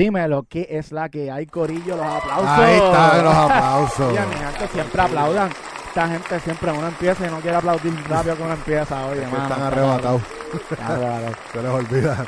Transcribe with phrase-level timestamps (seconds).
[0.00, 1.94] Dímelo, ¿qué es la que hay, Corillo?
[1.94, 2.48] Los aplausos.
[2.48, 4.00] Ahí están los aplausos.
[4.12, 5.50] Oye, mi gente, siempre aplaudan.
[5.88, 9.06] Esta gente siempre uno empieza y no quiere aplaudir rápido que uno empieza.
[9.08, 10.22] Oye, mano, están está arrebatados.
[11.52, 12.26] Se les olvida.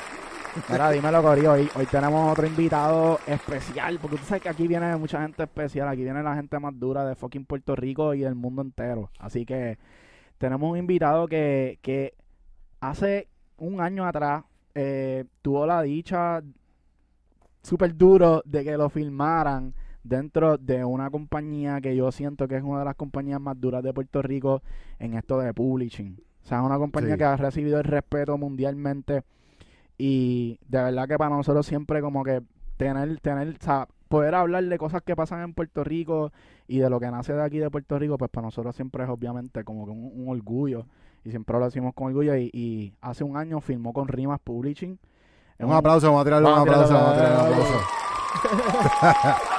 [0.68, 1.52] Mira, dímelo, Corillo.
[1.52, 5.88] Hoy, hoy tenemos otro invitado especial, porque tú sabes que aquí viene mucha gente especial.
[5.88, 9.08] Aquí viene la gente más dura de fucking Puerto Rico y del mundo entero.
[9.18, 9.78] Así que
[10.36, 12.12] tenemos un invitado que, que
[12.80, 14.44] hace un año atrás
[14.74, 16.42] eh, tuvo la dicha
[17.62, 22.62] súper duro de que lo filmaran dentro de una compañía que yo siento que es
[22.62, 24.62] una de las compañías más duras de Puerto Rico
[24.98, 26.16] en esto de publishing.
[26.42, 27.18] O sea, es una compañía Sí.
[27.18, 29.22] que ha recibido el respeto mundialmente
[29.98, 32.42] y de verdad que para nosotros siempre como que
[32.76, 36.32] tener, tener, o sea, poder hablar de cosas que pasan en Puerto Rico
[36.66, 39.08] y de lo que nace de aquí de Puerto Rico, pues para nosotros siempre es
[39.10, 40.86] obviamente como que un, un orgullo
[41.24, 44.98] y siempre lo decimos con orgullo y, y hace un año firmó con Rimas Publishing.
[45.58, 47.78] Es Un aplauso, vamos a tirarle un aplauso, vamos a tirarle un aplauso.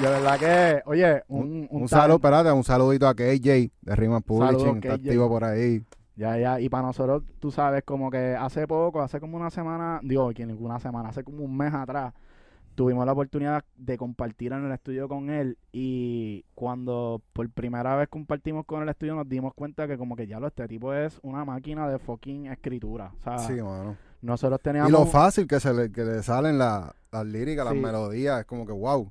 [0.00, 4.94] De verdad que, oye, un, saludo, espérate, un saludito a KJ de Rimas Publishing, está
[4.94, 5.84] activo por ahí.
[6.16, 10.00] Ya, ya, y para nosotros, tú sabes, como que hace poco, hace como una semana,
[10.02, 12.14] digo, que ninguna semana, hace como un mes atrás,
[12.74, 18.08] tuvimos la oportunidad de compartir en el estudio con él y cuando por primera vez
[18.08, 21.18] compartimos con el estudio nos dimos cuenta que como que ya lo este tipo es
[21.22, 23.12] una máquina de fucking escritura.
[23.22, 23.96] Sea, Sí, mano.
[24.22, 24.90] Nosotros Y teníamos...
[24.90, 28.66] lo fácil que se le, que le salen la- las líricas, las melodías, es como
[28.66, 29.10] que wow.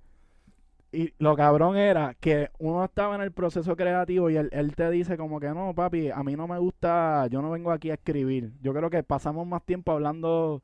[0.92, 4.90] Y lo cabrón era que uno estaba en el proceso creativo y él, él te
[4.90, 7.94] dice como que no, papi, a mí no me gusta, yo no vengo aquí a
[7.96, 8.54] escribir.
[8.62, 10.64] Yo creo que pasamos más tiempo hablando,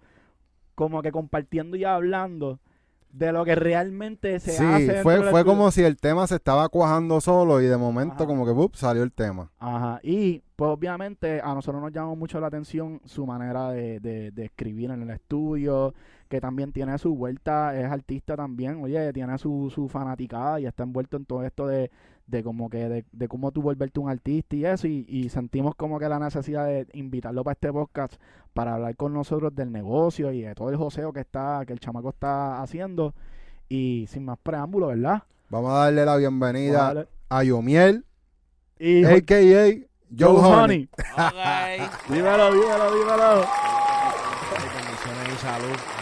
[0.75, 2.59] como que compartiendo y hablando
[3.17, 5.01] de lo que realmente se Sí, hace.
[5.01, 8.25] fue, fue como si el tema se estaba cuajando solo y de momento Ajá.
[8.25, 8.75] como que ¡bup!
[8.75, 9.51] salió el tema.
[9.57, 14.31] Ajá, y pues obviamente a nosotros nos llamó mucho la atención su manera de, de,
[14.31, 15.93] de escribir en el estudio,
[16.27, 20.83] que también tiene su vuelta, es artista también, oye, tiene su, su fanaticada y está
[20.83, 21.91] envuelto en todo esto de,
[22.27, 25.75] de como que de, de cómo tú volverte un artista y eso, y, y sentimos
[25.75, 28.15] como que la necesidad de invitarlo para este podcast
[28.53, 31.79] para hablar con nosotros del negocio y de todo el joseo que está, que el
[31.79, 33.13] chamaco está haciendo,
[33.69, 35.23] y sin más preámbulo, ¿verdad?
[35.49, 38.05] Vamos a darle la bienvenida a Yomiel,
[38.79, 39.85] Y a.k.a.
[40.17, 40.89] Joe Honey.
[40.93, 42.09] Ok.
[42.09, 43.45] dímelo, dímelo, dímelo.
[44.51, 45.94] Bendiciones y salud.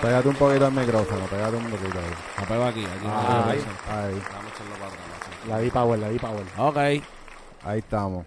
[0.00, 2.10] Pégate un poquito al micrófono, pégate un poquito ahí.
[2.40, 3.04] Me pego aquí, aquí.
[3.06, 3.58] Ah, ahí.
[3.88, 5.48] Ahí, Vamos a echarlo para atrás.
[5.48, 6.46] La di power, la di power.
[6.56, 6.74] Ok.
[6.74, 7.02] ¿Qué
[7.64, 8.26] ahí estamos.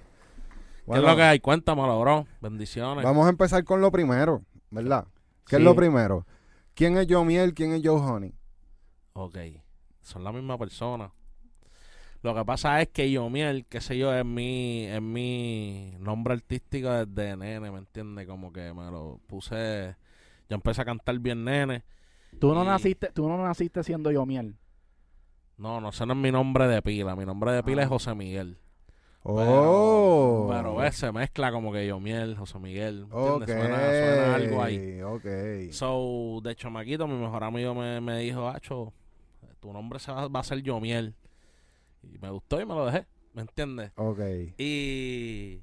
[0.87, 1.39] es lo que hay?
[1.39, 2.27] Cuéntamelo, bro.
[2.41, 3.03] Bendiciones.
[3.03, 5.07] Vamos a empezar con lo primero, ¿verdad?
[5.47, 5.61] ¿Qué Sí.
[5.61, 6.27] es lo primero?
[6.75, 7.53] ¿Quién es Yomiel?
[7.55, 8.33] ¿Quién es Joe Honey?
[9.13, 9.37] Ok.
[10.01, 11.11] Son la misma persona.
[12.21, 16.89] Lo que pasa es que Yomiel, qué sé yo, es mi, es mi nombre artístico
[16.91, 18.27] desde nene, ¿me entiendes?
[18.27, 19.95] Como que me lo puse...
[20.53, 21.83] Yo empecé a cantar bien nene.
[22.39, 24.55] Tú no Y- naciste, tú no naciste siendo yo miel.
[25.57, 27.15] No, no, ese no es mi nombre de pila.
[27.15, 27.85] Mi nombre de pila Ah.
[27.85, 28.59] es José Miguel.
[29.23, 30.45] Oh.
[30.51, 33.07] Pero, pero se mezcla como que Yomiel, José Miguel.
[33.07, 33.41] ¿me Ok.
[33.41, 33.67] ¿Entiendes?
[33.67, 35.01] Suena, suena algo ahí.
[35.01, 35.71] Ok.
[35.71, 38.93] So, de chamaquito, mi mejor amigo me, me dijo, Acho,
[39.59, 41.15] tu nombre se va, va a ser Yomiel.
[42.03, 43.91] Y me gustó y me lo dejé, ¿me entiendes?
[43.95, 44.19] Ok.
[44.59, 45.61] Y...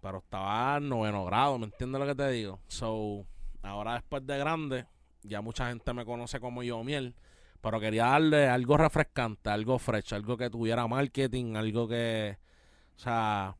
[0.00, 2.60] Pero estaba en noveno grado, ¿me entiendes lo que te digo?
[2.68, 3.26] So,
[3.62, 4.86] ahora después de grande,
[5.22, 7.14] ya mucha gente me conoce como Yomiel.
[7.60, 12.38] Pero quería darle algo refrescante, algo fresh, algo que tuviera marketing, algo que...
[12.96, 13.54] O sea,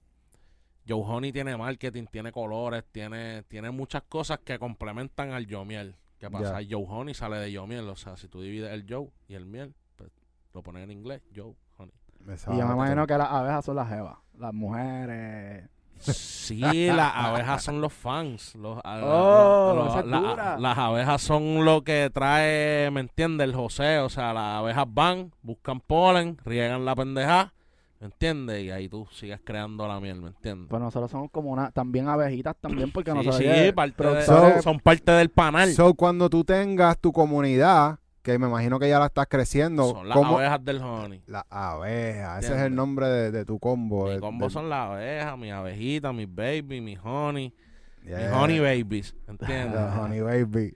[0.89, 5.97] Joe Honey tiene marketing, tiene colores, tiene, tiene muchas cosas que complementan al Joe Miel.
[6.19, 6.61] ¿Qué pasa?
[6.69, 7.89] Joe Honey sale de Joe Miel.
[7.89, 10.11] O sea, si tú divides el Joe y el miel, pues
[10.53, 11.95] lo pones en inglés, Joe Honey.
[12.27, 14.19] Y yo me imagino que las abejas son las jevas.
[14.39, 15.69] Las mujeres.
[16.01, 18.55] Sí, las abejas son los fans.
[18.57, 23.45] Los, Oh, los- la- las abejas son lo que trae, ¿me entiendes?
[23.49, 23.99] El José.
[23.99, 27.53] O sea, las abejas van, buscan polen, riegan la pendeja,
[28.01, 28.65] ¿me entiendes?
[28.65, 30.69] Y ahí tú sigues creando la miel, ¿me entiendes?
[30.71, 34.81] Pues nosotros somos como una, también abejitas también, porque Sí, nosotros sí, parte de- son
[34.81, 35.73] parte del panel.
[35.75, 40.09] So, cuando tú tengas tu comunidad, que me imagino que ya la estás creciendo, son
[40.09, 40.39] las ¿cómo?
[40.39, 41.23] abejas del honey.
[41.27, 44.07] La abeja, ese es el nombre de, de tu combo.
[44.07, 47.55] Mi de- combo de- son las abejas, mis abejitas, mis baby, mis honey,
[48.03, 48.19] Yeah.
[48.19, 49.73] mis honey babies, ¿entiendes?
[49.73, 50.75] The honey baby.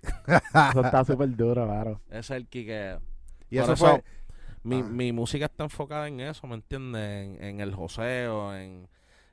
[0.70, 2.00] Eso está súper duro, claro.
[2.08, 3.00] Ese es el quiqueo.
[3.48, 4.04] Y Por eso eso, fue.
[4.62, 4.82] Mi, Ah.
[4.82, 7.00] mi música está enfocada en eso, ¿me entiendes?
[7.38, 8.88] En, en el joseo, en,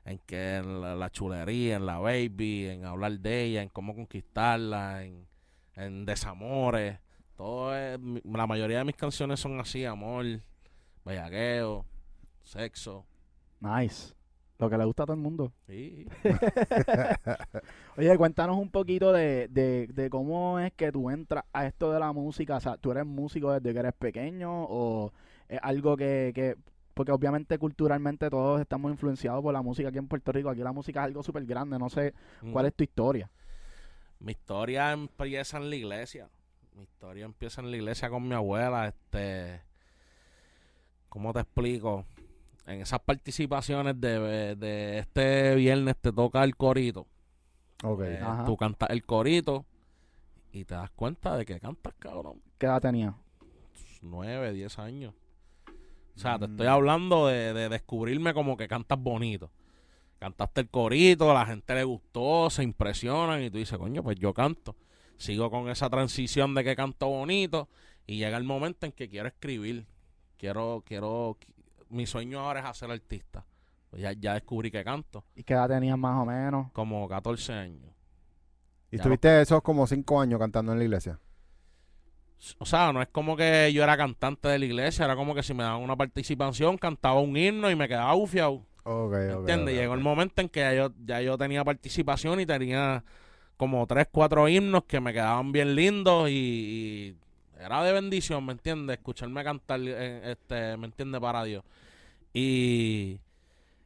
[0.06, 3.94] en que en la, la chulería, en la baby, en hablar de ella, en cómo
[3.94, 5.26] conquistarla, en,
[5.76, 6.98] en desamores.
[7.42, 10.24] Todo es, mi- la mayoría de mis canciones son así, amor,
[11.04, 11.84] bellaqueo,
[12.40, 13.04] sexo.
[13.58, 14.14] Nice.
[14.60, 15.52] Lo que le gusta a todo el mundo.
[15.66, 16.06] Sí.
[17.96, 21.98] Oye, cuéntanos un poquito de, de, de cómo es que tú entras a esto de
[21.98, 22.58] la música.
[22.58, 25.12] O sea, ¿tú eres músico desde que eres pequeño o
[25.48, 26.54] es algo que, que...
[26.94, 30.48] Porque obviamente culturalmente todos estamos influenciados por la música aquí en Puerto Rico.
[30.48, 31.76] Aquí la música es algo súper grande.
[31.76, 32.14] No sé
[32.52, 33.28] cuál es tu historia.
[34.20, 36.28] Mi historia empieza en la iglesia.
[36.74, 38.88] Mi historia empieza en la iglesia con mi abuela.
[38.88, 39.60] Este,
[41.08, 42.04] ¿cómo te explico?
[42.66, 47.06] En esas participaciones de, de este viernes te toca el corito.
[47.84, 48.02] Ok.
[48.04, 49.64] Eh, tú cantas el corito
[50.52, 52.40] y te das cuenta de que cantas, cabrón.
[52.58, 53.14] ¿Qué edad tenía?
[54.00, 55.14] Nueve, diez años.
[56.14, 56.52] O sea, te Mm.
[56.52, 59.50] estoy hablando de, de descubrirme como que cantas bonito.
[60.18, 64.16] Cantaste el corito, a la gente le gustó, se impresionan y tú dices, coño, pues
[64.18, 64.76] yo canto.
[65.22, 67.68] Sigo con esa transición de que canto bonito
[68.08, 69.86] y llega el momento en que quiero escribir.
[70.36, 71.38] Quiero, quiero,
[71.90, 73.44] mi sueño ahora es ser artista.
[73.88, 76.72] Pues ya, ya descubrí que canto, ¿Y qué edad tenías más o menos?
[76.72, 77.92] como 14 años.
[78.90, 81.20] ¿Y Ya estuviste esos como cinco años cantando en la iglesia?
[82.58, 85.44] O sea, no es como que yo era cantante de la iglesia, era como que
[85.44, 88.66] si me daban una participación, cantaba un himno y me quedaba bufiado.
[88.82, 89.14] Ok, ok.
[89.14, 89.74] ¿Entiendes?
[89.76, 93.04] ok, Llegó el momento en que ya yo, ya yo tenía participación y tenía
[93.62, 97.16] como tres, cuatro himnos que me quedaban bien lindos y, y
[97.60, 98.98] era de bendición, ¿me entiendes?
[98.98, 101.20] Escucharme cantar, eh, este, ¿me entiendes?
[101.20, 101.62] Para Dios.
[102.34, 103.20] Y,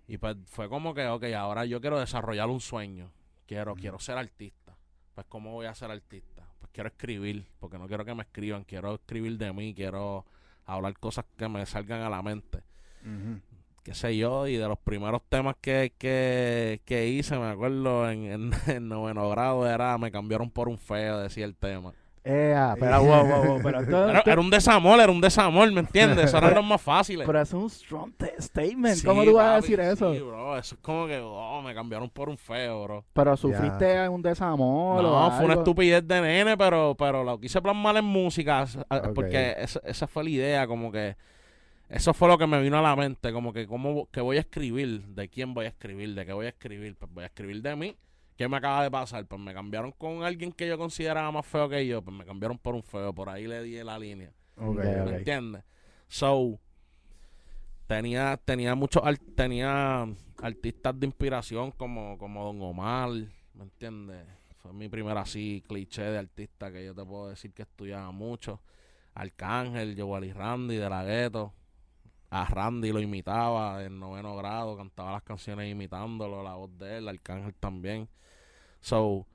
[0.09, 3.11] y pues fue como que, ok, ahora yo quiero desarrollar un sueño.
[3.47, 4.75] Quiero, quiero ser artista.
[5.15, 6.49] Pues, ¿cómo voy a ser artista?
[6.59, 10.25] Pues quiero escribir, porque no quiero que me escriban, quiero escribir de mí, quiero
[10.65, 12.63] hablar cosas que me salgan a la mente.
[13.87, 18.25] Qué sé yo, y de los primeros temas que, que, que hice, me acuerdo, en,
[18.25, 21.93] en, en noveno grado, era Me cambiaron por un feo, decía el tema.
[22.29, 25.79] Ah, pero, wow, wow, wow, pero esto, Era, era un desamor, era un desamor, ¿me
[25.79, 26.25] entiendes?
[26.25, 27.25] Eso eran los más fáciles.
[27.25, 28.97] pero es un strong te- statement.
[28.97, 30.13] Sí, ¿Cómo tú vas a decir eso?
[30.13, 33.05] Sí, bro, eso es como que, oh, me cambiaron por un feo, bro.
[33.13, 35.05] Pero sufriste un desamor.
[35.05, 38.67] o No, fue una estupidez de nene, pero, pero lo quise plasmar en música,
[39.15, 41.15] porque esa, esa fue la idea, como que
[41.89, 44.41] eso fue lo que me vino a la mente, como que cómo que voy a
[44.41, 47.63] escribir, de quién voy a escribir, de qué voy a escribir, pues voy a escribir
[47.63, 47.97] de mí.
[48.37, 49.25] ¿Qué me acaba de pasar?
[49.27, 52.59] Pues me cambiaron con alguien que yo consideraba más feo que yo, pues me cambiaron
[52.59, 54.31] por un feo, por ahí le di la línea.
[54.57, 55.63] Ok, Ok, ¿Me entiendes?
[56.09, 56.59] So,
[57.87, 59.03] tenía, tenía muchos
[59.35, 60.07] tenía
[60.43, 63.11] artistas de inspiración como, como Don Omar,
[63.55, 64.27] ¿me entiendes?
[64.59, 68.61] Fue mi primera así cliché de artista que yo te puedo decir que estudiaba mucho.
[69.15, 71.55] Arcángel, y Randy de la gueto.
[72.31, 77.09] A Randy lo imitaba en noveno grado, cantaba las canciones imitándolo, la voz de él,
[77.09, 78.09] Arcángel también.
[78.81, 79.27] So,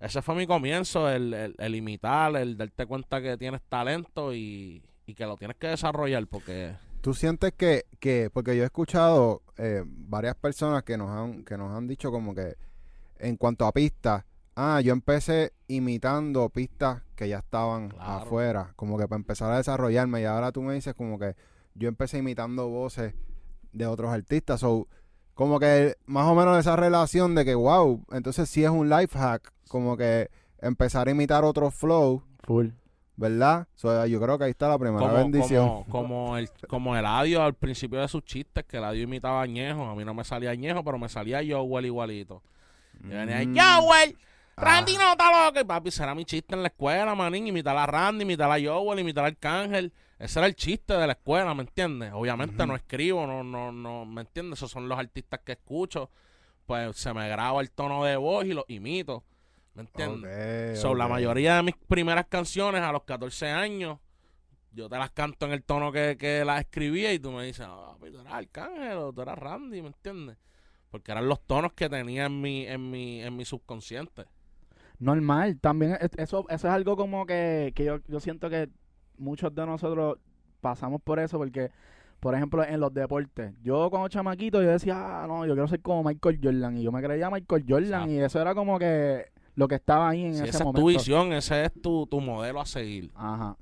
[0.00, 4.82] ese fue mi comienzo, el, el, el imitar, el darte cuenta que tienes talento y,
[5.06, 9.42] y que lo tienes que desarrollar porque ¿Tú sientes que, que porque yo he escuchado
[9.56, 12.54] eh, varias personas que nos han que nos han dicho como que
[13.18, 14.24] en cuanto a pistas,
[14.56, 18.04] ah, yo empecé imitando pistas que ya estaban Claro.
[18.22, 21.34] afuera, como que para empezar a desarrollarme y ahora tú me dices como que
[21.78, 23.14] yo empecé imitando voces
[23.72, 24.86] de otros artistas, so,
[25.34, 29.16] como que más o menos esa relación de que wow, entonces sí es un life
[29.18, 30.30] hack, como que
[30.60, 32.68] empezar a imitar otros flow, Full.
[33.16, 33.66] ¿verdad?
[33.74, 35.66] So, yo creo que ahí está la primera como, bendición.
[35.84, 39.84] como, como el como Eladio al principio de sus chistes, que Eladio imitaba a Añejo,
[39.84, 42.42] a mí no me salía Añejo, pero me salía Joel igualito.
[43.04, 43.56] Y venía, Mm.
[43.84, 44.16] Joel,
[44.56, 44.98] Randy Ah.
[45.04, 45.60] no está loco.
[45.60, 47.46] Y papi, será mi chiste en la escuela, manín.
[47.46, 49.92] Imitar a Randy, imitar a Joel, imitar a Arcángel.
[50.18, 52.10] Ese era el chiste de la escuela, ¿me entiendes?
[52.14, 54.58] Obviamente no escribo, no, no, no, ¿me entiendes?
[54.58, 56.10] Esos son los artistas que escucho.
[56.66, 59.24] Pues se me graba el tono de voz y lo imito,
[59.74, 60.30] ¿me entiendes?
[60.30, 60.36] Ok,
[60.72, 61.08] So, la ok.
[61.08, 63.98] mayoría de mis primeras canciones a los 14 años,
[64.72, 67.66] yo te las canto en el tono que, que las escribía y tú me dices,
[67.68, 70.36] ah, papi, tú eras Arcángel o tú eras Randy, ¿me entiendes?
[70.90, 74.26] Porque eran los tonos que tenía en mi, en mi, en mi subconsciente.
[74.98, 78.68] Normal, también es- eso, eso es algo como que, que yo, yo siento que
[79.18, 80.18] muchos de nosotros
[80.60, 81.70] pasamos por eso porque,
[82.20, 85.80] por ejemplo, en los deportes, yo como chamaquito yo decía, ah, no, yo quiero ser
[85.80, 88.10] como Michael Jordan y yo me creía Michael Jordan Exacto.
[88.12, 90.80] y eso era como que lo que estaba ahí en Si ese esa es momento.
[90.80, 93.10] tu visión, ese es tu, tu modelo a seguir.
[93.14, 93.56] Ajá.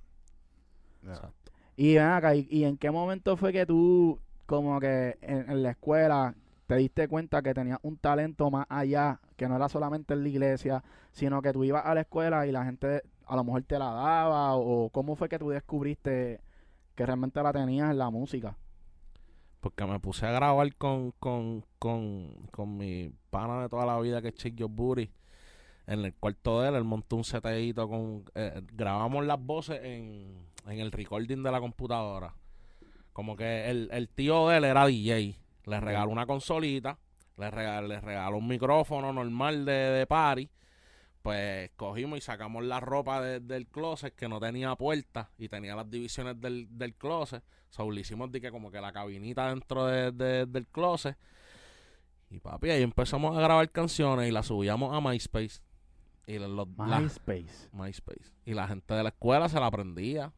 [1.06, 1.52] Exacto.
[1.76, 5.62] Y ven acá, ¿y, y en qué momento fue que tú, como que en, en
[5.62, 6.34] la escuela,
[6.66, 10.28] te diste cuenta que tenías un talento más allá, que no era solamente en la
[10.28, 10.82] iglesia,
[11.12, 13.86] sino que tú ibas a la escuela y la gente a lo mejor te la
[13.92, 14.54] daba?
[14.56, 16.40] ¿O cómo fue que tú descubriste
[16.94, 18.56] que realmente la tenías en la música?
[19.60, 24.22] Porque me puse a grabar con, con, con, con mi pana de toda la vida
[24.22, 25.10] que es Chick Booty.
[25.86, 28.24] En el cuarto de él, él montó un seteíto con...
[28.34, 32.34] eh, grabamos las voces en, en el recording de la computadora.
[33.12, 35.38] Como que el, el tío de él era DJ.
[35.64, 36.98] Le regaló una consolita.
[37.36, 40.48] le regaló, le regaló un micrófono normal de, de party.
[41.26, 45.74] Pues cogimos y sacamos la ropa de- del closet que no tenía puerta y tenía
[45.74, 47.42] las divisiones del, del closet.
[47.68, 51.16] So, le hicimos de que como que la cabinita dentro de- de- del closet.
[52.30, 55.58] Y papi, ahí empezamos a grabar canciones y las subíamos a MySpace.
[56.28, 57.70] Y los, los- la- MySpace.
[57.72, 58.30] MySpace.
[58.44, 60.32] Y la gente de la escuela se la aprendía.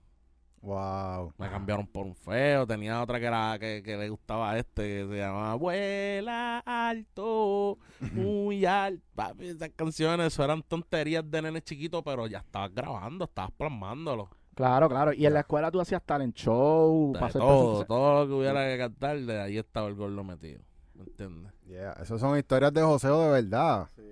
[0.61, 1.33] Wow.
[1.39, 2.67] Me cambiaron por un feo.
[2.67, 7.79] Tenía otra que era que, que le gustaba a este, que se llamaba Vuela alto,
[8.13, 9.03] muy alto.
[9.15, 14.29] Papi, esas canciones eso eran tonterías de nene chiquito, pero ya estabas grabando, estabas plasmándolo.
[14.55, 15.13] Claro, claro.
[15.13, 17.13] Y en la escuela tú hacías talent show.
[17.13, 20.61] De todo, todo lo que hubiera que cantar, de ahí estaba el gordo metido.
[20.95, 21.53] ¿Me entiendes?
[21.69, 23.87] Yeah, Esas son historias de joseo de verdad.
[23.95, 24.03] Sí,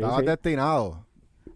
[0.00, 0.26] Estabas sí.
[0.26, 1.04] destinado.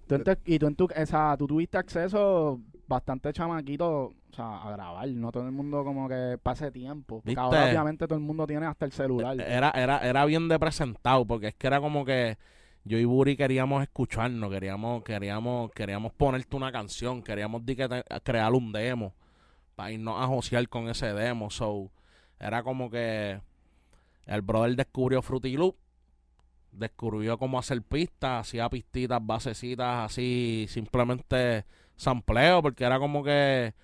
[0.06, 4.62] Tú en tu- y tú, en tu, esa, tú tuviste acceso bastante chamaquito o sea,
[4.62, 5.08] a grabar.
[5.08, 7.20] No todo el mundo como que pase tiempo.
[7.24, 9.40] Porque ahora obviamente todo el mundo tiene hasta el celular.
[9.40, 12.36] Era, era, era bien de presentado, porque es que era como que
[12.84, 18.04] yo y Buri queríamos escucharnos, queríamos, queríamos, queríamos ponerte una canción, queríamos di que te-
[18.24, 19.12] crear un demo
[19.76, 21.50] para irnos a josear con ese demo.
[21.50, 21.90] So,
[22.40, 23.40] era como que
[24.26, 25.76] el brother descubrió Fruity Loop,
[26.72, 31.64] descubrió cómo hacer pistas, hacía pistitas, basecitas, así, simplemente
[31.98, 33.74] sampleo, porque era como que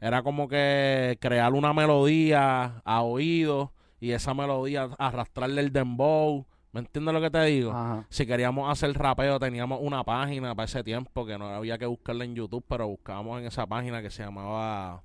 [0.00, 6.46] era como que crear una melodía a oído y esa melodía arrastrarle el dembow.
[6.72, 7.70] ¿Me entiendes lo que te digo?
[7.70, 8.06] Ajá.
[8.08, 12.24] Si queríamos hacer rapeo, teníamos una página para ese tiempo que no había que buscarla
[12.24, 15.02] en YouTube, pero buscábamos en esa página que se llamaba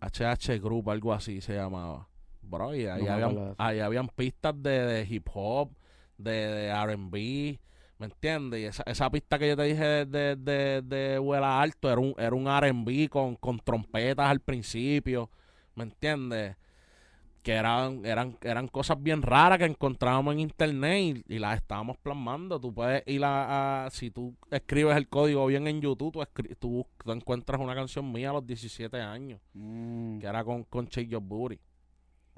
[0.00, 2.08] HH Group, algo así se llamaba.
[2.42, 5.70] Bro, y ahí, No habían, ahí habían pistas de, de hip hop,
[6.16, 7.60] de, de RB,
[8.00, 8.60] ¿me entiendes?
[8.60, 12.00] Y esa, esa pista que yo te dije de, de, de, de Vuela Alto era
[12.00, 15.30] un, era un RB con, con trompetas al principio,
[15.76, 16.56] ¿me entiendes?
[17.42, 21.96] que eran, eran, eran cosas bien raras que encontrábamos en internet y, y las estábamos
[21.96, 22.60] plasmando.
[22.60, 26.54] Tú puedes ir a, a- si tú escribes el código bien en YouTube, tú, escri-
[26.58, 30.18] tú, tú encuentras una canción mía a los 17 años, Mm.
[30.18, 31.58] que era con, con Shake Your Booty,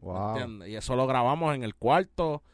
[0.01, 0.29] Wow.
[0.37, 0.69] ¿entiendes?
[0.69, 2.45] Y eso lo grabamos en el cuarto,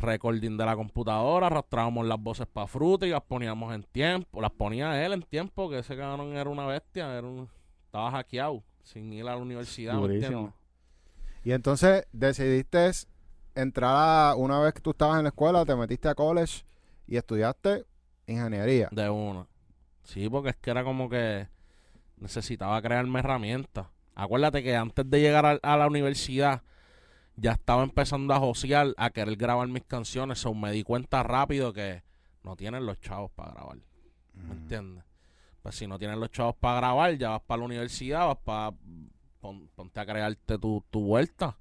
[0.00, 4.50] recording de la computadora, arrastrábamos las voces para fruta y las poníamos en tiempo, las
[4.50, 7.48] ponía él en tiempo, que ese cabrón era una bestia, era un,
[7.84, 9.98] estaba hackeado, sin ir a la universidad.
[11.42, 12.90] Y entonces decidiste
[13.54, 16.64] entrar a, una vez que tú estabas en la escuela, te metiste a college
[17.06, 17.84] y estudiaste
[18.26, 18.88] ingeniería.
[18.92, 19.46] De una.
[20.04, 21.48] Sí, porque es que era como que
[22.16, 23.86] necesitaba crearme herramientas.
[24.14, 26.62] Acuérdate que antes de llegar a, a la universidad
[27.40, 30.38] ya estaba empezando a josear, a querer grabar mis canciones.
[30.38, 32.02] So me di cuenta rápido que
[32.44, 33.78] no tienen los chavos para grabar.
[34.34, 35.04] ¿Me entiendes?
[35.62, 38.76] Pues si no tienen los chavos para grabar, ya vas para la universidad, vas para...
[39.40, 41.56] pon- ponte a crearte tu, tu vuelta.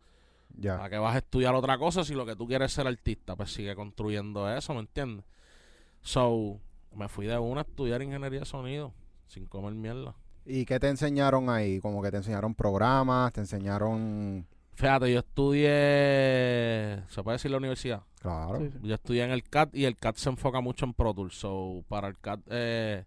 [0.55, 0.77] Ya.
[0.77, 3.36] ¿Para qué vas a estudiar otra cosa si lo que tú quieres es ser artista?
[3.36, 5.25] Pues sigue construyendo eso, ¿me entiendes?
[6.01, 6.59] So,
[6.93, 8.93] me fui de una a estudiar ingeniería de sonido,
[9.27, 10.15] sin comer mierda.
[10.45, 11.79] ¿Y qué te enseñaron ahí?
[11.79, 14.48] Como que te enseñaron programas, te enseñaron...
[14.79, 18.03] Fíjate, yo estudié, ¿se puede decir la universidad?
[18.21, 18.59] Claro.
[18.59, 18.79] Sí, sí.
[18.83, 21.36] Yo estudié en el CAT y el CAT se enfoca mucho en Pro Tools.
[21.38, 23.03] So, para el CAT, eh,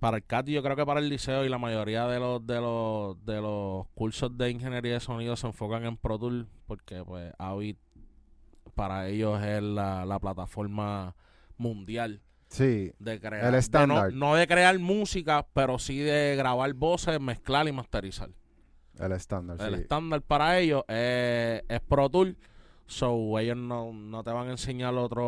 [0.00, 2.46] para el CAT y yo creo que para el liceo y la mayoría de los,
[2.46, 7.04] de los, de los cursos de ingeniería de sonido se enfocan en Pro Tools porque
[7.04, 7.76] pues Avid
[8.74, 11.14] para ellos es la, la plataforma
[11.58, 12.92] mundial Sí.
[12.98, 13.44] de crear.
[13.44, 14.10] El de estándar.
[14.14, 18.30] No, no de crear música, pero sí de grabar voces, mezclar y masterizar.
[18.98, 19.80] El estándar, El sí.
[19.82, 22.36] estándar para ellos es, es Pro Tool.
[22.86, 25.24] So, ellos no, no te van a enseñar otro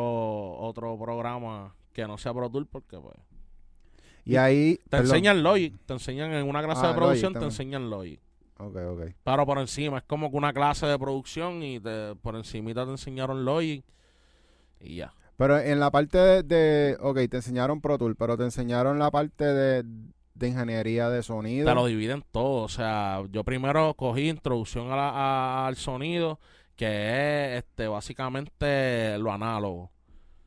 [0.59, 3.15] otro programa que no sea Pro Tool porque pues,
[4.25, 4.77] Y ahí...
[4.77, 5.07] te perdón.
[5.07, 8.21] enseñan Logic, te enseñan en una clase Ah, de producción, Logic te enseñan Logic.
[8.59, 9.01] Ok, ok.
[9.25, 12.91] Pero por encima, es como que una clase de producción y te, por encimita te
[12.93, 13.85] enseñaron Logic
[14.81, 15.13] y ya.
[15.37, 19.11] Pero en la parte de, de- Ok, te enseñaron Pro Tool, pero te enseñaron la
[19.11, 19.85] parte de,
[20.41, 21.69] de ingeniería de sonido.
[21.69, 22.65] Te lo dividen todo.
[22.65, 26.41] O sea, yo primero cogí introducción a la- a- al sonido,
[26.77, 26.87] que
[27.57, 29.91] es este básicamente lo análogo.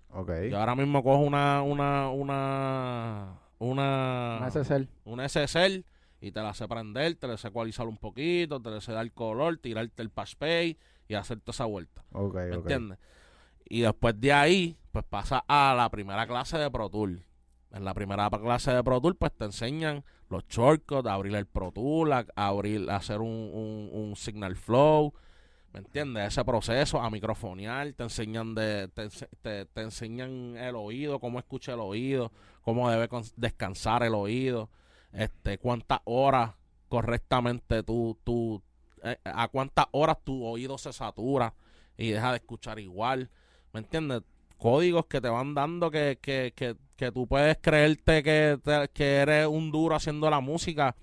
[0.09, 0.31] Ok.
[0.49, 4.87] Yo ahora mismo cojo una, una, una, una, Un SSL.
[5.05, 5.85] una SSL
[6.21, 9.11] y te la sé prender, te la sé ecualizar un poquito, te la sé dar
[9.11, 12.03] color, tirarte el patch pay y hacerte esa vuelta.
[12.13, 12.61] Ok, ¿Me ok.
[12.61, 12.99] entiendes?
[13.69, 17.23] Y después de ahí, pues pasa a la primera clase de Pro Tool.
[17.73, 21.71] En la primera clase de Pro Tool, pues te enseñan los shortcuts, abrir el Pro
[21.71, 25.13] Tool, abrir, hacer un, un, un signal flow,
[25.73, 26.27] ¿me entiendes?
[26.27, 29.09] Ese proceso, a microfonear, te enseñan de, te,
[29.41, 34.69] te, te enseñan el oído, cómo escucha el oído, cómo debe descansar el oído,
[35.11, 36.51] este, cuántas horas
[36.89, 38.61] correctamente tú, tú,
[39.03, 41.55] eh, a cuántas horas tu oído se satura
[41.97, 43.31] y deja de escuchar igual.
[43.71, 44.21] ¿Me entiendes?
[44.59, 49.15] Códigos que te van dando que, que, que, que tú puedes creerte que, te- que
[49.17, 50.95] eres un duro haciendo la música.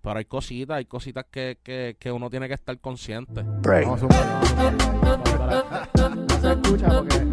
[0.00, 3.40] Pero hay cositas, hay cositas que, que, que uno tiene que estar consciente.
[3.40, 3.98] No
[6.40, 7.26] se escucha porque.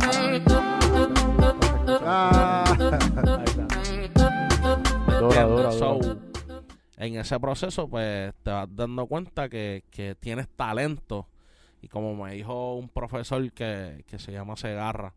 [2.01, 2.63] Ah.
[6.97, 11.27] En ese proceso, pues te vas dando cuenta que, que tienes talento.
[11.81, 15.13] Y como me dijo un profesor que, que se llama Segarra,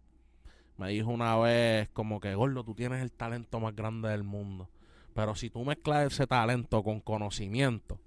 [0.82, 4.68] me dijo una vez como que, Gordo, tú tienes el talento más grande del mundo.
[5.14, 8.00] Pero si tú mezclas ese talento con conocimiento,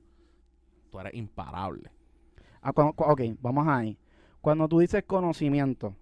[0.92, 1.90] tú eres imparable.
[2.62, 3.98] Ah, ok, vamos ahí.
[4.42, 5.96] Cuando tú dices conocimiento,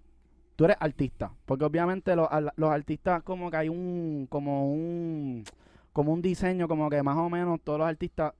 [0.56, 5.44] tú eres artista, porque obviamente los, los artistas como que hay un, como un,
[5.92, 8.34] como un diseño, como que más o menos todos los artistas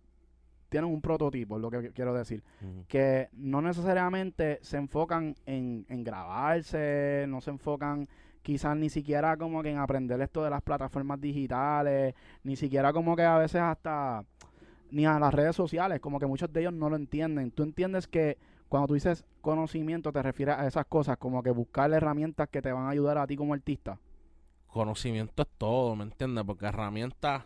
[0.74, 2.42] tienen un prototipo, es lo que qu- quiero decir,
[2.88, 8.08] que no necesariamente se enfocan en, en grabarse, no se enfocan
[8.42, 13.14] quizás ni siquiera como que en aprender esto de las plataformas digitales, ni siquiera como
[13.14, 14.24] que a veces hasta
[14.90, 17.50] ni a las redes sociales, como que muchos de ellos no lo entienden.
[17.52, 18.36] Tú entiendes que
[18.68, 22.72] cuando tú dices conocimiento te refieres a esas cosas, como que buscar herramientas que te
[22.72, 23.98] van a ayudar a ti como artista.
[24.66, 26.42] conocimiento es todo, ¿me entiendes?
[26.44, 27.44] Porque herramientas,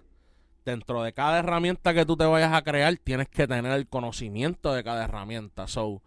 [0.65, 4.73] dentro de cada herramienta que tú te vayas a crear, tienes que tener el conocimiento
[4.73, 5.67] de cada herramienta.
[5.67, 6.03] So,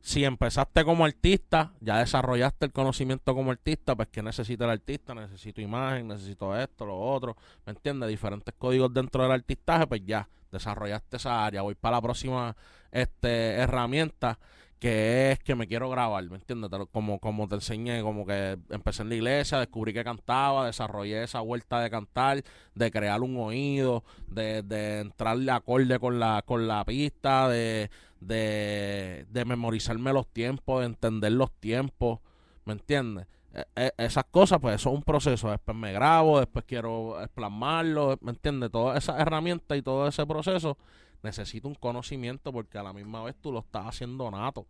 [0.00, 5.14] si empezaste como artista, ya desarrollaste el conocimiento como artista, pues ¿qué necesita el artista?
[5.14, 8.10] Necesito imagen, necesito esto, lo otro, ¿me entiendes?
[8.10, 11.62] Diferentes códigos dentro del artistaje, pues ya desarrollaste esa área.
[11.62, 12.54] Voy para la próxima
[12.92, 14.38] este, herramienta
[14.84, 16.70] que es que me quiero grabar, ¿me entiendes?
[16.92, 21.40] Como, como te enseñé, como que empecé en la iglesia, descubrí que cantaba, desarrollé esa
[21.40, 26.84] vuelta de cantar, de crear un oído, de, de entrarle acorde con la, con la
[26.84, 27.88] pista, de,
[28.20, 32.18] de, de memorizarme los tiempos, de entender los tiempos,
[32.66, 33.26] ¿me entiendes?
[33.54, 35.48] E- e- esas cosas, pues eso es un proceso.
[35.50, 38.70] Después me grabo, después quiero plasmarlo, ¿me entiendes?
[38.70, 40.76] Todas esas herramientas y todo ese proceso
[41.24, 44.66] necesita un conocimiento porque a la misma vez tú lo estás haciendo nato.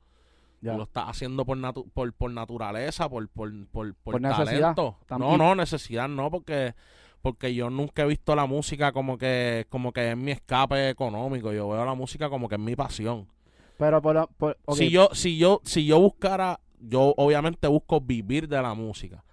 [0.63, 0.73] Ya.
[0.73, 4.13] Tú lo estás haciendo por, natu- por, por naturaleza, por, por, por, por,
[4.49, 4.97] talento.
[5.19, 6.75] No, no, necesidad no, porque
[7.21, 11.53] porque yo nunca he visto la música como que como que es mi escape económico.
[11.53, 13.29] Yo veo la música como que es mi pasión.
[13.77, 18.63] Pero por, por- Si yo si yo si yo buscara, yo obviamente busco vivir de
[18.63, 19.25] la música.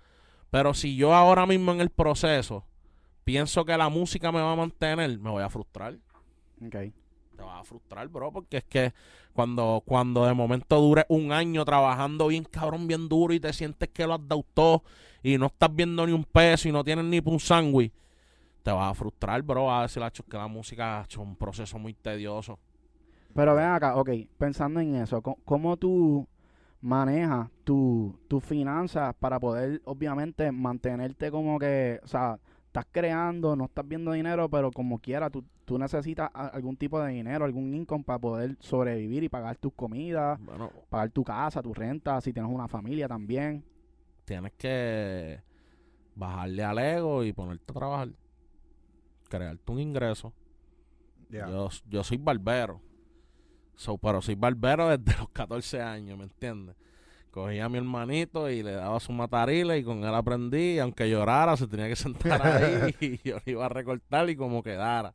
[0.49, 2.65] Pero si yo ahora mismo en el proceso
[3.23, 5.97] pienso que la música me va a mantener, me voy a frustrar
[6.65, 6.75] ok.
[7.41, 8.93] Te vas a frustrar, bro, porque es que
[9.33, 13.89] cuando, cuando de momento dure un año trabajando bien cabrón, bien duro y te sientes
[13.89, 14.83] que lo has dado todo
[15.23, 17.91] y no estás viendo ni un peso y no tienes ni un sándwich,
[18.63, 19.73] te vas a frustrar, bro.
[19.73, 22.59] A decir, "Acho, que la música es un proceso muy tedioso.
[23.33, 26.27] Pero ven acá, ok, pensando en eso, co- ¿cómo tú
[26.81, 32.39] manejas tu, tus finanzas para poder, obviamente, mantenerte como que, o sea,
[32.71, 37.11] estás creando, no estás viendo dinero, pero como quiera, tú, tú necesitas algún tipo de
[37.11, 41.73] dinero, algún income para poder sobrevivir y pagar tus comidas, Bueno, pagar tu casa, tu
[41.73, 43.65] renta, si tienes una familia también.
[44.23, 45.41] tienes que
[46.15, 48.09] bajarle al ego y ponerte a trabajar.
[49.27, 50.33] Crearte un ingreso.
[51.29, 52.81] Yo, yo soy barbero.
[53.75, 56.75] So, pero soy barbero desde los 14 años, ¿me entiendes?
[57.31, 60.79] Cogía a mi hermanito y le daba su matarile y con él aprendí.
[60.79, 64.61] aunque llorara, se tenía que sentar ahí y yo le iba a recortar y como
[64.61, 65.13] quedara.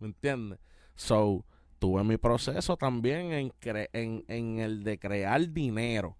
[0.00, 0.58] ¿Me entiendes?
[0.96, 1.44] So,
[1.78, 6.16] tuve mi proceso también en, cre- en, en el de crear dinero.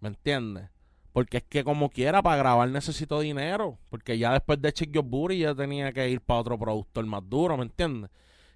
[0.00, 0.68] ¿Me entiendes?
[1.14, 3.78] Porque es que como quiera, para grabar necesito dinero.
[3.88, 7.22] Porque ya después de Chick Your Booty ya tenía que ir para otro productor más
[7.26, 8.10] duro, ¿me entiendes?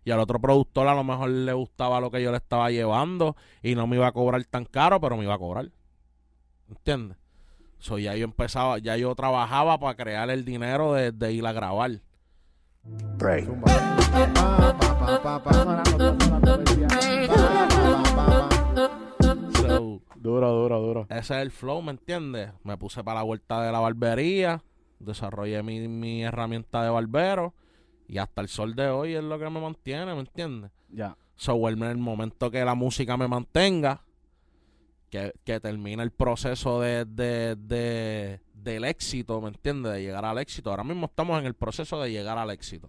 [0.05, 3.37] Y al otro productor a lo mejor le gustaba lo que yo le estaba llevando
[3.63, 5.71] y no me iba a cobrar tan caro, pero me iba a cobrar.
[6.69, 7.17] ¿Entiendes?
[7.79, 11.53] So ya yo empezaba, ya yo trabajaba para crear el dinero de, de ir a
[11.53, 12.01] grabar.
[15.23, 15.43] Pa.
[19.55, 21.07] So, Duro, duro, duro.
[21.11, 22.51] ese es el flow, ¿me entiendes?
[22.65, 24.63] Me puse para la vuelta de la barbería,
[24.99, 27.55] desarrollé mi, mi herramienta de barbero
[28.09, 30.71] y hasta el sol de hoy es lo que me mantiene, ¿me entiendes?
[30.89, 31.17] Ya.
[31.37, 34.03] So, en el momento que la música me mantenga,
[35.11, 39.93] que, que termine el proceso de, de, de- del éxito, ¿me entiendes?
[39.95, 40.71] De llegar al éxito.
[40.71, 42.89] Ahora mismo estamos en el proceso de llegar al éxito.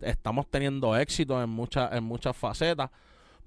[0.00, 2.90] Estamos teniendo éxito en muchas, en muchas facetas,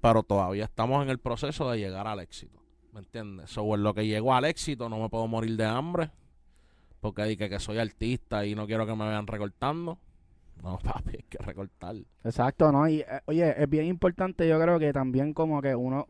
[0.00, 2.60] pero todavía estamos en el proceso de llegar al éxito.
[2.92, 3.50] ¿Me entiendes?
[3.50, 6.10] So, en lo que llego al éxito no me puedo morir de hambre,
[7.00, 9.98] porque dije que soy artista y no quiero que me vean recortando.
[10.62, 11.96] No, papi, hay que recortar.
[12.22, 12.86] Exacto, ¿no?
[12.88, 16.06] Y eh, oye, es bien importante, yo creo que también como que uno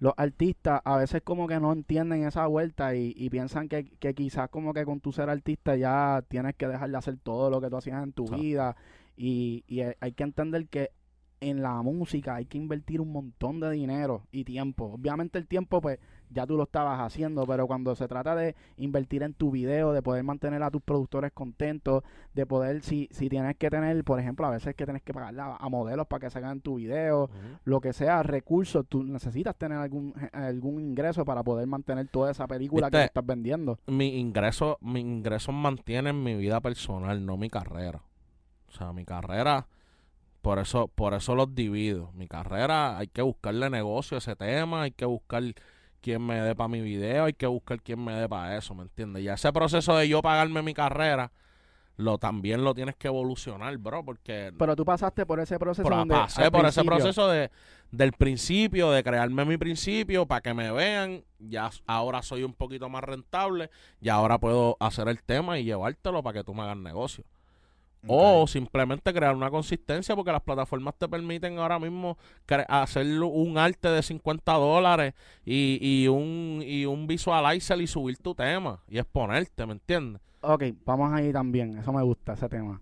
[0.00, 4.14] los artistas a veces como que no entienden esa vuelta y, y piensan que, que
[4.14, 7.60] quizás como que con tu ser artista ya tienes que dejar de hacer todo lo
[7.60, 8.76] que tú hacías en tu vida
[9.16, 10.90] y, y hay que entender que
[11.40, 14.86] en la música hay que invertir un montón de dinero y tiempo.
[14.86, 15.98] Obviamente el tiempo pues
[16.30, 20.02] ya tú lo estabas haciendo, pero cuando se trata de invertir en tu video, de
[20.02, 22.02] poder mantener a tus productores contentos,
[22.34, 25.42] de poder, si, si tienes que tener, por ejemplo, a veces que tienes que pagarle
[25.42, 27.28] a, a modelos para que salgan tu video,
[27.64, 32.46] lo que sea, recursos, tú necesitas tener algún, algún ingreso para poder mantener toda esa
[32.46, 33.78] película que estás vendiendo.
[33.86, 38.02] mi ingreso, mi ingresos mantienen mi vida personal, no mi carrera.
[38.68, 39.66] O sea, mi carrera,
[40.42, 42.12] por eso, por eso los divido.
[42.12, 45.42] Mi carrera, hay que buscarle negocio a ese tema, hay que buscar
[46.00, 48.82] quién me dé para mi video, hay que buscar quién me dé para eso, ¿me
[48.82, 49.22] entiendes?
[49.22, 51.32] Y ese proceso de yo pagarme mi carrera,
[51.96, 55.96] lo también lo tienes que evolucionar, bro, porque Pero tú pasaste por ese proceso Pero
[55.96, 57.50] donde pasé por ese proceso de,
[57.90, 61.24] del principio, de crearme mi principio para que me vean.
[61.38, 66.22] Ya ahora soy un poquito más rentable y ahora puedo hacer el tema y llevártelo
[66.22, 67.24] para que tú me hagas negocio.
[68.06, 72.16] O simplemente crear una consistencia porque las plataformas te permiten ahora mismo
[72.68, 78.34] hacer un arte de 50 dólares y, y un y un visualizer y subir tu
[78.34, 80.22] tema y exponerte, ¿me entiendes?
[80.40, 82.80] Ok, vamos ahí también, eso me gusta, ese tema.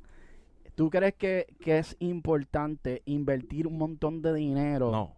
[0.77, 4.93] ¿Tú crees que, que es importante invertir un montón de dinero?
[4.93, 5.17] No,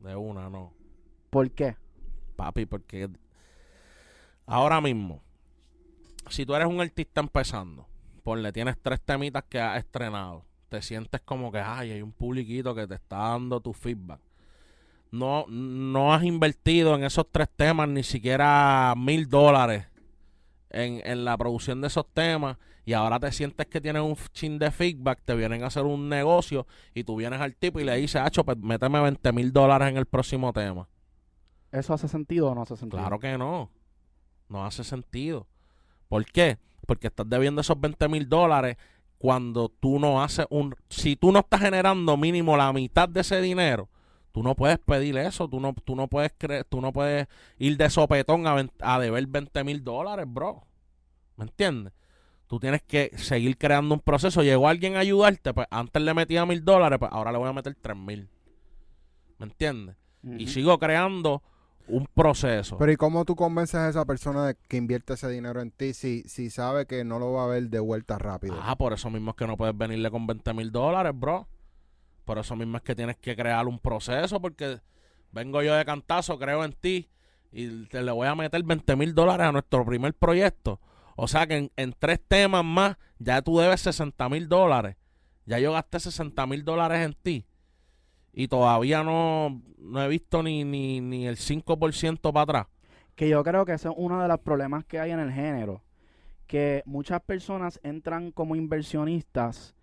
[0.00, 0.72] de una no.
[1.28, 1.76] ¿Por qué?
[2.36, 3.10] Papi, porque
[4.46, 5.20] ahora mismo,
[6.30, 7.87] si tú eres un artista empezando,
[8.28, 12.74] ponle, tienes tres temitas que has estrenado, te sientes como que, ay, hay un publiquito
[12.74, 14.20] que te está dando tu feedback.
[15.10, 19.86] No, no has invertido en esos tres temas ni siquiera mil dólares
[20.68, 24.58] en, en la producción de esos temas y ahora te sientes que tienes un chin
[24.58, 27.96] de feedback, te vienen a hacer un negocio y tú vienes al tipo y le
[27.96, 30.86] dices, Hacho, pues méteme 20 mil dólares en el próximo tema.
[31.72, 33.00] ¿Eso hace sentido o no hace sentido?
[33.00, 33.70] Claro que no.
[34.50, 35.46] No hace sentido.
[36.10, 36.58] ¿Por qué?
[36.88, 38.78] Porque estás debiendo esos 20 mil dólares
[39.18, 40.74] cuando tú no haces un...
[40.88, 43.90] Si tú no estás generando mínimo la mitad de ese dinero,
[44.32, 45.48] tú no puedes pedir eso.
[45.48, 47.26] Tú no, tú no, puedes, cre- tú no puedes
[47.58, 50.62] ir de sopetón a, a deber 20 mil dólares, bro.
[51.36, 51.92] ¿Me entiendes?
[52.46, 54.42] Tú tienes que seguir creando un proceso.
[54.42, 57.52] Llegó alguien a ayudarte, pues antes le metía mil dólares, pues ahora le voy a
[57.52, 58.30] meter tres mil.
[59.38, 59.96] ¿Me entiendes?
[60.38, 61.42] Y sigo creando
[61.88, 62.78] un proceso.
[62.78, 65.94] Pero ¿y cómo tú convences a esa persona de que invierte ese dinero en ti
[65.94, 68.58] si, si sabe que no lo va a ver de vuelta rápido?
[68.62, 71.48] Ah, por eso mismo es que no puedes venirle con 20 mil dólares, bro.
[72.24, 74.80] Por eso mismo es que tienes que crear un proceso, porque
[75.32, 77.08] vengo yo de cantazo, creo en ti,
[77.50, 80.80] y te le voy a meter 20 mil dólares a nuestro primer proyecto.
[81.16, 84.96] O sea que en, en tres temas más, ya tú debes 60 mil dólares.
[85.46, 87.46] Ya yo gasté 60 mil dólares en ti.
[88.38, 92.66] Y todavía no, no he visto ni, ni, ni el 5% para atrás.
[93.16, 95.82] Que yo creo que ese es uno de los problemas que hay en el género.
[96.46, 99.74] Que muchas personas entran como inversionistas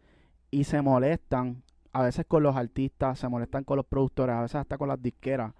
[0.51, 4.55] y se molestan, a veces con los artistas, se molestan con los productores, a veces
[4.55, 5.51] hasta con las disqueras,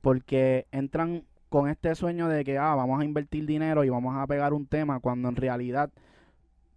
[0.00, 4.26] porque entran con este sueño de que, ah, vamos a invertir dinero y vamos a
[4.26, 5.90] pegar un tema, cuando en realidad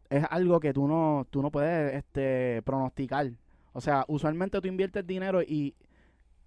[0.10, 3.32] es algo que tú no, tú no puedes este, pronosticar.
[3.74, 5.76] O sea, usualmente tú inviertes dinero y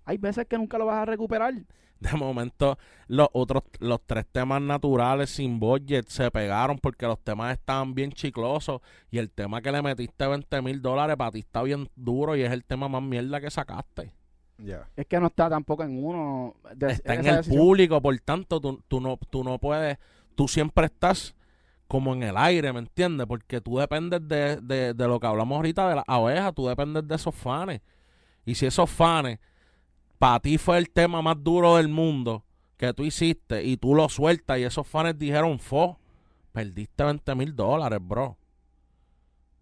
[0.05, 1.55] hay veces que nunca lo vas a recuperar.
[2.01, 7.53] De momento, los otros, los tres temas naturales sin budget se pegaron porque los temas
[7.57, 11.63] estaban bien chiclosos y el tema que le metiste 20 mil dólares para ti está
[11.63, 14.13] bien duro y es el tema más mierda que sacaste.
[14.59, 14.87] Ya.
[14.97, 16.55] Es que no está tampoco en uno.
[16.77, 17.59] de- Está en el decisión.
[17.65, 19.97] público, por tanto, tú, tú no, tú no puedes,
[20.35, 21.35] tú siempre estás
[21.94, 23.24] como en el aire, ¿me entiendes?
[23.24, 27.07] Porque tú dependes de, de, de lo que hablamos ahorita de las abejas, tú dependes
[27.07, 27.80] de esos fans.
[28.44, 29.38] Y si esos fans,
[30.18, 32.42] para ti fue el tema más duro del mundo
[32.76, 35.96] que tú hiciste y tú lo sueltas y esos fans dijeron, fo,
[36.50, 38.37] perdiste 20 mil dólares, bro.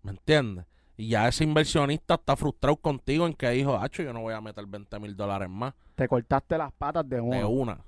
[0.02, 0.64] ¿Me entiendes?
[0.96, 4.40] Y ya ese inversionista está frustrado contigo en que dijo, hacho, yo no voy a
[4.40, 7.36] meter 20 mil dólares más Te cortaste las patas de uno.
[7.36, 7.84] de una.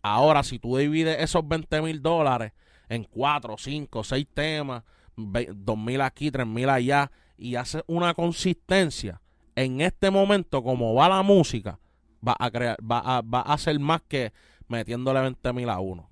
[0.00, 2.52] Ahora, si tú divides esos 20 mil dólares
[2.88, 4.82] en 4, 5, 6 temas,
[5.16, 9.20] 2 mil aquí, 3 mil allá, y haces una consistencia,
[9.54, 11.78] en este momento, como va la música,
[12.26, 14.32] va a crear, va a, va a hacer más que
[14.68, 16.10] metiéndole 20 mil a uno.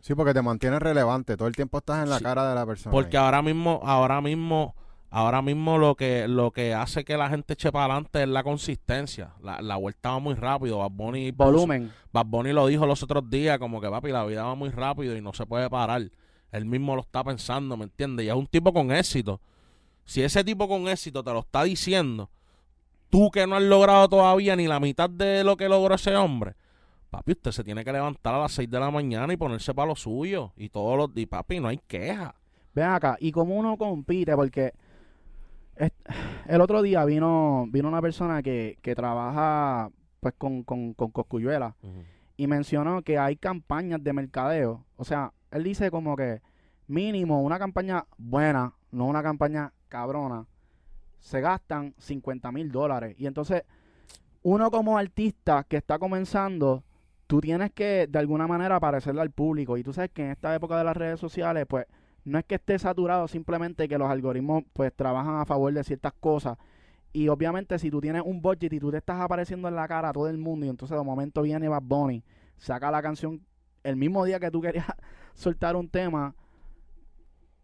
[0.00, 1.36] Sí, porque te mantienes relevante.
[1.36, 2.92] Todo el tiempo estás en la Sí, cara de la persona.
[2.92, 3.24] Porque ahí.
[3.24, 4.74] ahora mismo, ahora mismo,
[5.10, 8.42] ahora mismo lo que, lo que hace que la gente eche para adelante es la
[8.42, 9.34] consistencia.
[9.42, 10.78] La, la vuelta va muy rápido.
[10.78, 11.92] Bad Bunny Volumen.
[12.12, 15.16] Bad Bunny lo dijo los otros días, como que papi, la vida va muy rápido
[15.16, 16.10] y no se puede parar.
[16.50, 18.26] Él mismo lo está pensando, ¿me entiendes?
[18.26, 19.40] Y es un tipo con éxito.
[20.04, 22.30] Si ese tipo con éxito te lo está diciendo,
[23.10, 26.54] tú que no has logrado todavía ni la mitad de lo que logró ese hombre,
[27.10, 29.88] papi, usted se tiene que levantar a las 6 de la mañana y ponerse para
[29.88, 30.52] lo suyo.
[30.56, 32.34] Y todos los y papi, no hay queja.
[32.74, 34.72] Ven acá, y como uno compite, porque
[36.46, 41.76] el otro día vino, vino una persona que, que trabaja pues con, con, con Cosculluela
[42.36, 44.84] y mencionó que hay campañas de mercadeo.
[44.96, 46.40] O sea, él dice como que
[46.86, 50.46] mínimo una campaña buena, no una campaña cabrona,
[51.18, 53.16] se gastan 50 mil dólares.
[53.18, 53.62] Y entonces,
[54.42, 56.84] uno como artista que está comenzando,
[57.26, 59.76] tú tienes que de alguna manera parecerle al público.
[59.76, 61.86] Y tú sabes que en esta época de las redes sociales, pues
[62.24, 66.12] no es que esté saturado, simplemente que los algoritmos pues trabajan a favor de ciertas
[66.14, 66.58] cosas.
[67.12, 70.10] Y obviamente si tú tienes un budget y tú te estás apareciendo en la cara
[70.10, 72.22] a todo el mundo y entonces de momento viene Bad Bunny,
[72.58, 73.40] saca la canción
[73.82, 74.86] el mismo día que tú querías
[75.34, 76.34] soltar un tema,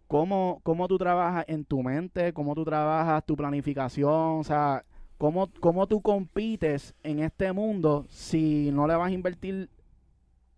[0.06, 2.32] ¿cómo, cómo tú trabajas en tu mente?
[2.32, 4.38] ¿Cómo tú trabajas tu planificación?
[4.38, 4.84] O sea,
[5.18, 9.68] ¿cómo, ¿cómo tú compites en este mundo si no le vas a invertir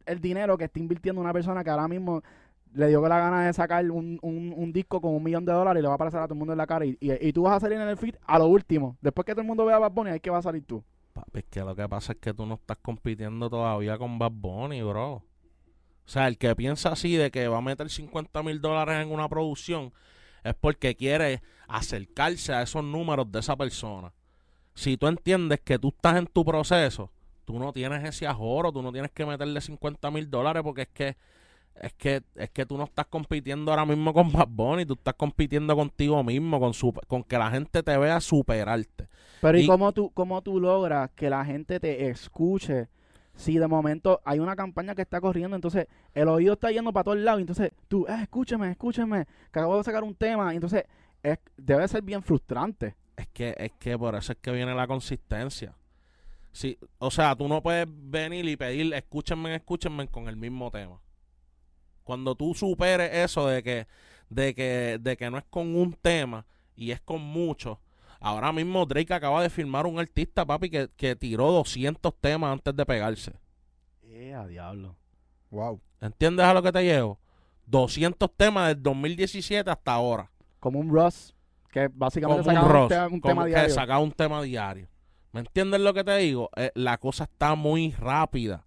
[0.05, 2.23] el dinero que está invirtiendo una persona que ahora mismo
[2.75, 5.83] le dio la gana de sacar un, un, disco con un millón de dólares y
[5.83, 7.43] le va a aparecer a todo el mundo en la cara y, y, y tú
[7.43, 8.97] vas a salir en el feed a lo último.
[9.01, 10.85] Después que todo el mundo vea a Bad Bunny, ahí que va a salir tú.
[11.13, 14.33] Papi, es que lo que pasa es que tú no estás compitiendo todavía con Bad
[14.33, 15.13] Bunny, bro.
[15.15, 19.11] O sea, el que piensa así de que va a meter 50 mil dólares en
[19.11, 19.93] una producción
[20.45, 24.13] es porque quiere acercarse a esos números de esa persona.
[24.75, 27.11] Si tú entiendes que tú estás en tu proceso,
[27.45, 30.89] tú no tienes ese ajoro, tú no tienes que meterle 50 mil dólares porque es
[30.89, 31.17] que
[31.81, 35.15] es que es que tú no estás compitiendo ahora mismo con Bad Bunny, tú estás
[35.15, 39.09] compitiendo contigo mismo, con su, con que la gente te vea superarte.
[39.41, 42.89] Pero ¿y, Y- cómo tú, cómo tú logras que la gente te escuche?
[43.35, 47.05] Si de momento hay una campaña que está corriendo, entonces el oído está yendo para
[47.05, 50.85] todos lados, entonces tú, eh, escúcheme, escúcheme, que acabo de sacar un tema, y entonces
[51.23, 52.95] es, debe ser bien frustrante.
[53.17, 55.75] Es que, es que por eso es que viene la consistencia.
[56.53, 60.99] Sí, o sea, tú no puedes venir y pedir, escúchenme, escúchenme con el mismo tema.
[62.07, 63.89] Cuando tú superes eso de que,
[64.31, 67.79] de que, de que no es con un tema y es con muchos.
[68.21, 72.77] Ahora mismo Drake acaba de firmar un artista, papi, que, que tiró 200 temas antes
[72.77, 73.33] de pegarse.
[74.05, 74.95] Eh, a diablo.
[75.51, 75.81] Wow.
[76.01, 77.19] ¿Entiendes a lo que te llevo?
[77.67, 80.31] 200 temas del 2017 hasta ahora.
[80.61, 81.35] Como un Ross,
[81.73, 83.75] que básicamente como un sacaba un, Ross, tema, un como tema que diario.
[83.75, 84.89] saca un tema diario.
[85.33, 86.51] ¿Me entiendes lo que te digo?
[86.55, 88.65] Eh, la cosa está muy rápida.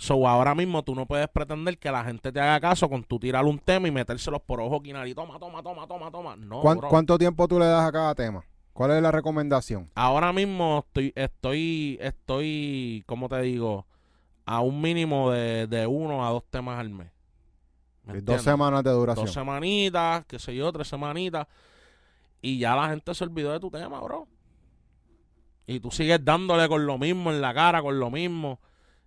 [0.00, 3.18] So, ahora mismo tú no puedes pretender que la gente te haga caso con tú
[3.18, 6.36] tirar un tema y metérselos por ojo quinar y toma, toma, toma, toma, toma.
[6.36, 6.88] No, ¿Cuán- bro.
[6.88, 8.42] ¿Cuánto tiempo tú le das a cada tema?
[8.72, 9.90] ¿Cuál es la recomendación?
[9.94, 13.86] Ahora mismo estoy, estoy, estoy, ¿cómo te digo?
[14.46, 17.08] A un mínimo de, de uno a dos temas al mes.
[18.04, 19.26] ¿Me Dos semanas de duración.
[19.26, 21.46] Dos semanitas, qué sé yo, tres semanitas.
[22.40, 24.26] Y ya la gente se olvidó de tu tema, bro.
[25.66, 28.60] Y tú sigues dándole con lo mismo en la cara, con lo mismo.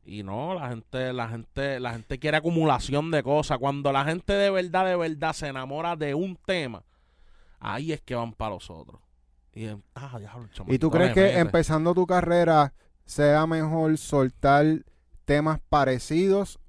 [0.06, 3.58] Y no, la gente, la gente, la gente quiere acumulación de cosas.
[3.58, 6.84] Cuando la gente de verdad, de verdad se enamora de un tema,
[7.60, 9.00] ahí es que van para los otros.
[9.54, 11.40] Y, ah, diablo, ¿Y tú crees que mete.
[11.40, 12.74] empezando tu carrera
[13.06, 14.84] sea mejor soltar
[15.26, 16.60] temas parecidos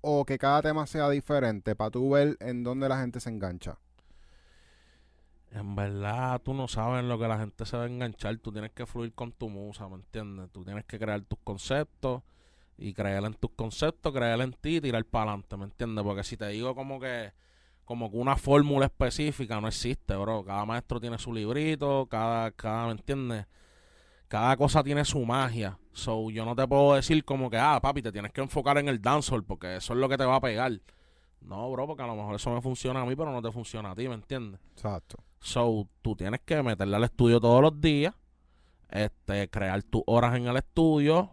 [0.00, 3.78] o que cada tema sea diferente para tú ver en dónde la gente se engancha?
[5.52, 8.36] En verdad, tú no sabes en lo que la gente se va a enganchar.
[8.38, 10.50] Tú tienes que fluir con tu musa, ¿me entiendes?
[10.50, 12.22] Tú tienes que crear tus conceptos
[12.76, 16.04] y creer en tus conceptos, creer en ti y tirar para adelante, ¿me entiendes?
[16.04, 17.32] Porque si te digo como que
[17.84, 20.44] como que una fórmula específica no existe, bro.
[20.44, 23.46] Cada maestro tiene su librito, cada, cada, ¿me entiendes?
[24.28, 25.78] Cada cosa tiene su magia.
[25.92, 28.88] So, yo no te puedo decir como que, ah, papi, te tienes que enfocar en
[28.88, 30.72] el dancehall porque eso es lo que te va a pegar.
[31.42, 33.90] No, bro, porque a lo mejor eso me funciona a mí, pero no te funciona
[33.90, 34.60] a ti, ¿me entiendes?
[34.70, 35.22] Exacto.
[35.40, 38.14] So, tú tienes que meterle al estudio todos los días,
[38.88, 41.28] este, crear tus horas en el estudio.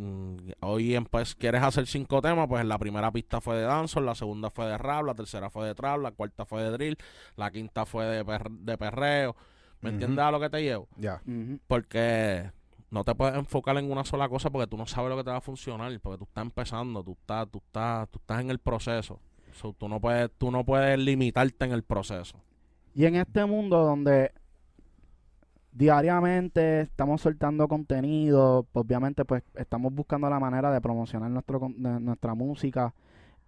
[0.00, 4.06] Mm, Hoy en, pues quieres hacer cinco temas, pues la primera pista fue de dancehall,
[4.06, 6.96] la segunda fue de rap, la tercera fue de trap, la cuarta fue de drill,
[7.36, 9.36] la quinta fue de, per- de perreo.
[9.82, 9.94] ¿Me Ujú.
[9.94, 10.88] entiendes a lo que te llevo?
[10.96, 11.20] Ya.
[11.66, 12.50] Porque
[12.90, 15.30] no te puedes enfocar en una sola cosa porque tú no sabes lo que te
[15.30, 18.58] va a funcionar, porque tú estás empezando, tú estás, tú estás, tú estás en el
[18.58, 19.20] proceso.
[19.52, 22.38] So, tú no puedes, tú no puedes limitarte en el proceso.
[22.94, 24.32] Y en este mundo donde
[25.72, 32.94] diariamente estamos soltando contenido, obviamente pues estamos buscando la manera de promocionar nuestra música.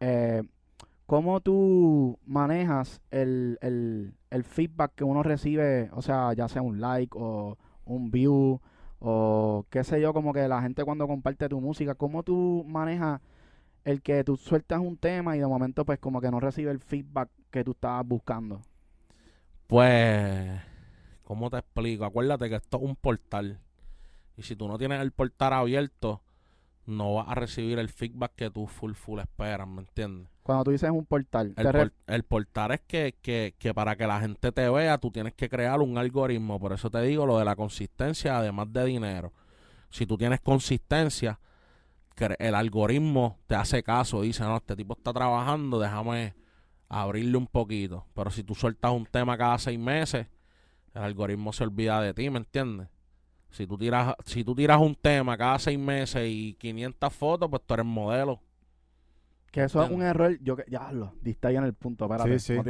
[0.01, 0.43] Eh,
[1.07, 5.91] ¿Cómo tú manejas el, el, el feedback que uno recibe?
[5.93, 8.61] O sea, ya sea un like o un view
[9.01, 13.21] o qué sé yo, como que la gente cuando comparte tu música, ¿cómo tú manejas
[13.85, 16.79] el que tú sueltas un tema y de momento pues como que no recibe el
[16.79, 18.61] feedback que tú estabas buscando?
[19.67, 20.61] Pues,
[21.33, 22.05] ¿cómo te explico?
[22.05, 23.59] Acuérdate que esto es un portal.
[24.37, 26.21] Y si tú no tienes el portal abierto,
[26.85, 30.29] no vas a recibir el feedback que tú full full esperas, ¿me entiendes?
[30.43, 34.21] Cuando tú dices un portal, El, por- portal es que, que, que para que la
[34.21, 36.61] gente te vea, tú tienes que crear un algoritmo.
[36.61, 39.33] Por eso te digo lo de la consistencia, además de dinero.
[39.89, 41.39] Si tú tienes consistencia,
[42.39, 44.21] el algoritmo te hace caso.
[44.21, 46.35] Dice, no, este tipo está trabajando, déjame
[46.89, 48.07] abrirle un poquito.
[48.15, 50.27] Pero si tú sueltas un tema cada seis meses,
[50.95, 52.89] el algoritmo se olvida de ti, ¿me entiendes?
[53.51, 57.63] Si tú tiras, si tú tiras un tema cada seis meses y 500 fotos, pues
[57.67, 58.41] tú eres modelo.
[59.51, 62.39] que eso es un error, yo que, ya lo, diste ahí en el punto, espérate.
[62.39, 62.63] Sí, sí.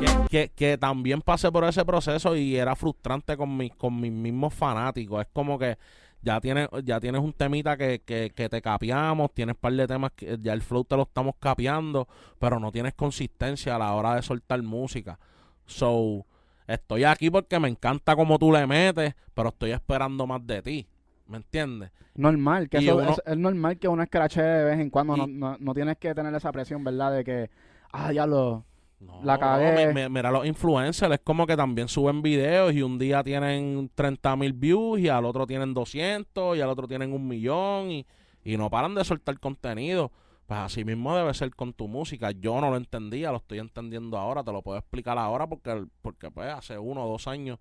[0.00, 4.12] que, que, que también pasé por ese proceso y era frustrante con, mis con mis
[4.12, 5.22] mismos fanáticos.
[5.22, 5.78] Es como que
[6.22, 9.86] ya tienes, ya tienes un temita que, que, que te capeamos, tienes un par de
[9.86, 13.92] temas que ya el flow te lo estamos capeando, pero no tienes consistencia a la
[13.94, 15.18] hora de soltar música.
[15.66, 16.24] So,
[16.66, 20.86] estoy aquí porque me encanta cómo tú le metes, pero estoy esperando más de ti.
[21.28, 21.90] ¿Me entiendes?
[22.14, 25.16] Normal, que Y eso uno- es, es normal que uno escrache de vez en cuando,
[25.16, 27.12] no, no, no tienes que tener esa presión, ¿verdad?
[27.12, 27.50] De que,
[27.92, 28.64] ah, ya lo...
[28.98, 29.86] No, La cagué.
[29.92, 33.90] mi- mi- mira los influencers, es como que también suben videos y un día tienen
[33.94, 38.06] 30 mil views y al otro tienen 200 y al otro tienen un millón y,
[38.42, 40.10] y no paran de soltar contenido.
[40.46, 42.30] Pues así mismo debe ser con tu música.
[42.30, 46.30] Yo no lo entendía, lo estoy entendiendo ahora, te lo puedo explicar ahora porque, porque
[46.30, 47.58] pues hace uno o dos años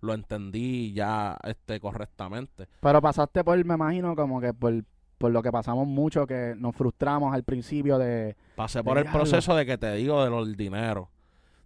[0.00, 2.66] lo entendí ya este correctamente.
[2.80, 4.84] Pero pasaste por, me imagino, como que por,
[5.24, 8.36] por lo que pasamos mucho, que nos frustramos al principio de...
[8.56, 11.08] Pasé por el proceso de que te digo de lo del dinero.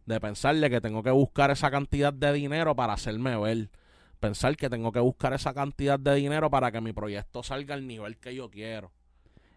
[0.06, 3.68] De pensarle que tengo que buscar esa cantidad de dinero para hacerme ver.
[4.20, 7.84] Pensar que tengo que buscar esa cantidad de dinero para que mi proyecto salga al
[7.84, 8.92] nivel que yo quiero.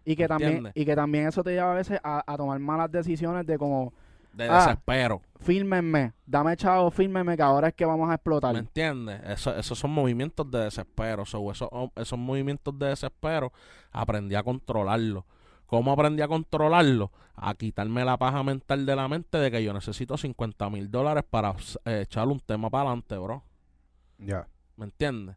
[0.04, 2.90] Y que, también, y que también eso te lleva a veces a, a tomar malas
[2.90, 3.92] decisiones de como,
[4.32, 4.60] De Ah.
[4.60, 5.20] desespero.
[5.40, 8.52] fírmenme, dame chavo, fírmenme, que ahora es que vamos a explotar.
[8.54, 9.20] ¿Me entiendes?
[9.24, 11.24] Eso, esos son movimientos de desespero.
[11.26, 13.52] So, esos, esos movimientos de desespero
[13.90, 15.24] aprendí a controlarlos.
[15.66, 17.10] ¿Cómo aprendí a controlarlo?
[17.34, 21.24] A quitarme la paja mental de la mente de que yo necesito 50 mil dólares
[21.28, 21.54] para
[21.86, 23.42] eh, echar un tema para adelante, bro.
[24.18, 24.46] Ya.
[24.76, 25.36] ¿Me entiendes?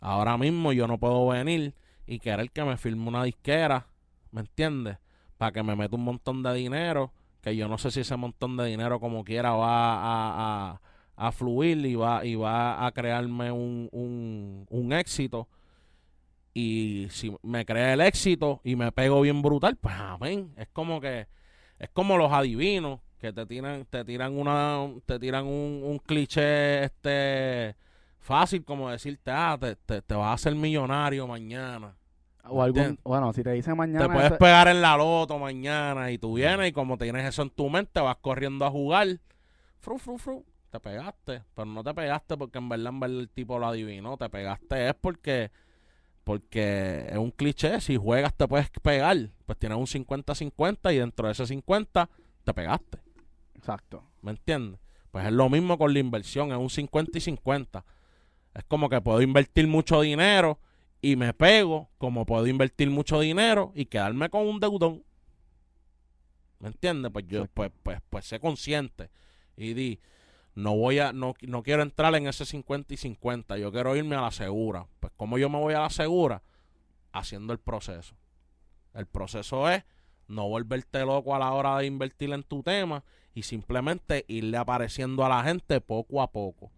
[0.00, 1.74] Ahora mismo yo no puedo venir
[2.06, 3.86] y querer que me firme una disquera,
[4.30, 4.98] ¿me entiendes?
[5.36, 8.56] Para que me meta un montón de dinero, que yo no sé si ese montón
[8.56, 10.80] de dinero como quiera va a, a,
[11.16, 15.48] a fluir y va, y va a crearme un, un, un éxito.
[16.52, 20.52] Y si me crea el éxito y me pego bien brutal, pues amén.
[20.56, 21.28] Es como que,
[21.78, 26.84] es como los adivinos que te tiran, te tiran una, te tiran un, un cliché
[26.84, 27.76] este
[28.18, 31.96] fácil como decirte, ah, te, te, te vas a hacer millonario mañana.
[32.44, 34.06] O algún, bueno, si te dicen mañana...
[34.06, 37.50] te puedes pegar en la loto mañana y tú vienes y como tienes eso en
[37.50, 39.08] tu mente, vas corriendo a jugar.
[39.78, 40.44] Fru, fru, fru.
[40.70, 41.42] Te pegaste.
[41.54, 44.16] Pero no te pegaste porque en verdad, en verdad el tipo lo adivinó.
[44.16, 45.50] Te pegaste es porque,
[46.24, 47.80] porque es un cliché.
[47.80, 49.16] Si juegas te puedes pegar.
[49.46, 52.08] Pues tienes un 50-50 y dentro de ese 50
[52.44, 52.98] te pegaste.
[53.54, 54.04] Exacto.
[54.22, 54.80] ¿Me entiendes?
[55.10, 57.84] Pues es lo mismo con la inversión, es un 50 y 50.
[58.54, 60.60] Es como que puedo invertir mucho dinero
[61.00, 65.04] y me pego, como puedo invertir mucho dinero y quedarme con un deudón.
[66.58, 67.10] ¿Me entiendes?
[67.10, 69.10] Pues yo, pues, pues, pues sé consciente
[69.56, 70.00] y di,
[70.54, 74.16] no voy a, no, no quiero entrar en ese 50 y 50, yo quiero irme
[74.16, 74.86] a la segura.
[75.00, 76.42] Pues como yo me voy a la segura,
[77.12, 78.14] haciendo el proceso.
[78.92, 79.84] El proceso es
[80.28, 85.24] no volverte loco a la hora de invertir en tu tema y simplemente irle apareciendo
[85.24, 86.70] a la gente poco a poco.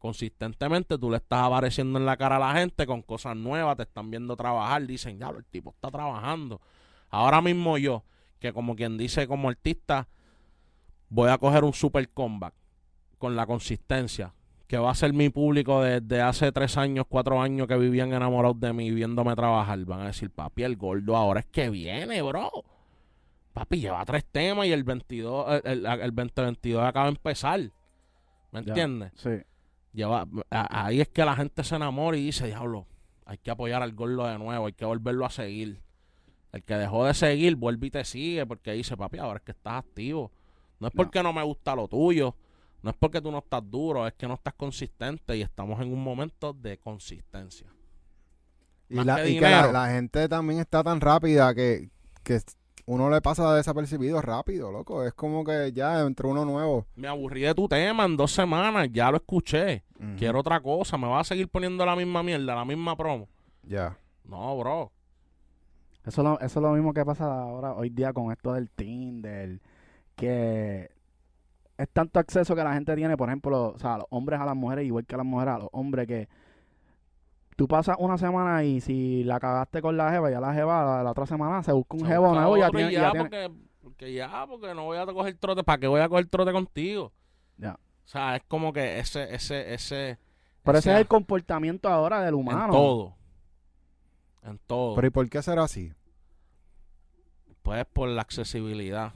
[0.00, 3.82] Consistentemente tú le estás apareciendo en la cara a la gente con cosas nuevas, te
[3.82, 6.58] están viendo trabajar, dicen, ya, el tipo está trabajando.
[7.10, 8.02] Ahora mismo yo,
[8.38, 10.08] que como quien dice como artista,
[11.10, 12.54] voy a coger un super comeback
[13.18, 14.32] con la consistencia,
[14.66, 18.58] que va a ser mi público desde hace tres años, cuatro años que vivían enamorados
[18.58, 19.78] de mí viéndome trabajar.
[19.84, 22.50] Van a decir, papi, el gordo ahora es que viene, bro.
[23.52, 27.60] Papi, lleva tres temas y el 22, el, el, el 2022 acaba de empezar.
[28.50, 29.12] ¿Me entiendes?
[29.16, 29.30] Sí.
[29.92, 32.86] Lleva, a- ahí es que la gente se enamora y dice, diablo,
[33.24, 35.80] hay que apoyar al gordo de nuevo, hay que volverlo a seguir.
[36.52, 39.52] El que dejó de seguir, vuelve y te sigue porque dice, papi, ahora es que
[39.52, 40.32] estás activo.
[40.80, 42.34] No es porque no me gusta lo tuyo,
[42.82, 45.92] no es porque tú no estás duro, es que no estás consistente y estamos en
[45.92, 47.66] un momento de consistencia.
[48.88, 51.90] Y, la, que y que la, la gente también está tan rápida que,
[52.24, 52.40] que
[52.92, 55.04] uno le pasa desapercibido rápido, loco.
[55.04, 56.86] Es como que ya entró uno nuevo.
[56.96, 59.84] Me aburrí de tu tema en dos semanas, ya lo escuché.
[60.18, 63.28] Quiero otra cosa, me vas a seguir poniendo la misma mierda, la misma promo.
[63.62, 63.96] Ya.
[64.24, 64.90] No, bro.
[66.06, 68.70] Eso, es lo- eso es lo mismo que pasa ahora hoy día con esto del
[68.70, 69.60] Tinder.
[70.16, 70.90] que
[71.78, 74.54] es tanto acceso que la gente tiene, por ejemplo, o sea, los hombres a las
[74.56, 76.28] mujeres, igual que las mujeres a los hombres, que
[77.60, 81.02] tú pasas una semana y si la cagaste con la jeva, ya la jeva la,
[81.02, 83.50] la otra semana se busca un busca nuevo y ya tiene, ya tiene- porque,
[83.82, 85.62] porque ya, porque no voy a coger trote.
[85.62, 87.12] ¿Para qué voy a coger trote contigo?
[87.58, 87.72] Ya.
[87.74, 90.18] O sea, es como que ese, ese, ese.
[90.62, 92.64] Pero ese es el comportamiento ahora del humano.
[92.64, 93.14] En todo.
[94.42, 94.94] En todo.
[94.94, 95.92] Pero ¿y por qué será así?
[97.62, 99.12] Pues por la accesibilidad.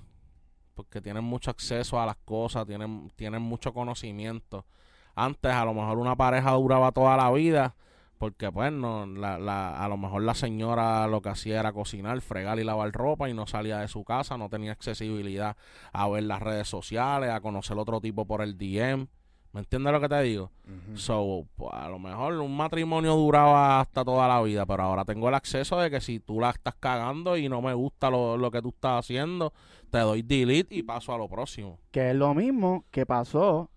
[0.75, 4.67] Porque tienen mucho acceso a las cosas, tienen, tienen mucho conocimiento.
[5.15, 7.75] Antes a lo mejor una pareja duraba toda la vida
[8.19, 12.21] porque pues no, la, la, a lo mejor la señora lo que hacía era cocinar,
[12.21, 15.57] fregar y lavar ropa y no salía de su casa, no tenía accesibilidad
[15.93, 19.09] a ver las redes sociales, a conocer otro tipo por el DM.
[19.53, 20.51] ¿Me entiendes lo que te digo?
[20.95, 25.29] So, pues, a lo mejor un matrimonio duraba hasta toda la vida, pero ahora tengo
[25.29, 28.51] el acceso de que si tú la estás cagando y no me gusta lo, lo
[28.51, 29.53] que tú estás haciendo,
[29.91, 31.79] te doy delete y paso a lo próximo.
[31.93, 33.71] Que es lo mismo que pasó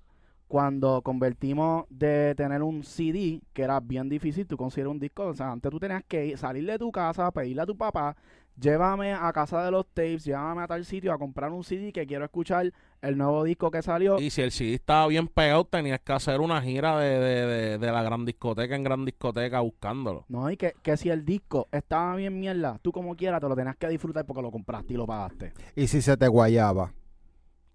[0.47, 5.33] cuando convertimos de tener un CD, que era bien difícil, tú consigues un disco, o
[5.33, 8.15] sea, antes tú tenías que ir- salir de tu casa, pedirle a tu papá,
[8.59, 12.07] llévame a casa de los tapes, llévame a tal sitio a comprar un CD que
[12.07, 12.71] quiero escuchar
[13.01, 14.19] el nuevo disco que salió.
[14.19, 17.77] Y si el CD estaba bien pegado, tenías que hacer una gira de, de, de,
[17.77, 20.25] de la gran discoteca en gran discoteca buscándolo.
[20.29, 23.55] No, y que, que si el disco estaba bien mierda, tú como quieras te lo
[23.55, 25.51] tenías que disfrutar porque lo compraste y lo pagaste.
[25.75, 26.93] ¿Y si se te guayaba?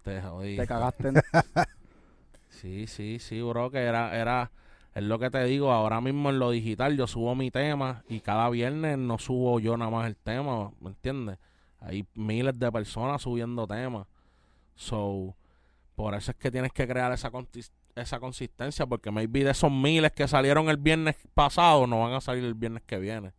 [0.01, 0.57] Te jodí.
[0.57, 1.15] Te cagaste en...
[2.63, 4.49] Sí, sí, sí, bro, que era, era,
[4.95, 8.21] es lo que te digo, ahora mismo en lo digital yo subo mi tema y
[8.21, 11.39] cada viernes no subo yo nada más el tema, ¿me entiendes?
[11.81, 14.07] Hay miles de personas subiendo temas.
[14.75, 15.35] So,
[15.93, 17.29] por eso es que tienes que crear esa,
[17.97, 22.21] esa consistencia, porque maybe de esos miles que salieron el viernes pasado no van a
[22.21, 23.33] salir el viernes que viene.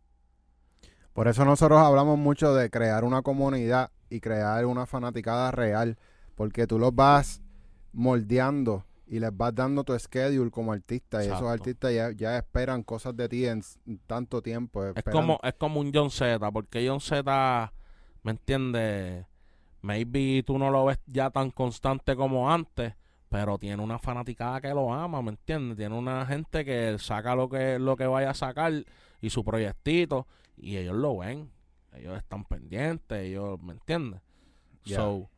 [1.13, 5.97] Por eso nosotros hablamos mucho de crear una comunidad y crear una fanaticada real,
[6.35, 7.41] porque tú los vas
[7.91, 12.83] moldeando y les vas dando tu schedule como artista y esos artistas ya, ya esperan
[12.83, 13.61] cosas de ti en
[14.07, 14.83] tanto tiempo.
[14.85, 17.73] Es como, es como un John Z, porque John Z,
[18.23, 19.25] ¿me entiendes?
[19.81, 22.95] Maybe tú no lo ves ya tan constante como antes,
[23.29, 25.77] pero tiene una fanaticada que lo ama, ¿me entiendes?
[25.77, 28.73] Tiene una gente que saca lo que, lo que vaya a sacar
[29.21, 30.25] y su proyectito,
[30.57, 31.51] y ellos lo ven.
[31.93, 34.21] Ellos están pendientes, ellos, ¿me entiendes?
[34.85, 35.29] So,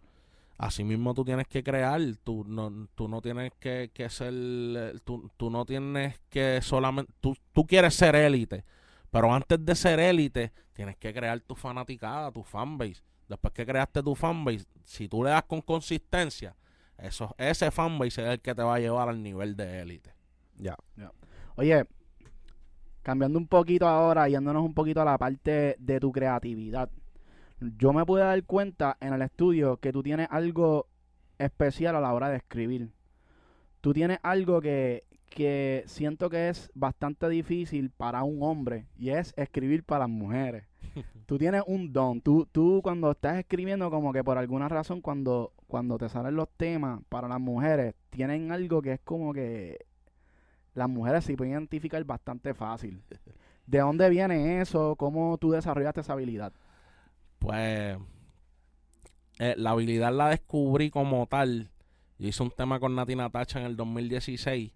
[0.57, 5.31] así mismo tú tienes que crear, tú no, tú no tienes que, que ser, tú,
[5.37, 8.65] tú no tienes que solamente, tú, tú quieres ser élite,
[9.11, 13.01] pero antes de ser élite, tienes que crear tu fanaticada, tu fanbase.
[13.27, 16.55] Después que creaste tu fanbase, si tú le das con consistencia,
[16.97, 20.13] eso, ese fanbase es el que te va a llevar al nivel de élite.
[20.55, 20.75] Ya.
[21.55, 21.85] Oye,
[23.03, 26.89] cambiando un poquito ahora, yéndonos un poquito a la parte de tu creatividad.
[27.59, 30.87] Yo me pude dar cuenta en el estudio que tú tienes algo
[31.39, 32.91] especial a la hora de escribir.
[33.81, 39.33] Tú tienes algo que, que siento que es bastante difícil para un hombre y es
[39.37, 40.65] escribir para las mujeres.
[41.25, 42.21] tú tienes un don.
[42.21, 46.49] Tú, tú cuando estás escribiendo como que por alguna razón cuando, cuando te salen los
[46.57, 49.85] temas para las mujeres, tienen algo que es como que
[50.75, 53.01] las mujeres se pueden identificar bastante fácil.
[53.65, 54.95] ¿De dónde viene eso?
[54.95, 56.53] ¿Cómo tú desarrollaste esa habilidad?
[57.47, 57.97] Pues
[59.39, 61.69] eh, la habilidad la descubrí como tal.
[62.19, 64.73] Yo hice un tema con Nati Natacha en el 2016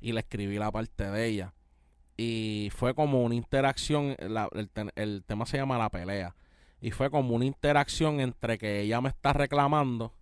[0.00, 1.54] y le escribí la parte de ella.
[2.16, 6.36] Y fue como una interacción, la- el, te- el tema se llama La Pelea.
[6.80, 10.12] Y fue como una interacción entre que ella me está reclamando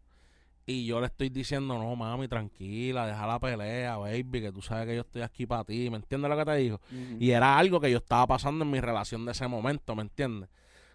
[0.64, 4.86] y yo le estoy diciendo, no mami, tranquila, deja la pelea, baby, que tú sabes
[4.86, 5.90] que yo estoy aquí para ti.
[5.90, 6.80] ¿Me entiendes lo que te digo?
[7.20, 10.49] Y era algo que yo estaba pasando en mi relación de ese momento, ¿me entiendes?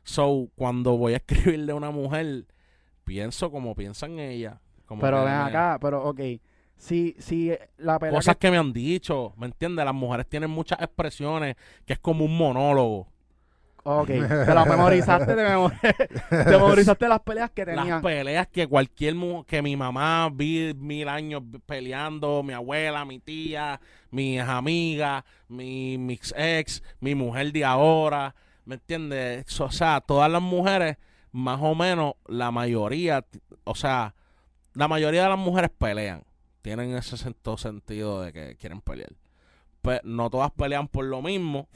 [0.07, 2.45] So, cuando voy a escribir de una mujer,
[3.03, 4.61] pienso como piensa en ella.
[4.85, 6.19] Como pero ven acá, pero ok.
[6.77, 9.83] Si, si la Cosas que- que me han dicho, ¿me entiendes?
[9.83, 11.55] Las mujeres tienen muchas expresiones
[11.85, 13.07] que es como un monólogo.
[13.83, 15.71] Ok, te las memorizaste, te, memo-
[16.29, 18.01] te memorizaste las peleas que Las tenían.
[18.01, 23.79] peleas que cualquier mu- que mi mamá vi mil años peleando, mi abuela, mi tía,
[24.11, 28.35] mis amigas, mi, mis ex, mi mujer de ahora,
[28.68, 29.59] ¿me entiendes?
[29.61, 30.97] O sea, todas las mujeres,
[31.32, 33.26] más o menos, la mayoría,
[33.63, 34.13] o sea,
[34.74, 36.24] la mayoría de las mujeres pelean,
[36.61, 39.13] tienen ese sentido de que quieren pelear.
[39.82, 41.70] Pues no todas pelean por lo mismo.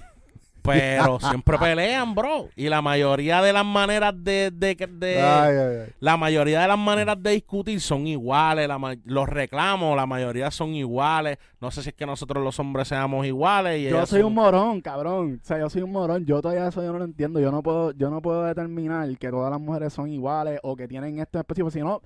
[0.63, 2.47] Pero siempre pelean, bro.
[2.55, 5.93] Y la mayoría de las maneras de, de, de- Ay, ay, ay.
[5.99, 10.75] la mayoría de las maneras de discutir son iguales, la los reclamos, la mayoría son
[10.75, 11.37] iguales.
[11.59, 13.79] No sé si es que nosotros los hombres seamos iguales.
[13.79, 15.39] Y Yo soy son- un morón, cabrón.
[15.41, 16.25] O sea, yo soy un morón.
[16.25, 17.39] Yo todavía eso yo no lo entiendo.
[17.39, 20.87] Yo no puedo, yo no puedo determinar que todas las mujeres son iguales o que
[20.87, 21.71] tienen esto específico.
[21.71, 22.01] Si no,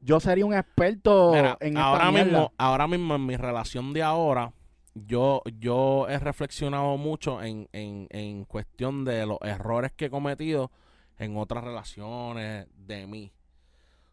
[0.00, 2.24] yo sería un experto Mira, en esta ahora mierda.
[2.24, 4.52] mismo, ahora mismo en mi relación de ahora,
[5.06, 10.70] yo, yo he reflexionado mucho en, en, en cuestión de los errores que he cometido
[11.18, 13.32] en otras relaciones de mí.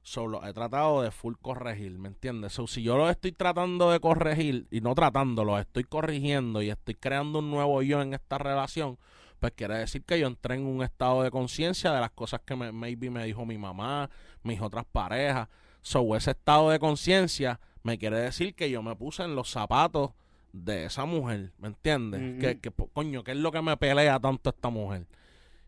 [0.02, 2.54] Solo he tratado de full corregir, ¿me entiendes?
[2.54, 6.70] So, si yo lo estoy tratando de corregir, y no tratando, lo estoy corrigiendo y
[6.70, 9.00] estoy creando un nuevo yo en esta relación,
[9.40, 12.56] pues quiere decir que yo entré en un estado de conciencia de las cosas que
[12.56, 14.10] me, maybe me dijo mi mamá,
[14.44, 15.50] mis otras parejas.
[15.82, 20.12] So, ese estado de conciencia me quiere decir que yo me puse en los zapatos
[20.64, 22.40] de esa mujer, ¿me entiendes?
[22.40, 25.06] Que, que, po- coño, ¿qué es lo que me pelea tanto esta mujer?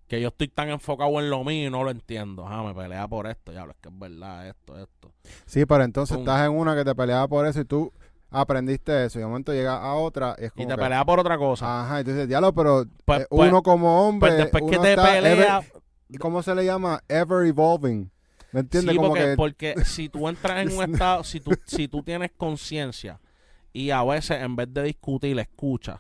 [0.08, 2.48] Que yo estoy tan enfocado en lo mío y no lo entiendo.
[2.48, 5.12] Ah, me pelea por esto, ya, es que es verdad, esto, esto.
[5.46, 6.24] Sí, pero entonces Pum.
[6.26, 7.92] estás en una que te peleaba por eso y tú
[8.30, 11.04] aprendiste eso y de momento llegas a otra y es como Y te que, pelea
[11.06, 11.84] por otra cosa.
[11.84, 15.60] Ajá, entonces diablo, pero Pues- eh, pues- uno como hombre, pues después que te pelea,
[15.60, 15.72] ever-
[16.10, 17.02] ¿y ¿cómo se le llama?
[17.10, 18.10] Ever evolving.
[18.54, 18.92] ¿Me entiendes?
[18.94, 22.02] Sí, como porque, que porque si tú entras en un estado, si tú, si tú
[22.02, 23.20] tienes conciencia
[23.74, 26.00] y a veces en vez de discutir, escuchas,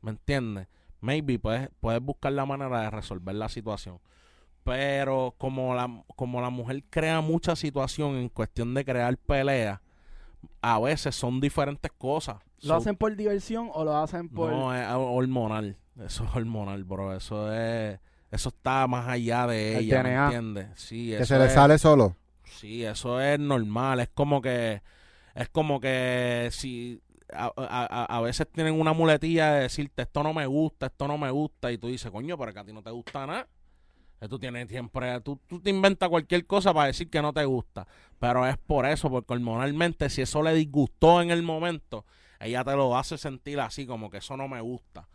[0.00, 0.68] ¿me entiendes?
[1.00, 3.98] Maybe puedes, puedes buscar la manera de resolver la situación.
[4.64, 9.80] Pero como la, como la mujer crea mucha situación en cuestión de crear peleas,
[10.60, 12.36] a veces son diferentes cosas.
[12.62, 14.50] ¿Lo So, hacen por diversión o lo hacen por...?
[14.52, 15.76] no, es hormonal.
[15.98, 17.14] Eso es hormonal, bro.
[17.16, 17.98] Eso es...
[18.30, 20.66] Eso está más allá de El ella, ¿me entiendes?
[20.76, 22.16] Sí, que eso se le es- sale solo.
[22.44, 24.00] Sí, eso es normal.
[24.00, 24.80] Es como que.
[25.34, 27.00] Es como que si.
[27.34, 31.16] A, a- a- veces tienen una muletilla de decirte esto no me gusta, esto no
[31.16, 33.48] me gusta, y tú dices, coño, pero que a ti no te gusta nada.
[34.20, 37.44] Que tú tienes siempre, tú, tú te inventas cualquier cosa para decir que no te
[37.46, 37.86] gusta.
[38.18, 42.04] Pero es por eso, porque hormonalmente, si eso le disgustó en el momento,
[42.38, 45.08] ella te lo hace sentir así, como que eso no me gusta.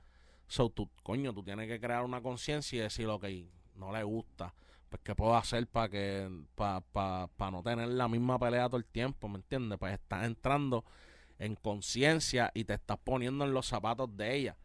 [0.47, 3.25] So, tú, coño, tú tienes que crear una conciencia y decir, ok,
[3.75, 4.53] no le gusta
[4.89, 8.77] pues qué puedo hacer para que para pa, pa no tener la misma pelea todo
[8.77, 9.77] el tiempo, ¿me entiendes?
[9.77, 10.85] Pues estás entrando
[11.39, 14.57] en conciencia y te estás poniendo en los zapatos de ella.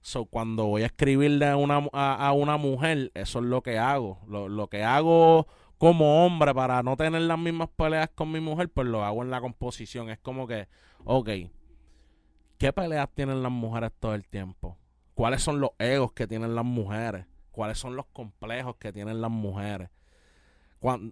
[0.00, 3.78] So, cuando voy a escribirle a una, a, a una mujer, eso es lo que
[3.78, 4.20] hago.
[4.26, 5.46] Lo, lo que hago
[5.78, 9.30] como hombre para no tener las mismas peleas con mi mujer, pues lo hago en
[9.30, 10.10] la composición.
[10.10, 10.68] Es como que,
[11.04, 11.30] ok,
[12.58, 14.78] ¿qué peleas tienen las mujeres todo el tiempo?
[15.14, 17.26] ¿Cuáles son los egos que tienen las mujeres?
[17.54, 19.88] ¿Cuáles son los complejos que tienen las mujeres?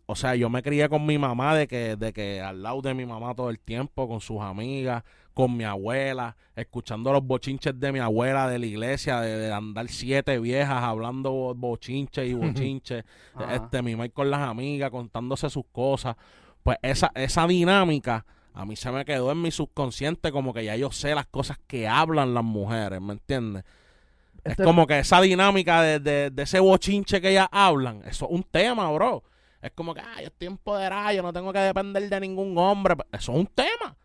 [0.04, 2.92] O sea, yo me crié con mi mamá de que, de que al lado de
[2.92, 7.90] mi mamá todo el tiempo, con sus amigas, con mi abuela, escuchando los bochinches de
[7.90, 13.04] mi abuela de la iglesia, de, de andar siete viejas hablando bo- bochinches y bochinches,
[13.38, 16.16] este, mi mamá con las amigas, contándose sus cosas.
[16.62, 20.76] Pues esa, esa dinámica a mí se me quedó en mi subconsciente como que ya
[20.76, 23.64] yo sé las cosas que hablan las mujeres, ¿me entiendes?
[24.44, 28.26] Este- Es como que esa dinámica de, de, de ese bochinche que ellas hablan, eso
[28.26, 29.22] es un tema, bro.
[29.60, 32.96] Es como que, ah, yo estoy empoderada, yo no tengo que depender de ningún hombre.
[33.12, 33.96] Eso es un tema.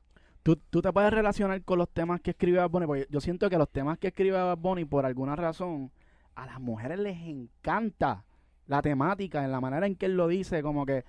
[0.43, 3.49] ¿Tú, tú te puedes relacionar con los temas que escribe Bad Bunny, porque yo siento
[3.49, 5.91] que los temas que escribe Bad Bunny, por alguna razón,
[6.35, 8.23] a las mujeres les encanta
[8.67, 11.03] la temática, en la manera en que él lo dice, como que,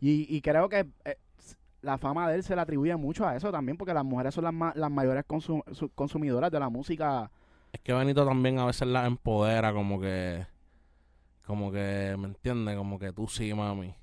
[0.00, 1.16] y, y creo que eh,
[1.82, 4.44] la fama de él se le atribuye mucho a eso también, porque las mujeres son
[4.44, 7.30] las, ma- las mayores consum- su- consumidoras de la música.
[7.72, 10.46] Es que Benito también a veces las empodera, como que,
[11.46, 12.76] como que, ¿me entiendes?
[12.76, 13.94] Como que tú sí, mami.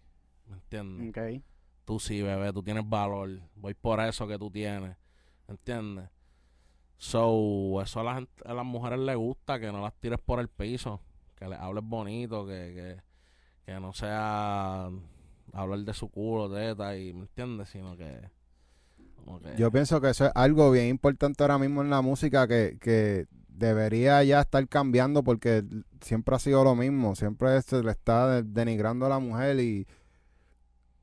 [0.47, 1.09] ¿Me entiendes?
[1.09, 1.43] ¿ok?
[1.85, 3.29] Tú sí, bebé, tú tienes valor.
[3.55, 4.95] Voy por eso que tú tienes.
[5.47, 6.09] ¿Entiendes?
[6.97, 10.39] So, eso a, la gente- a las mujeres les gusta, que no las tires por
[10.39, 10.99] el piso,
[11.35, 13.01] que les hables bonito, que, que,
[13.71, 14.89] que no sea
[15.53, 17.69] hablar de su culo, teta, y, ¿me entiendes?
[17.69, 18.29] Sino que...
[19.15, 22.47] como que- Yo pienso que eso es algo bien importante ahora mismo en la música
[22.47, 23.27] que, que
[23.57, 25.63] debería ya estar cambiando porque
[26.01, 29.87] siempre ha sido lo mismo, siempre se le está de- denigrando a la mujer y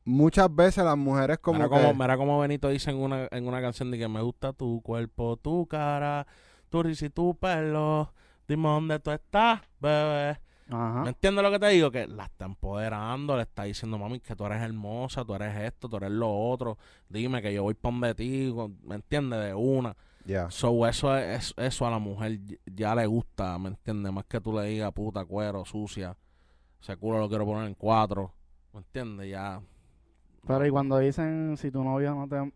[0.05, 1.75] muchas veces las mujeres como mira, que...
[1.83, 4.81] como, mira como Benito dice en una, en una canción de que me gusta tu
[4.83, 6.27] cuerpo, tu cara,
[6.71, 8.13] tu risa y tu pelo,
[8.47, 10.39] dime dónde tú estás, bebé.
[10.67, 11.05] ¿Me Ajá.
[11.09, 11.91] entiendes lo que te digo?
[11.91, 15.91] Que la está empoderando, le está diciendo, mami, que tú eres hermosa, tú eres esto,
[15.91, 16.79] tú eres lo otro.
[17.09, 19.41] Dime que yo voy para donde ti, ¿me entiendes?
[19.45, 19.95] De una.
[20.25, 20.51] Ya.
[20.51, 24.13] So, eso, es, eso a la mujer ya le gusta, ¿me entiendes?
[24.13, 26.17] Más que tú le digas puta, cuero, sucia.
[26.81, 28.33] Ese culo lo quiero poner en cuatro.
[28.73, 29.31] ¿Me entiendes?
[29.31, 29.61] Ya.
[30.47, 32.53] Pero y cuando dicen, si tu novio no te...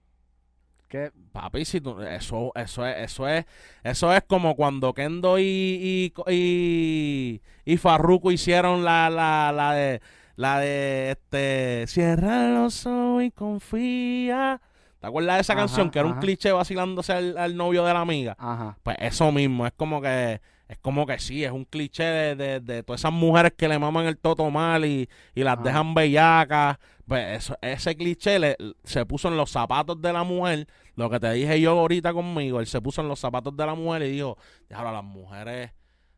[0.89, 1.13] ¿Qué?
[1.33, 3.45] Papi, si tú, eso, eso es, eso es,
[3.85, 10.01] eso es como cuando Kendo y, y, y, y Farruko hicieron la, la, la de,
[10.37, 14.63] la de, este, cierra los ojos y confía.
[15.01, 15.91] ¿Te acuerdas de esa Ajá, canción?
[15.91, 18.37] Que era un cliché vacilándose al, al novio de la amiga.
[18.39, 18.77] Ajá.
[18.83, 22.61] Pues eso mismo, es como que es como que sí, es un cliché de, de,
[22.61, 26.77] de todas esas mujeres que le maman el toto mal y, y las dejan bellacas.
[27.07, 30.67] Pues eso, ese cliché le- se puso en los zapatos de la mujer.
[30.95, 33.75] Lo que te dije yo ahorita conmigo, él se puso en los zapatos de la
[33.75, 34.37] mujer y dijo,
[34.69, 35.71] déjalo, las mujeres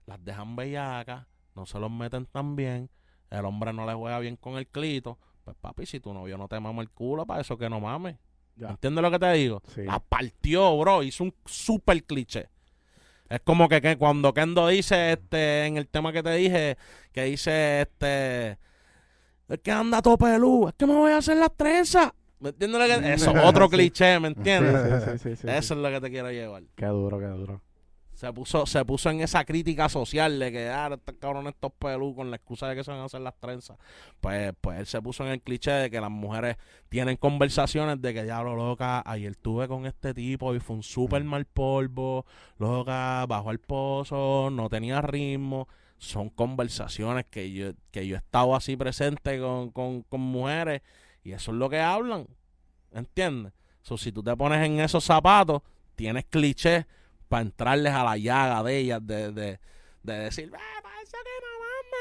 [0.07, 2.91] las dejan bellacas, no se los meten tan bien,
[3.31, 5.17] el hombre no le juega bien con el clito.
[5.45, 8.17] Pues papi, si tu novio no te mama el culo, para eso que no mames.
[8.61, 8.69] Ya.
[8.69, 9.63] ¿Entiendes lo que te digo?
[9.75, 9.83] Sí.
[9.85, 11.03] La partió, bro.
[11.03, 12.49] Hizo un super cliché.
[13.29, 16.77] Es como que, que cuando Kendo dice, este, en el tema que te dije,
[17.13, 18.59] que dice, este,
[19.49, 22.11] es que anda todo pelú, es que me voy a hacer las trenzas.
[22.41, 25.21] ¿Me entiendes lo que Eso, otro cliché, ¿me entiendes?
[25.23, 26.65] sí, Eso es lo que te quiero llevar.
[26.75, 27.63] Qué duro, qué duro.
[28.21, 32.15] Se puso, se puso en esa crítica social de que, ah, estos cabrones, estos pelú,
[32.15, 33.79] con la excusa de que se van a hacer las trenzas.
[34.21, 36.59] Pues, pues él se puso en el cliché de que las mujeres
[36.91, 41.25] tienen conversaciones de que, diablo, loca, ayer estuve con este tipo y fue un súper
[41.25, 42.27] mal polvo,
[42.59, 45.67] loca, bajó al pozo, no tenía ritmo.
[45.97, 50.83] Son conversaciones que yo, que yo he estado así presente con, con, con mujeres
[51.25, 52.27] y eso es lo que hablan.
[52.93, 53.55] ¿Entiendes?
[53.81, 55.63] So, si tú te pones en esos zapatos,
[55.97, 56.85] tienes clichés
[57.31, 59.61] para entrarles a la llaga de ellas, de, de,
[60.03, 61.49] de decir, "Ah, eso que no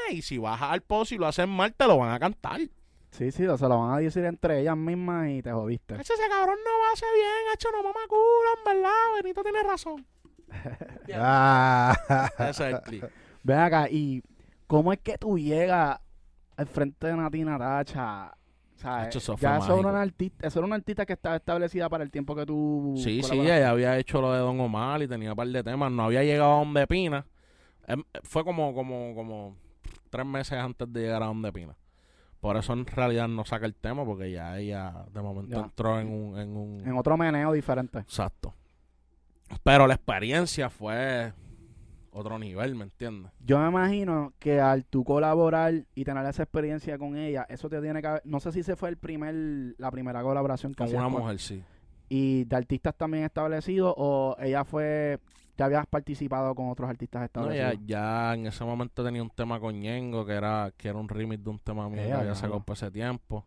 [0.08, 0.18] mames.
[0.18, 2.60] Y si bajas al pozo y lo hacen mal, te lo van a cantar.
[3.12, 5.94] Sí, sí, o se lo van a decir entre ellas mismas y te jodiste.
[5.94, 9.22] Ese cabrón no va a hacer bien, hacho, no mama culo, en verdad.
[9.22, 10.06] Benito tiene razón.
[11.14, 11.94] Ah.
[12.38, 13.04] Ese es el clip.
[13.42, 14.22] Ven acá, ¿y
[14.66, 15.98] cómo es que tú llegas
[16.56, 18.32] al frente de Nati Natacha?
[18.80, 22.10] Eso ya eso era, una artista, eso era una artista que estaba establecida para el
[22.10, 22.94] tiempo que tú...
[22.96, 25.92] Sí, sí, ella había hecho lo de Don Omar y tenía un par de temas.
[25.92, 27.26] No había llegado a Donde Pina.
[27.86, 29.56] Em, Fue como, como, como
[30.10, 31.76] tres meses antes de llegar a Donde Pina.
[32.40, 35.62] Por eso en realidad no saca el tema, porque ya ella de momento Ya.
[35.64, 37.98] entró en un, en un En otro meneo diferente.
[37.98, 38.54] Exacto.
[39.62, 41.32] Pero la experiencia fue
[42.12, 43.30] otro nivel, ¿me entiendes?
[43.40, 47.80] Yo me imagino que al tú colaborar y tener esa experiencia con ella, eso te
[47.80, 49.34] tiene que haber- No sé si se fue el primer,
[49.78, 51.62] la primera colaboración que Con una mujer, sí.
[52.08, 55.18] ¿Y de artistas también establecidos o ella fue...
[55.56, 57.74] Ya habías participado con otros artistas No, establecidos?
[57.86, 57.86] ya,
[58.30, 61.44] ya en ese momento tenía un tema con Ñengo, que era, que era un remix
[61.44, 63.44] de un tema mío Eh, que había sacado por ese tiempo.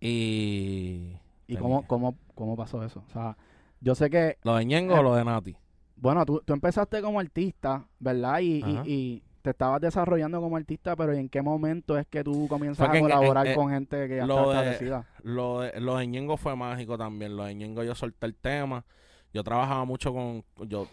[0.00, 1.16] Y...
[1.46, 3.04] ¿Y tenía- cómo, cómo, cómo pasó eso?
[3.06, 3.36] O sea,
[3.80, 5.56] yo sé que ¿Lo de Ñengo o lo de Nati?
[6.02, 8.40] Bueno, tú, tú empezaste como artista, ¿verdad?
[8.40, 12.22] Y, y- y te estabas desarrollando como artista, pero ¿y en qué momento es que
[12.24, 15.06] tú comienzas a en- colaborar en- con gente que ya lo está de- establecida?
[15.22, 17.36] Lo de, lo de Ñengo fue mágico también.
[17.36, 18.84] Lo de Ñengo yo solté el tema.
[19.32, 20.44] Yo trabajaba mucho con...
[20.68, 20.88] yo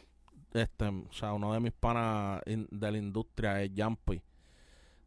[0.54, 4.22] este O sea, uno de mis panas in- de la industria es Jumpy.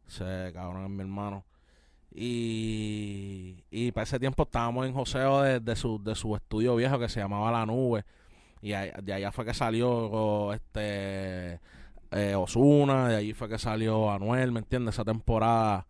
[0.07, 1.45] Ese cabrón es mi hermano.
[2.15, 6.99] Y, y para ese tiempo estábamos en joseo de, de su, de su estudio viejo
[6.99, 8.03] que se llamaba La Nube.
[8.65, 11.59] Y de allá fue que salió este
[12.11, 14.95] eh, Osuna, de allí fue que salió Anuel, ¿me entiendes?
[14.95, 15.85] Esa temporada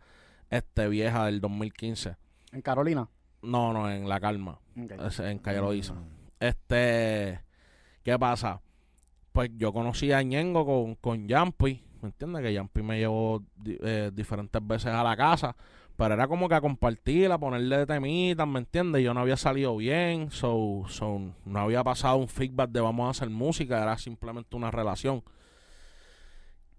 [0.50, 2.16] este vieja del 2015.
[2.52, 3.08] En Carolina.
[3.44, 4.60] No, no, en La Calma,
[5.06, 5.94] es en Calle Loíza.
[6.40, 7.42] Este,
[8.04, 8.62] ¿qué pasa?
[9.32, 12.42] Pues yo conocí a Ñengo con, con Yampi, ¿me entiendes?
[12.42, 15.56] Que Yampi me llevó di- eh, diferentes veces a la casa,
[15.98, 19.04] pero era como que a compartir, a ponerle temitas, ¿me entiendes?
[19.04, 23.12] Yo no había salido bien, so, so no había pasado un feedback de vamos a
[23.12, 25.24] hacer música, era simplemente una relación.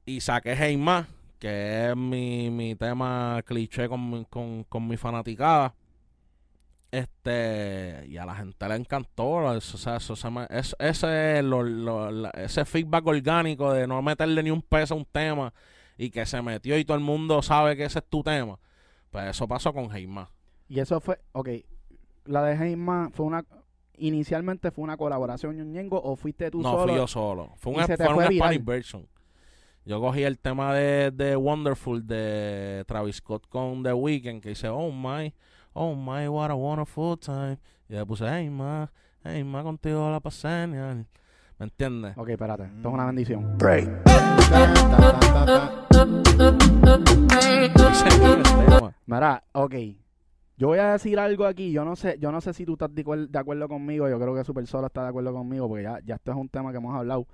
[0.06, 0.78] Y saqué Hey
[1.38, 5.74] que es mi, mi tema cliché con, con, con mi fanaticada.
[6.90, 9.26] Este, y a la gente le encantó.
[9.26, 14.00] O sea, eso se me- es- ese, lo- lo- la- ese feedback orgánico de no
[14.00, 15.52] meterle ni un peso a un tema
[15.98, 18.58] y que se metió y todo el mundo sabe que ese es tu tema.
[19.14, 20.28] Pues eso pasó con Heima.
[20.68, 21.48] Y eso fue, ok,
[22.24, 23.44] la de Heima fue una,
[23.96, 26.82] inicialmente fue una colaboración Ñongo o fuiste tú No, solo?
[26.82, 27.52] fui yo solo.
[27.58, 28.36] Fue un, y se te fue fue una.
[28.36, 29.06] Spanish version.
[29.84, 34.68] Yo cogí el tema de, de Wonderful de Travis Scott con The Weeknd que dice,
[34.68, 35.32] oh my,
[35.74, 37.58] oh my, what a wonderful time.
[37.88, 38.90] Y le puse, hey ma,
[39.22, 41.06] hey ma, contigo la pasé genial".
[41.58, 42.16] ¿Me entiendes?
[42.18, 43.56] Ok, espérate, esto es una bendición.
[43.60, 43.86] Es
[48.02, 48.94] el tema.
[49.06, 49.74] Mira, ok.
[50.56, 51.72] Yo voy a decir algo aquí.
[51.72, 54.08] Yo no sé, yo no sé si tú estás de acuerdo conmigo.
[54.08, 56.48] Yo creo que Super Solo está de acuerdo conmigo, porque ya, ya esto es un
[56.48, 57.26] tema que hemos hablado.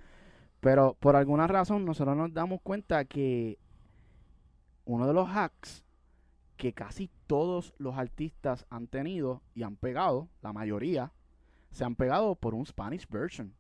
[0.60, 3.58] Pero por alguna razón nosotros nos damos cuenta que
[4.84, 5.84] uno de los hacks
[6.56, 11.12] que casi todos los artistas han tenido y han pegado, la mayoría,
[11.70, 13.54] se han pegado por un Spanish version.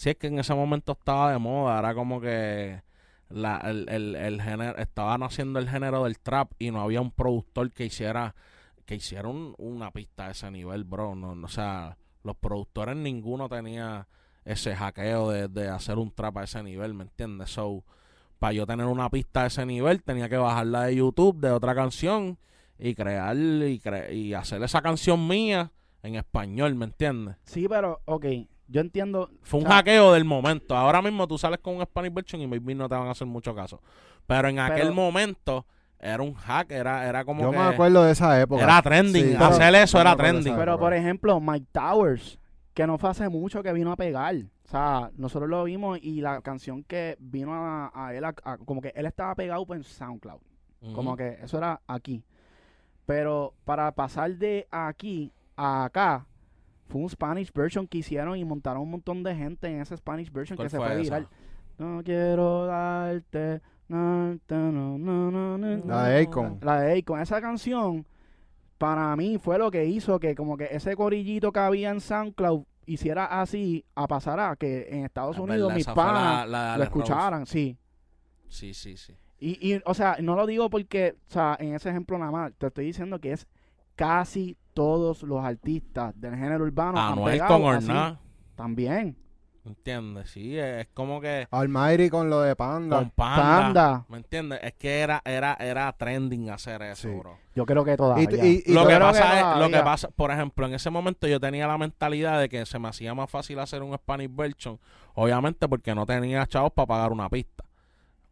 [0.00, 2.80] Sí, es que en ese momento estaba de moda, era como que
[3.28, 7.10] la, el, el, el género, estaban haciendo el género del trap y no había un
[7.10, 8.34] productor que hiciera
[8.86, 11.14] que hiciera un- una pista a ese nivel, bro.
[11.14, 14.08] No, no, o sea, los productores ninguno tenía
[14.46, 17.50] ese hackeo de, de hacer un trap a ese nivel, ¿me entiendes?
[17.50, 17.84] So,
[18.38, 21.74] para yo tener una pista a ese nivel, tenía que bajarla de YouTube, de otra
[21.74, 22.38] canción,
[22.78, 25.72] y crear y, cre- y hacer esa canción mía
[26.02, 27.36] en español, ¿me entiendes?
[27.44, 28.24] Sí, pero, ok,
[28.70, 29.30] yo entiendo.
[29.42, 30.76] Fue un o sea, hackeo del momento.
[30.76, 33.26] Ahora mismo tú sales con un Spanish version y maybe no te van a hacer
[33.26, 33.80] mucho caso.
[34.26, 35.66] Pero en aquel Pero- momento
[35.98, 38.62] era un hack, era, era como Yo que me acuerdo de esa época.
[38.62, 39.30] era trending.
[39.30, 40.56] Sí, Hacer eso era trending.
[40.56, 42.38] Pero, por ejemplo, Mike Towers,
[42.72, 44.34] que no fue hace mucho que vino a pegar.
[44.36, 48.56] O sea, nosotros lo vimos y la canción que vino a, a él, a- a-
[48.58, 50.40] como que él estaba pegado en SoundCloud.
[50.94, 52.24] Como que eso era aquí.
[53.06, 56.26] Pero para pasar de aquí a acá,
[56.90, 60.30] fue un Spanish version que hicieron y montaron un montón de gente en ese Spanish
[60.30, 61.28] version ¿Cuál que se fue viral.
[61.78, 63.62] No quiero darte.
[63.88, 66.58] no, ta, no, no, no, no, La de Akon.
[66.62, 67.20] La de Akon.
[67.20, 68.04] Esa canción,
[68.76, 72.64] para mí, fue lo que hizo que como que ese corillito que había en SoundCloud
[72.86, 76.82] hiciera así a pasar a que en Estados Es Unidos verdad, mis panas lo Rose.
[76.82, 77.78] escucharan, sí.
[78.48, 79.14] Sí, sí, sí.
[79.38, 82.52] Y, y, o sea, no lo digo porque, o sea, en ese ejemplo nada más,
[82.58, 83.46] te estoy diciendo que es
[83.96, 87.74] casi todos los artistas del género urbano Anuel pegado con.
[87.76, 88.18] Orná.
[88.54, 89.16] También.
[89.62, 90.30] ¿Entiendes?
[90.30, 92.96] Sí, es como que Almighty con lo de Panda.
[92.98, 93.42] con Panda.
[93.42, 94.04] Panda.
[94.08, 94.58] ¿Me entiendes?
[94.62, 97.14] Es que era, era, era trending hacer eso, Sí.
[97.14, 97.36] bro.
[97.54, 98.26] Yo creo que todavía.
[98.42, 100.88] Y, y- y lo que pasa que es, lo que pasa, por ejemplo, en ese
[100.88, 104.30] momento yo tenía la mentalidad de que se me hacía más fácil hacer un Spanish
[104.34, 104.78] version,
[105.14, 107.62] obviamente porque no tenía chavos para pagar una pista.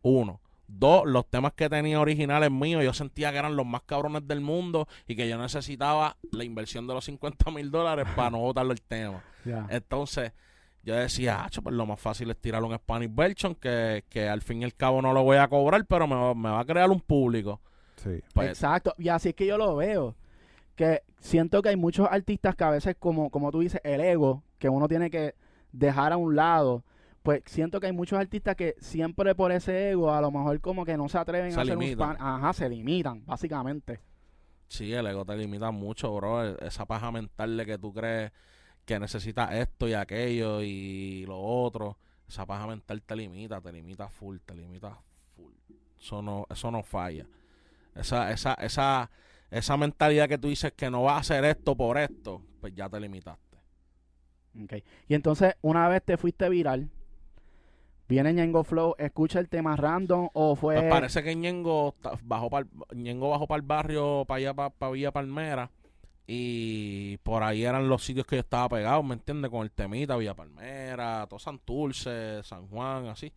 [0.01, 0.41] Uno.
[0.71, 4.41] Dos, los temas que tenía originales míos, yo sentía que eran los más cabrones del
[4.43, 8.73] mundo y que yo necesitaba la inversión de los 50 mil dólares para no botarlo
[8.73, 9.23] el tema.
[9.47, 9.67] Ya.
[9.71, 10.33] Entonces,
[10.83, 14.43] yo decía, ah, pues lo más fácil es tirar un Spanish version que, que al
[14.43, 16.65] fin y al cabo no lo voy a cobrar, pero me, va- me va a
[16.65, 17.61] crear un público.
[17.97, 18.23] Sí.
[18.35, 18.93] Pues, Exacto.
[18.99, 20.15] Y así es que yo lo veo.
[20.77, 24.45] Que siento que hay muchos artistas que a veces, como, como tú dices, el ego,
[24.59, 25.35] que uno tiene que
[25.73, 26.85] dejar a un lado.
[27.29, 30.87] Pues siento que hay muchos artistas que siempre por ese ego, a lo mejor como
[30.87, 32.09] que no se atreven Se a hacer limitan.
[32.09, 32.27] un span.
[32.27, 34.01] Ajá, se limitan, básicamente.
[34.67, 36.43] Sí, el ego te limita mucho, bro.
[36.43, 38.33] E- Esa paja mental de que tú crees
[38.87, 41.99] que necesitas esto y aquello y lo otro.
[42.27, 44.99] Esa paja mental te limita, te limita full, te limita
[45.37, 45.53] full.
[46.01, 47.27] Eso no, eso no falla.
[47.95, 49.11] Esa, esa, esa,
[49.51, 52.89] esa mentalidad que tú dices que no vas a hacer esto por esto, pues ya
[52.89, 53.59] te limitaste.
[54.65, 54.83] Ok.
[55.09, 56.89] Y entonces, una vez te fuiste viral,
[58.09, 60.77] viene Ñengo Flow, escucha el tema random o fue...
[60.77, 65.71] Pues parece que Ñengo bajó para bajó para el barrio, para allá, para, Villa Palmera.
[66.27, 69.51] Y por ahí eran los sitios que yo estaba pegado, ¿me entiendes?
[69.51, 73.33] Con el temita, Villa Palmera, todo Santurce, San Juan, así.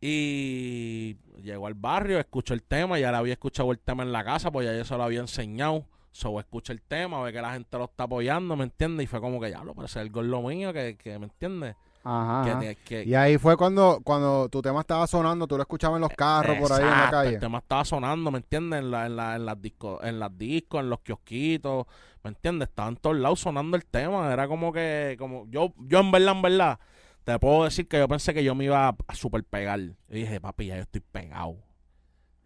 [0.00, 4.24] Y llegó al barrio, escuchó el tema, ya le había escuchado el tema en la
[4.24, 5.84] casa, pues ya yo se lo había enseñado.
[6.10, 9.04] So, escucha el tema, ve que la gente lo está apoyando, ¿me entiendes?
[9.04, 11.76] Y fue como que ya lo parece el gol lo mío, que, que ¿me entiendes?
[12.08, 12.60] Ajá, Que, ajá.
[12.60, 16.02] te- que, Y ahí fue cuando, cuando tu tema estaba sonando, tú lo escuchabas en
[16.02, 17.34] los carros por ahí en la calle.
[17.34, 18.80] El tema estaba sonando, ¿me entiendes?
[18.80, 21.86] En, la, en, la, en, las discos, en las discos, en los kiosquitos,
[22.22, 22.68] ¿me entiendes?
[22.68, 24.32] Estaba en todos lados sonando el tema.
[24.32, 26.78] Era como que, como yo, yo en verdad, en verdad,
[27.24, 29.80] te puedo decir que yo pensé que yo me iba a, a super pegar.
[29.80, 31.56] Y dije, papi, ya yo estoy pegado.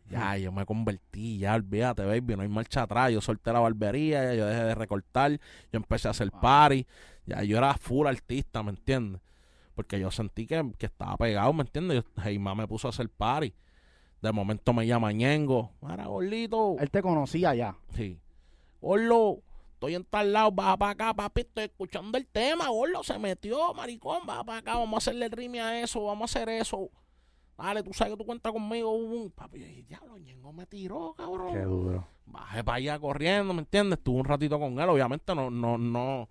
[0.09, 3.13] Ya, yo me convertí, ya, olvídate, baby, no hay marcha atrás.
[3.13, 6.85] Yo solté la barbería, ya yo dejé de recortar, yo empecé a hacer party.
[7.27, 9.21] Ya, yo era full artista, ¿me entiendes?
[9.81, 12.05] Porque yo sentí que, que estaba pegado, ¿me entiendes?
[12.23, 13.55] Heima me puso a hacer party.
[14.21, 15.71] De momento me llama Ñengo.
[15.81, 16.77] Mira, gordito.
[16.79, 17.79] Él te conocía ya.
[17.95, 18.21] Sí.
[18.83, 19.41] Gordo,
[19.73, 23.73] estoy en tal lado, baja para acá, papi, estoy escuchando el tema, gordo, se metió,
[23.73, 26.91] maricón, baja para acá, vamos a hacerle rime a eso, vamos a hacer eso.
[27.57, 28.95] Dale, tú sabes que tú cuentas conmigo,
[29.35, 31.63] papi, yo dije, diablo, Ñengo me tiró, cabrón.
[31.65, 32.07] duro.
[32.27, 33.97] Bajé para allá corriendo, ¿me entiendes?
[33.99, 36.29] Estuve un ratito con él, obviamente no, no, no,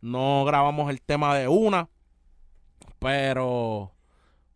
[0.00, 1.88] no grabamos el tema de una,
[2.98, 3.92] pero,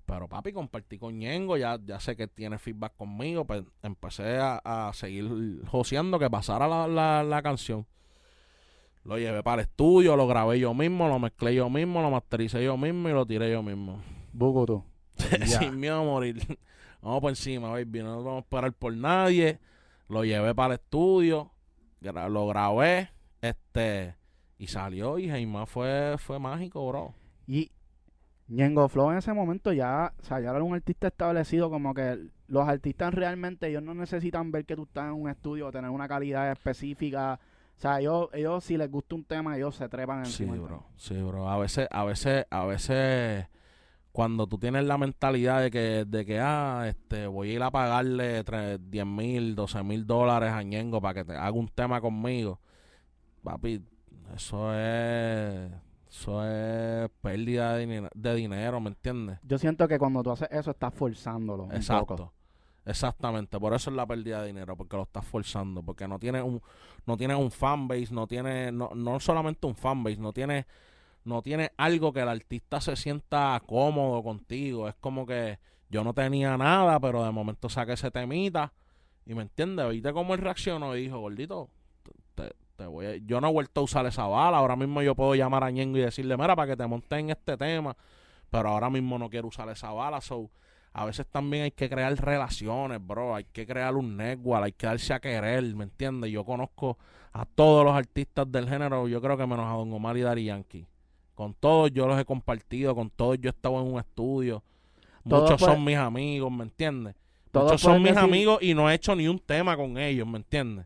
[0.07, 4.61] pero papi, compartí con Ñengo, ya, ya sé que tiene feedback conmigo, pues empecé a,
[4.89, 7.87] a seguir joseando que pasara la, la, la canción.
[9.05, 12.63] Lo llevé para el estudio, lo grabé yo mismo, lo mezclé yo mismo, lo mastericé
[12.63, 14.01] yo mismo y lo tiré yo mismo.
[15.41, 15.59] Ya.
[15.59, 16.59] Sin miedo a morir.
[17.03, 17.99] Vamos por encima, baby.
[18.01, 19.59] No nos vamos a esperar por nadie.
[20.09, 21.51] Lo llevé para el estudio.
[22.01, 23.11] gra- Lo grabé.
[23.41, 24.15] Este.
[24.57, 25.19] Y salió.
[25.19, 27.13] Y Jaime fue, fue mágico, bro.
[27.49, 27.73] Y
[28.55, 32.19] Ñengo Flow en ese momento ya, o sea, ya era un artista establecido, como que
[32.49, 35.91] los artistas realmente ellos no necesitan ver que tú estás en un estudio o tener
[35.91, 37.41] una calidad específica.
[37.79, 40.53] O sea, ellos, ellos si les gusta un tema, ellos se trepan Sí, encima.
[40.53, 40.85] del bro.
[40.97, 41.49] Sí, bro.
[41.49, 43.47] A veces, a veces, a veces.
[44.13, 47.71] Cuando tú tienes la mentalidad de que, de que ah, este, voy a ir a
[47.71, 51.99] pagarle tre- 10 mil, 12 mil dólares a Ñengo para que te haga un tema
[52.03, 52.61] conmigo,
[53.43, 53.81] papi,
[54.37, 55.71] eso es
[56.13, 59.39] Eso es pérdida de, dinero- de dinero, ¿me entiendes?
[59.43, 62.07] Yo siento que cuando tú haces eso estás forzándolo un Exacto.
[62.17, 62.33] poco.
[62.85, 66.43] Exactamente, por eso es la pérdida de dinero, porque lo estás forzando, porque no tienes
[66.43, 66.61] un,
[67.07, 70.67] no tienes un fanbase, no tiene, no, no solamente un fanbase, no tiene,
[71.25, 74.89] no tiene algo que el artista se sienta cómodo contigo.
[74.89, 78.73] Es como que yo no tenía nada, pero de momento saqué ese temita,
[79.25, 81.71] y me entiendes, viste cómo él reaccionó y dijo, gordito,
[82.83, 85.15] te, te voy a- yo no he vuelto a usar esa bala, ahora mismo yo
[85.15, 87.97] puedo llamar a Ñengo y decirle, mira, para que te montes en este tema,
[88.51, 90.51] pero ahora mismo no quiero usar esa bala, so
[90.95, 93.35] a veces también hay que crear relaciones, bro.
[93.35, 96.31] Hay que crear un network, hay que darse a querer, ¿me entiendes?
[96.31, 96.99] Yo conozco
[97.33, 100.45] a todos los artistas del género, yo creo que menos a Don Omar y Daddy
[100.45, 100.87] Yankee.
[101.35, 104.63] Con todos yo los he compartido, con todos yo he estado en un estudio.
[105.27, 107.15] Todos Muchos puede- son mis amigos, ¿me entiendes?
[107.51, 110.27] Todos Muchos son mis decir- amigos y no he hecho ni un tema con ellos,
[110.29, 110.85] ¿me entiendes?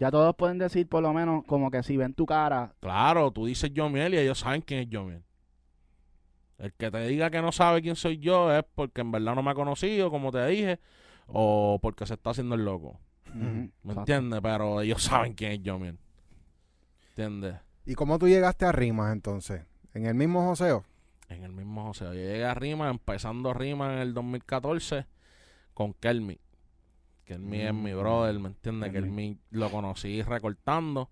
[0.00, 3.46] Ya todos pueden decir por lo menos como que si ven tu cara, Claro, tú
[3.46, 5.22] dices Yomiel y ellos saben quién es Yomiel.
[6.58, 9.42] El que te diga que no sabe quién soy yo es porque en verdad no
[9.42, 10.80] me ha conocido, como te dije,
[11.26, 12.98] o porque se está haciendo el loco.
[13.28, 14.40] ujú, ¿Me entiendes?
[14.42, 15.98] Pero ellos saben quién es Yomiel.
[17.10, 17.56] ¿Entiendes?
[17.84, 19.62] ¿Y cómo tú llegaste a Rimas entonces?
[19.94, 20.84] ¿En el mismo joseo?
[21.28, 22.06] En el mismo José.
[22.06, 25.06] Yo llegué a Rima, empezando Rima en el 2014
[25.74, 26.38] con Kelmi.
[27.30, 27.98] Kelmi es mi Mm.
[28.00, 28.90] brother, ¿me entiendes?
[28.90, 29.08] Kelmi.
[29.08, 31.10] Kelmi lo conocí recortando.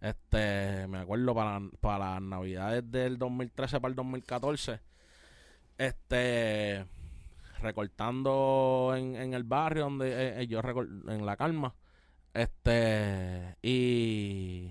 [0.00, 4.78] Este, me acuerdo para, para las navidades del 2013 para el 2014.
[5.76, 6.84] Este,
[7.60, 10.60] recortando en, en el barrio donde eh, eh, yo
[11.08, 11.74] en la calma.
[12.32, 14.70] Este, y,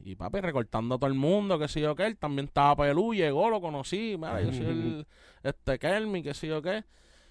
[0.00, 2.04] y papi, recortando a todo el mundo, que sé yo qué.
[2.04, 4.16] Él también estaba pelú, llegó, lo conocí.
[4.18, 5.06] Mira, yo soy el,
[5.42, 6.84] este Kelmi, que sé yo qué.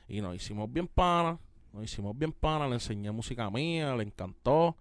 [0.08, 1.38] Y nos hicimos bien panas,
[1.74, 4.78] nos hicimos bien panas, le enseñé música mía, le encantó.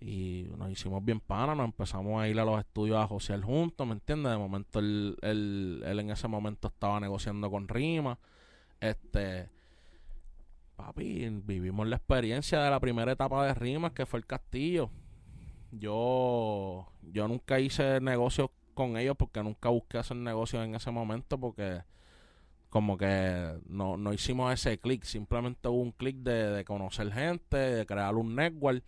[0.00, 3.86] Y nos hicimos bien panas, nos empezamos a ir a los estudios a josear juntos,
[3.86, 4.32] ¿me entiendes?
[4.32, 8.18] De momento él, él, él en ese momento estaba negociando con Rima.
[8.80, 9.48] Este,
[10.76, 14.90] papi, vivimos la experiencia de la primera etapa de Rimas, que fue el castillo.
[15.70, 21.38] Yo, yo nunca hice negocios con ellos porque nunca busqué hacer negocios en ese momento
[21.38, 21.82] porque
[22.74, 27.56] como que no, no hicimos ese clic, simplemente hubo un clic de, de conocer gente,
[27.56, 28.82] de crear un network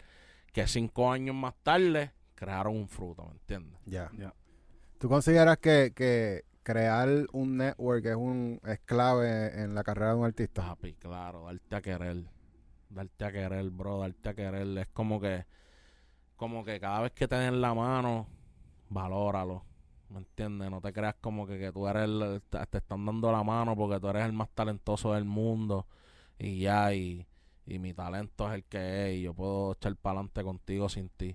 [0.53, 3.79] que cinco años más tarde crearon un fruto, ¿me entiendes?
[3.85, 4.11] Ya.
[4.19, 4.35] Ya.
[4.99, 10.17] ¿Tú consideras que, que crear un network es, un, es clave en la carrera de
[10.17, 10.63] un artista?
[10.67, 12.25] Papi, claro, darte a querer.
[12.89, 14.79] Darte a querer, bro, darte a querer.
[14.79, 15.47] Es como que,
[16.35, 18.27] como que cada vez que te den la mano,
[18.89, 19.63] valóralo.
[20.09, 20.71] ¿Me entiendes?
[20.71, 23.75] No te creas como que, que tú eres el, te, te están dando la mano
[23.77, 25.87] porque tú eres el más talentoso del mundo.
[26.39, 27.27] Y ya, y,
[27.67, 29.17] y mi talento es el que es.
[29.19, 31.35] Y yo puedo echar para adelante contigo sin ti.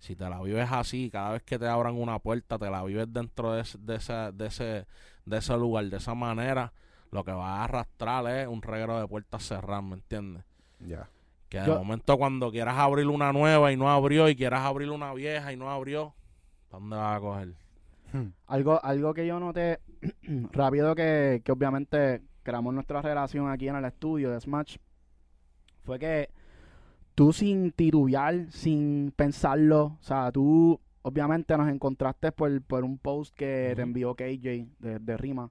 [0.00, 3.12] Si te la vives así, cada vez que te abran una puerta, te la vives
[3.12, 4.86] dentro de, ese- de, ese, de, ese,
[5.24, 6.72] de ese lugar, de esa manera,
[7.10, 10.44] lo que va a arrastrar es un reguero de puertas cerradas, ¿me entiendes?
[10.80, 11.08] Ya.
[11.48, 14.90] Que de Yo- momento cuando quieras abrir una nueva y no abrió, y quieras abrir
[14.90, 16.14] una vieja y no abrió,
[16.68, 17.54] ¿pa' ¿dónde vas a coger?
[18.46, 19.80] Algo, algo que yo noté
[20.52, 24.76] rápido que, que obviamente creamos nuestra relación aquí en el estudio de Smash
[25.82, 26.30] fue que
[27.14, 33.34] tú sin titubear, sin pensarlo, o sea, tú obviamente nos encontraste por, por un post
[33.34, 35.50] que te envió KJ de, de Rima,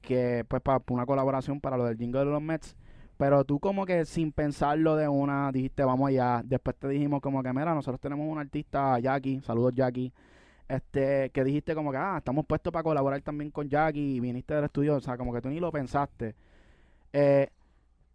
[0.00, 2.76] que pues para una colaboración para lo del jingle de los Mets,
[3.16, 7.42] pero tú como que sin pensarlo de una dijiste vamos allá, después te dijimos como
[7.42, 10.12] que mira, nosotros tenemos un artista Jackie, saludos Jackie,
[10.68, 14.54] este, que dijiste como que, ah, estamos puestos para colaborar también con Jackie y viniste
[14.54, 16.34] del estudio, o sea, como que tú ni lo pensaste.
[17.12, 17.48] Eh,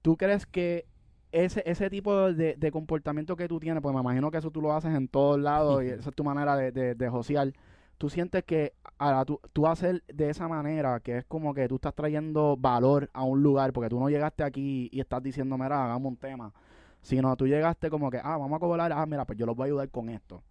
[0.02, 0.86] ¿Tú crees que
[1.32, 4.62] ese, ese tipo de, de comportamiento que tú tienes, pues me imagino que eso tú
[4.62, 7.52] lo haces en todos lados y esa es tu manera de, de, de josear,
[7.98, 11.76] tú sientes que a tú, tú hacer de esa manera, que es como que tú
[11.76, 15.84] estás trayendo valor a un lugar, porque tú no llegaste aquí y estás diciendo, mira,
[15.84, 16.54] hagamos un tema,
[17.02, 19.64] sino tú llegaste como que, ah, vamos a cobrar, ah, mira, pues yo los voy
[19.64, 20.44] a ayudar con esto.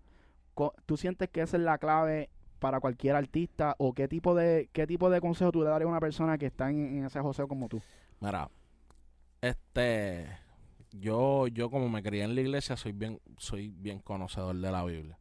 [0.86, 4.86] ¿Tú sientes que esa es la clave para cualquier artista o qué tipo de qué
[4.86, 7.48] tipo de consejo tú le darías a una persona que está en, en ese joseo
[7.48, 7.80] como tú?
[8.20, 8.48] Mira,
[9.40, 10.28] este,
[10.92, 14.84] yo, yo como me crié en la iglesia, soy bien, soy bien conocedor de la
[14.84, 15.18] Biblia.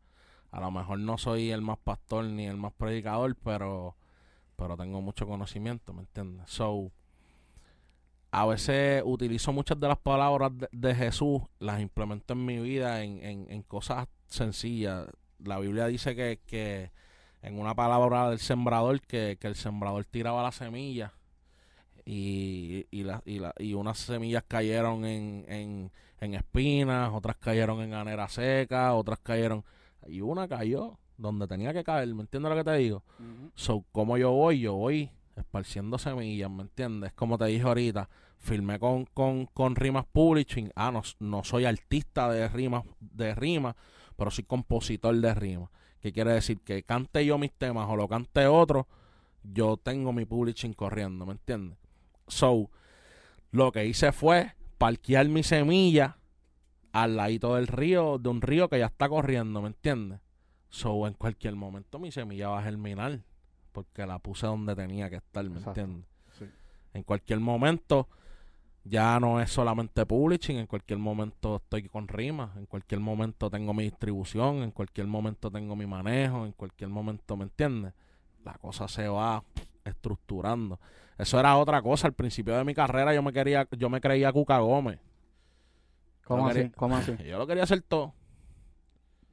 [0.52, 3.96] A lo mejor no soy el más pastor ni el más predicador, pero,
[4.58, 6.50] pero tengo mucho conocimiento, ¿me entiendes?
[6.50, 6.92] So,
[8.32, 13.02] a veces utilizo muchas de las palabras de, de Jesús, las implemento en mi vida
[13.04, 15.08] en, en, en cosas sencillas.
[15.46, 16.92] La Biblia dice que, que
[17.42, 21.14] en una palabra del sembrador, que, que el sembrador tiraba la semilla
[22.06, 27.82] y, y, la- y, la- y unas semillas cayeron en, en, en espinas, otras cayeron
[27.82, 29.64] en anera seca, otras cayeron...
[30.08, 33.04] Y una cayó donde tenía que caer, ¿me entiendes lo que te digo?
[33.54, 37.14] So, como yo voy, yo voy esparciendo semillas, ¿me entiendes?
[37.14, 40.72] Como te dije ahorita, filmé con, con, con Rimas Publishing.
[40.76, 43.76] Ah, no, no soy artista de rimas, de rimas,
[44.16, 45.70] pero soy compositor de rimas.
[46.00, 46.60] ¿Qué quiere decir?
[46.62, 48.88] Que cante yo mis temas o lo cante otro,
[49.44, 51.78] yo tengo mi publishing corriendo, ¿me entiendes?
[52.28, 52.70] So,
[53.52, 56.18] lo que hice fue parquear mi semilla
[56.92, 60.20] al ladito del río, de un río que ya está corriendo, ¿me entiendes?
[60.70, 63.22] So, en cualquier momento mi semilla va a germinar,
[63.72, 66.06] porque la puse donde tenía que estar, ¿me entiendes?
[66.38, 66.46] Sí.
[66.94, 68.08] En cualquier momento
[68.84, 73.74] ya no es solamente publishing, en cualquier momento estoy con rimas, en cualquier momento tengo
[73.74, 77.94] mi distribución, en cualquier momento tengo mi manejo, en cualquier momento, ¿me entiendes?
[78.44, 79.44] La cosa se va
[79.86, 80.80] estructurando.
[81.18, 84.32] Eso era otra cosa, al principio de mi carrera yo me quería, yo me creía
[84.32, 85.00] Cuca Gómez.
[86.26, 86.56] ¿Cómo así?
[86.60, 87.16] quería- ¿Cómo así?
[87.28, 88.14] Yo lo quería hacer todo.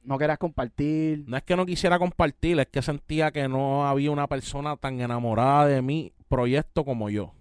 [0.03, 1.23] No querías compartir.
[1.27, 4.99] No es que no quisiera compartir, es que sentía que no había una persona tan
[5.01, 7.33] enamorada de mi proyecto como yo.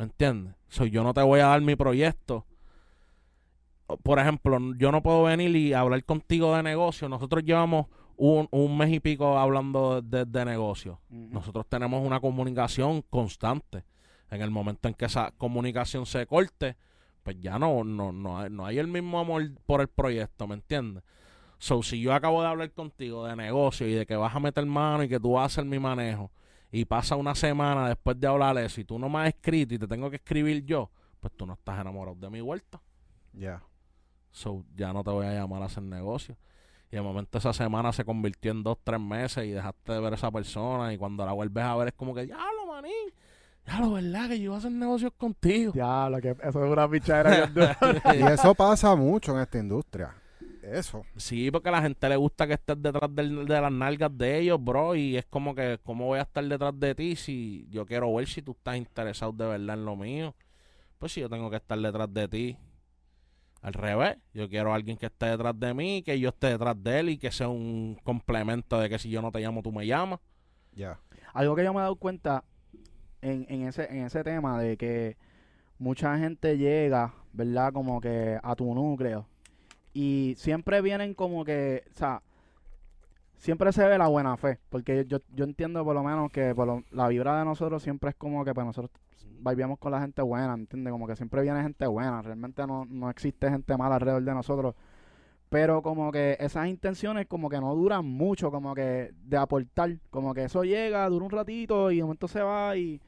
[0.00, 0.54] ¿Me entiendes?
[0.70, 2.46] Soy yo no te voy a dar mi proyecto.
[4.02, 7.06] Por ejemplo, yo no puedo venir y hablar contigo de negocio.
[7.06, 7.84] Nosotros llevamos
[8.16, 11.00] un, un mes y pico hablando de, de negocio.
[11.10, 13.84] Nosotros tenemos una comunicación constante.
[14.30, 16.78] En el momento en que esa comunicación se corte,
[17.22, 20.54] pues ya no, no, no, hay, no hay el mismo amor por el proyecto, ¿me
[20.54, 21.04] entiendes?
[21.58, 24.64] So, si yo acabo de hablar contigo de negocio y de que vas a meter
[24.64, 26.30] mano y que tú vas a hacer mi manejo,
[26.72, 29.78] y pasa una semana después de hablar eso y tú no me has escrito y
[29.78, 32.80] te tengo que escribir yo, pues tú no estás enamorado de mi vuelta.
[33.32, 33.62] Ya.
[34.30, 36.36] So, ya no te voy a llamar a hacer negocio.
[36.92, 40.12] Y de momento esa semana se convirtió en dos, tres meses y dejaste de ver
[40.12, 40.92] a esa persona.
[40.92, 42.92] Y cuando la vuelves a ver es como que, diablo, manín.
[43.64, 44.28] Diablo, ¿verdad?
[44.28, 45.72] Que yo iba a hacer negocios contigo.
[45.72, 47.50] Diablo, que eso es una pichadera.
[48.14, 50.14] Y eso pasa mucho en esta industria.
[50.70, 51.02] Eso.
[51.16, 54.38] Sí, porque a la gente le gusta que estés detrás del- de las nalgas de
[54.38, 54.94] ellos, bro.
[54.94, 58.28] Y es como que, ¿cómo voy a estar detrás de ti si yo quiero ver
[58.28, 60.34] si tú estás interesado de verdad en lo mío?
[60.98, 62.56] Pues si yo tengo que estar detrás de ti.
[63.62, 66.82] Al revés, yo quiero a alguien que esté detrás de mí, que yo esté detrás
[66.82, 69.70] de él y que sea un complemento de que si yo no te llamo, tú
[69.70, 70.18] me llamas.
[70.72, 70.98] Ya.
[71.34, 72.44] Algo que yo me he dado cuenta
[73.20, 75.16] en, en, ese, en ese tema de que
[75.78, 77.72] mucha gente llega, ¿verdad?
[77.72, 79.26] Como que a tu núcleo.
[79.92, 82.22] Y siempre vienen como que, o sea,
[83.36, 84.58] siempre se ve la buena fe.
[84.68, 86.54] Porque yo, yo entiendo por lo menos que
[86.90, 88.92] la vibra de nosotros siempre es como que pues nosotros
[89.40, 90.92] vivíamos con la gente buena, ¿entiendes?
[90.92, 92.22] Como que siempre viene gente buena.
[92.22, 94.74] Realmente no, no existe gente mala alrededor de nosotros.
[95.48, 100.32] Pero como que esas intenciones como que no duran mucho, como que de aportar, como
[100.32, 103.00] que eso llega, dura un ratito y de momento se va y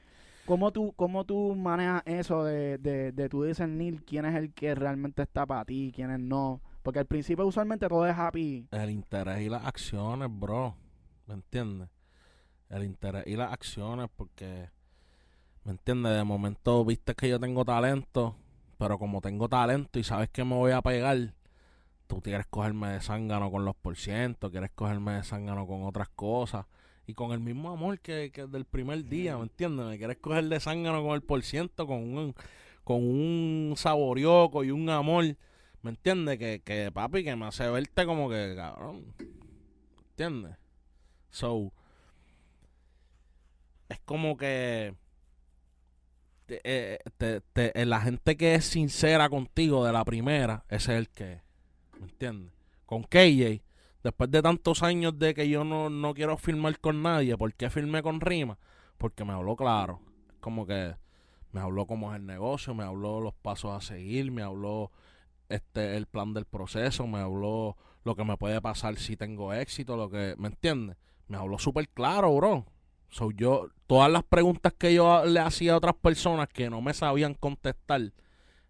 [0.45, 4.75] cómo tú, cómo tú manejas eso de, de, de tú discernir quién es el que
[4.75, 6.61] realmente está para ti, quién es no.
[6.83, 8.67] Porque al principio usualmente todo es happy.
[8.71, 10.77] El interés y las acciones, bro.
[11.27, 11.89] ¿Me entiendes?
[12.69, 14.71] El interés y las acciones, porque,
[15.65, 16.13] ¿me entiendes?
[16.17, 18.35] De momento viste que yo tengo talento,
[18.79, 21.35] pero como tengo talento y sabes que me voy a pegar,
[22.07, 26.67] tú quieres cogerme de zángano con los porcientos, quieres cogerme de zángano con otras cosas.
[27.07, 29.87] Y con el mismo amor que, que del primer día, ¿me entiendes?
[29.87, 32.35] Me quieres coger de zángano con el porciento, con un,
[32.85, 35.37] con un saborioco y un amor.
[35.83, 36.39] ¿Me entiendes?
[36.39, 39.05] Que, que papi, que me hace verte como que, cabrón.
[40.11, 40.57] ¿Entiendes?
[41.31, 41.73] So,
[43.89, 44.95] es como que
[46.47, 47.43] te- eh, te-
[47.81, 51.41] eh, la gente que es sincera contigo de la primera, ese es el que,
[51.99, 52.53] ¿me entiendes?
[52.87, 53.63] Con KJ,
[54.03, 57.71] después de tantos años de que yo no, no quiero firmar con nadie, ¿por qué
[57.71, 58.59] firmé con Rima?
[58.99, 60.01] Porque me habló claro.
[60.31, 60.95] Es como que
[61.53, 64.91] me habló cómo es el negocio, me habló los pasos a seguir, me habló
[65.49, 69.97] este el plan del proceso, me habló lo que me puede pasar si tengo éxito,
[69.97, 70.97] lo que, ¿me entiendes?
[71.29, 72.67] Me habló súper claro, bro.
[73.09, 76.95] So, yo, todas las preguntas que yo le hacía a otras personas que no me
[76.95, 78.13] sabían contestar,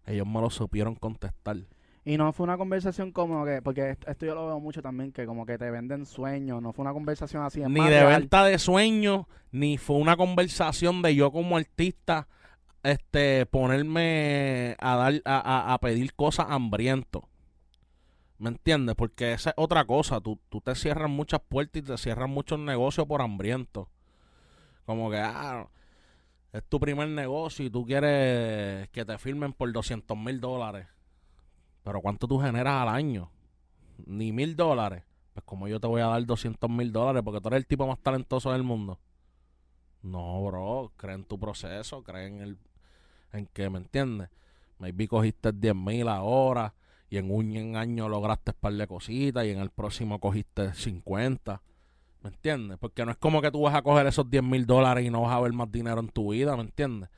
[0.05, 1.57] ellos me lo supieron contestar.
[2.05, 5.25] Y no fue una conversación como que, porque esto, yo lo veo mucho también, que
[5.25, 7.61] como que te venden sueños, no fue una conversación así.
[7.61, 8.21] Ni de real.
[8.21, 12.27] venta de sueños, ni fue una conversación de yo como artista
[12.83, 15.39] este ponerme a dar a,
[15.71, 17.27] a- a pedir cosas hambriento.
[18.37, 18.95] ¿Me entiendes?
[18.95, 20.19] Porque esa es otra cosa.
[20.19, 23.89] Tú, tú te cierras muchas puertas y te cierras muchos negocios por hambriento.
[24.85, 25.67] Como que, ah,
[26.51, 30.87] es tu primer negocio y tú quieres que te firmen por 200 mil dólares.
[31.83, 33.31] Pero ¿cuánto tú generas al año?
[34.05, 35.03] Ni mil dólares.
[35.33, 37.87] Pues como yo te voy a dar 200 mil dólares porque tú eres el tipo
[37.87, 38.99] más talentoso del mundo.
[40.01, 42.57] No, bro, cree en tu proceso, cree en el
[43.33, 44.29] en que, ¿me entiendes?
[44.79, 46.73] Maybe cogiste 10 mil ahora
[47.09, 51.61] y en un año lograste un par de cositas y en el próximo cogiste 50.
[52.21, 52.77] ¿Me entiendes?
[52.79, 55.21] Porque no es como que tú vas a coger esos 10 mil dólares y no
[55.21, 57.09] vas a ver más dinero en tu vida, ¿me entiendes?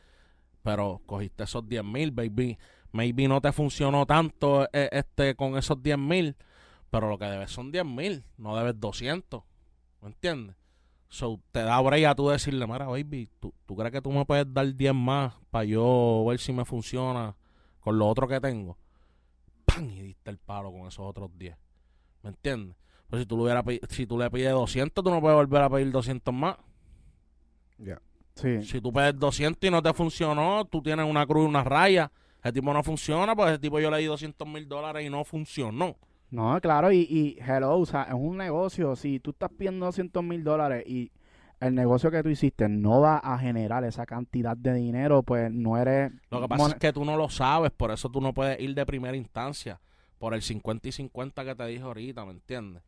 [0.64, 2.58] Pero cogiste esos 10 mil, baby.
[2.92, 6.36] Maybe no te funcionó tanto eh, este con esos 10 mil,
[6.90, 9.44] pero lo que debes son 10 mil, no debes 200.
[10.02, 10.56] ¿Me entiendes?
[11.16, 14.26] So, te da break a tú decirle, mira, baby, ¿tú, ¿tú crees que tú me
[14.26, 17.34] puedes dar 10 más para yo ver si me funciona
[17.80, 18.78] con lo otro que tengo?
[19.64, 19.90] ¡Pam!
[19.92, 21.56] Y diste el palo con esos otros 10.
[22.22, 22.76] ¿Me entiendes?
[23.10, 25.90] Pues si tú, pi- si tú le pides 200, tú no puedes volver a pedir
[25.90, 26.58] 200 más.
[27.78, 28.02] Ya.
[28.36, 28.62] Sí.
[28.64, 32.12] Si tú pides 200 y no te funcionó, tú tienes una cruz, una raya.
[32.44, 35.24] Ese tipo no funciona, pues ese tipo yo le di 200 mil dólares y no
[35.24, 35.96] funcionó.
[36.32, 38.96] No, claro, y, y hello, o sea, es un negocio.
[38.96, 41.12] Si tú estás pidiendo 200 mil dólares y
[41.60, 45.78] el negocio que tú hiciste no va a generar esa cantidad de dinero, pues no
[45.78, 46.12] eres...
[46.30, 48.74] Lo que pasa es que tú no lo sabes, por eso tú no puedes ir
[48.76, 49.80] de primera instancia.
[50.18, 52.82] Por el 50 y 50 que te dije ahorita, ¿me entiendes?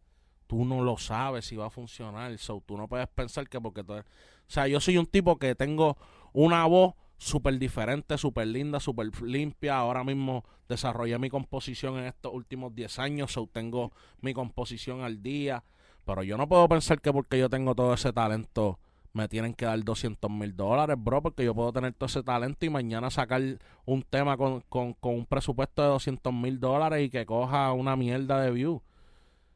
[0.48, 2.38] Tú no lo sabes si va a funcionar.
[2.38, 5.38] So, tú no puedes pensar que porque tú eres- O sea, yo soy un tipo
[5.38, 5.98] que tengo
[6.34, 9.78] una voz súper diferente, súper linda, súper limpia.
[9.78, 13.32] Ahora mismo desarrollé mi composición en estos últimos 10 años.
[13.32, 13.92] So, tengo
[14.22, 15.64] mi composición al día.
[16.06, 18.80] Pero yo no puedo pensar que porque yo tengo todo ese talento
[19.18, 22.66] me tienen que dar 200 mil dólares, bro, porque yo puedo tener todo ese talento
[22.66, 23.42] y mañana sacar
[23.86, 27.96] un tema con, con, con un presupuesto de 200 mil dólares y que coja una
[27.96, 28.80] mierda de views.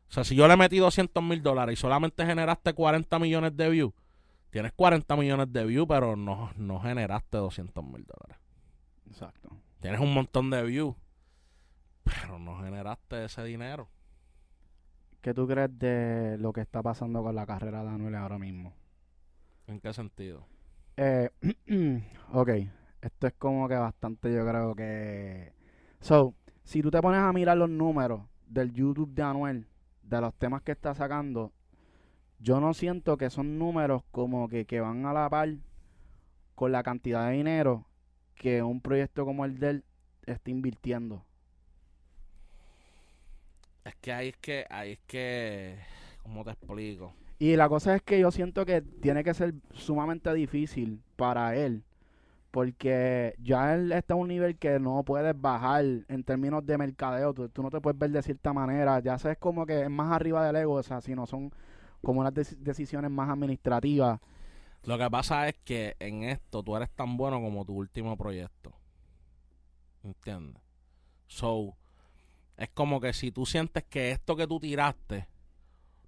[0.10, 3.70] O sea, si yo le metí 200 mil dólares y solamente generaste 40 millones de
[3.70, 3.94] views,
[4.52, 8.38] tienes 40 millones de views, pero no, no generaste 200 mil dólares.
[9.08, 9.50] Exacto.
[9.80, 10.96] Tienes un montón de views,
[12.04, 13.90] pero no generaste ese dinero.
[15.22, 18.74] ¿Qué tú crees de lo que está pasando con la carrera de Anuel ahora mismo?
[19.68, 20.46] ¿En qué sentido?
[20.98, 21.30] Eh,
[22.34, 22.50] ok,
[23.02, 25.54] esto es como que bastante, yo creo que...
[26.00, 29.68] So, si tú te pones a mirar los números del YouTube de Anuel,
[30.04, 31.54] de los temas que está sacando,
[32.42, 35.50] yo no siento que son números como que, que van a la par
[36.56, 37.86] con la cantidad de dinero
[38.36, 39.84] que un proyecto como el de él
[40.26, 41.24] está invirtiendo.
[43.86, 45.78] Es que ahí es que, ahí es que,
[46.24, 47.14] ¿cómo te explico?
[47.40, 51.84] Y la cosa es que yo siento que tiene que ser sumamente difícil para él.
[52.52, 57.34] Porque ya él está a un nivel que no puedes bajar en términos de mercadeo.
[57.34, 59.00] Tú, tú no te puedes ver de cierta manera.
[59.00, 60.74] Ya sabes como que es más arriba del ego.
[60.74, 61.52] O sea, si no son
[62.02, 64.20] como unas deci- decisiones más administrativas.
[64.84, 68.74] Lo que pasa es que en esto tú eres tan bueno como tu último proyecto.
[70.04, 70.62] ¿Entiendes?
[71.28, 71.76] So,
[72.58, 75.28] es como que si tú sientes que esto que tú tiraste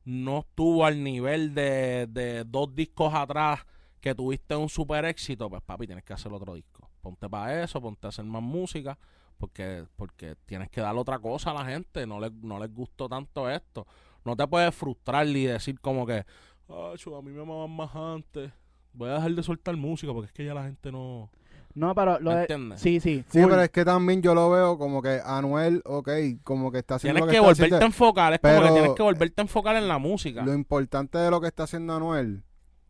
[0.05, 3.65] no estuvo al nivel de, de dos discos atrás
[4.01, 6.89] que tuviste un super éxito, pues papi, tienes que hacer otro disco.
[7.01, 8.97] Ponte para eso, ponte a hacer más música,
[9.37, 12.05] porque, porque tienes que dar otra cosa a la gente.
[12.05, 13.87] No les, no les gustó tanto esto.
[14.25, 16.25] No te puedes frustrar y decir como que,
[16.69, 18.51] ah, chu, a mí me amaban más antes.
[18.93, 21.29] Voy a dejar de soltar música porque es que ya la gente no...
[21.75, 22.41] No, pero lo ¿Me de...
[22.43, 22.79] entiendes?
[22.81, 23.23] Sí, sí.
[23.29, 23.49] Sí, full.
[23.49, 26.07] pero es que también yo lo veo como que Anuel, ok,
[26.43, 27.83] como que está haciendo Tienes lo que está volverte haciendo.
[27.83, 30.43] a enfocar, es como que tienes que volverte a enfocar en la música.
[30.43, 32.43] Lo importante de lo que está haciendo Anuel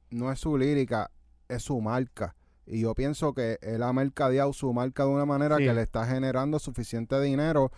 [0.09, 1.09] no es su lírica,
[1.47, 2.36] es su marca.
[2.65, 5.63] Y yo pienso que él ha mercadeado su marca de una manera Sí.
[5.63, 7.71] que le está generando suficiente dinero,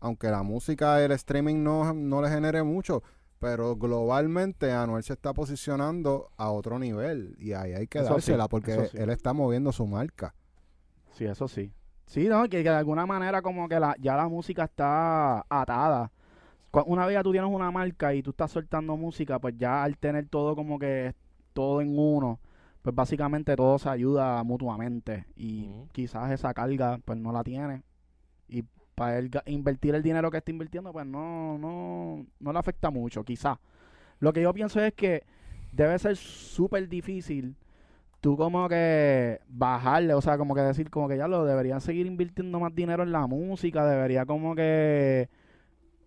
[0.00, 3.02] aunque la música, el streaming no, no le genere mucho.
[3.38, 8.12] Pero globalmente Anuel se está posicionando a otro nivel y ahí hay que Eso sí,
[8.14, 8.98] dársela porque sí.
[8.98, 10.34] él está moviendo su marca.
[11.12, 11.72] Sí, eso sí.
[12.06, 16.10] Sí, no, que, que de alguna manera como que la, ya la música está atada.
[16.86, 19.96] Una vez ya tú tienes una marca y tú estás soltando música, pues ya al
[19.98, 21.14] tener todo como que
[21.52, 22.40] todo en uno,
[22.82, 27.82] pues básicamente todo se ayuda mutuamente y quizás esa carga pues no la tiene
[28.98, 33.24] para él invertir el dinero que está invirtiendo pues no, no, no le afecta mucho,
[33.24, 33.58] quizás.
[34.20, 35.22] Lo que yo pienso es que
[35.72, 37.54] debe ser súper difícil
[38.20, 42.06] tú como que bajarle, o sea, como que decir como que ya lo deberían seguir
[42.06, 45.28] invirtiendo más dinero en la música, debería como que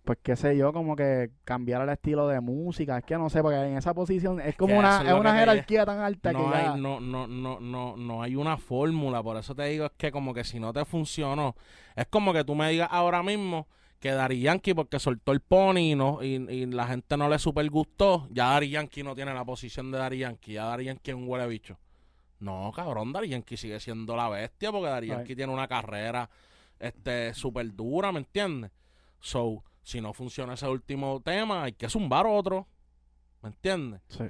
[0.03, 3.41] pues qué sé yo, como que cambiar el estilo de música, es que no sé,
[3.41, 6.51] porque en esa posición es como que una es una jerarquía tan alta no que
[6.51, 9.91] ya hay, no, no, no, no, no hay una fórmula, por eso te digo es
[9.97, 11.55] que como que si no te funcionó,
[11.95, 13.67] es como que tú me digas ahora mismo
[13.99, 17.37] que Dari Yankee porque soltó el pony y, no, y, y la gente no le
[17.37, 21.11] super gustó, ya Dari Yankee no tiene la posición de Dari Yankee, ya Dari Yankee
[21.11, 21.77] es un huele bicho.
[22.39, 25.07] No, cabrón, Dari Yankee sigue siendo la bestia porque Dari.
[25.07, 26.27] Yankee tiene una carrera
[26.79, 28.71] este súper dura, ¿me entiendes?
[29.19, 32.67] So, si no funciona ese último tema, hay que zumbar otro,
[33.41, 34.01] ¿me entiendes?
[34.09, 34.25] Sí.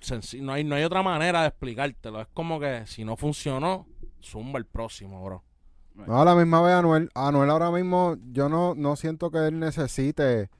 [0.00, 2.20] senci- no hay no hay otra manera de explicártelo.
[2.20, 3.86] Es como que si no funcionó,
[4.22, 5.42] zumba el próximo, bro.
[5.94, 9.58] No, a la misma vez Anuel, Anuel ahora mismo yo no, no siento que él
[9.60, 10.50] necesite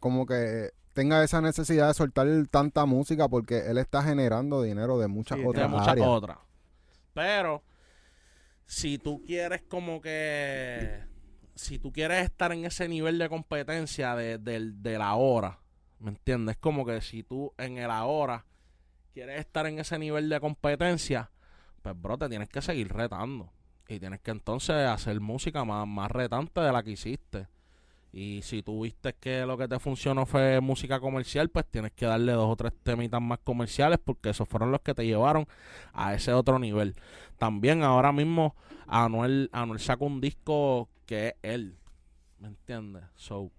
[0.00, 5.06] como que tenga esa necesidad de soltar tanta música porque él está generando dinero de
[5.06, 6.08] muchas Sí, de otras muchas áreas.
[6.08, 6.38] otras.
[7.14, 7.62] Pero,
[8.66, 11.04] si tú quieres como que...
[11.60, 15.58] Si tú quieres estar en ese nivel de competencia de, del- de la hora,
[15.98, 16.56] ¿me entiendes?
[16.56, 18.46] Como que si tú en el ahora
[19.12, 21.30] quieres estar en ese nivel de competencia,
[21.82, 23.52] pues bro, te tienes que seguir retando.
[23.88, 27.46] Y tienes que entonces hacer música más, más retante de la que hiciste.
[28.12, 32.06] Y si tú viste que lo que te funcionó fue música comercial, pues tienes que
[32.06, 35.46] darle dos o tres temitas más comerciales porque esos fueron los que te llevaron
[35.92, 36.96] a ese otro nivel.
[37.38, 38.56] También ahora mismo
[38.88, 41.78] Anuel, Anuel saca un disco que es él,
[42.38, 43.04] ¿me entiendes?
[43.14, 43.52] So,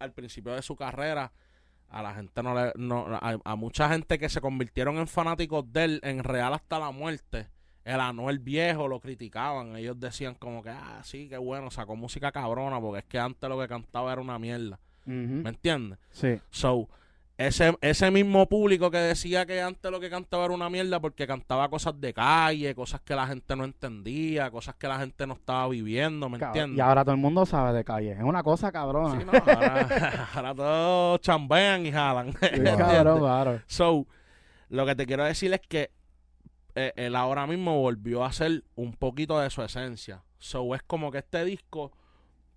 [0.00, 1.32] al principio de su carrera,
[1.88, 2.72] a la gente no le...
[2.76, 6.80] No, a, a mucha gente que se convirtieron en fanáticos de él, en real hasta
[6.80, 7.48] la muerte,
[7.86, 9.76] el Anuel viejo lo criticaban.
[9.76, 13.48] Ellos decían como que, ah, sí, qué bueno, sacó música cabrona, porque es que antes
[13.48, 14.80] lo que cantaba era una mierda.
[15.04, 16.00] ¿Me entiendes?
[16.10, 16.40] Sí.
[16.50, 16.88] So,
[17.38, 21.28] ese, ese mismo público que decía que antes lo que cantaba era una mierda porque
[21.28, 25.34] cantaba cosas de calle, cosas que la gente no entendía, cosas que la gente no
[25.34, 26.78] estaba viviendo, ¿me entiendes?
[26.78, 28.12] Y ahora todo el mundo sabe de calle.
[28.12, 29.20] Es una cosa cabrona.
[29.20, 32.32] Sí, no, ahora, ahora todos chambean y jalan.
[32.32, 33.60] Sí, claro.
[33.68, 34.06] So,
[34.70, 35.92] lo que te quiero decir es que
[36.76, 40.22] eh, él ahora mismo volvió a hacer un poquito de su esencia.
[40.38, 41.90] So, es como que este disco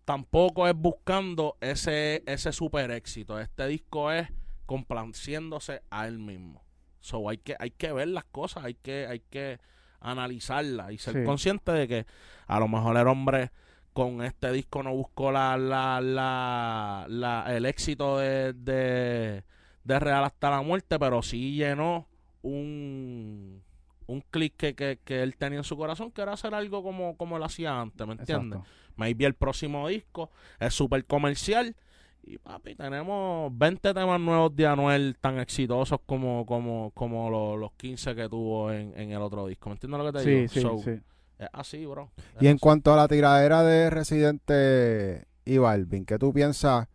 [0.05, 3.39] tampoco es buscando ese, ese super éxito.
[3.39, 4.27] Este disco es
[4.65, 6.63] complaciéndose a él mismo.
[6.99, 9.59] So, hay que, hay que ver las cosas, hay que, hay que
[10.01, 11.23] analizarlas y ser Sí.
[11.25, 12.05] consciente de que
[12.47, 13.51] a lo mejor el hombre
[13.93, 19.43] con este disco no buscó la, la, la, la- el éxito de, de,
[19.83, 22.07] de Real hasta la muerte, pero sí llenó
[22.41, 23.61] un,
[24.09, 27.15] un clic que, que, que él tenía en su corazón, que era hacer algo como,
[27.17, 28.59] como él hacía antes, ¿me entiendes?
[28.95, 31.75] Maybe el próximo disco es súper comercial.
[32.23, 37.71] Y papi, tenemos 20 temas nuevos de Anuel tan exitosos como, como, como lo- los
[37.73, 39.69] 15 que tuvo en, en el otro disco.
[39.69, 40.47] ¿Me entiendes lo que te Sí, digo?
[40.47, 41.01] sí, So, sí.
[41.39, 42.11] Es así, bro.
[42.37, 42.59] Y en así.
[42.59, 46.87] cuanto a la tiradera de Residente y Balvin, ¿qué tú piensas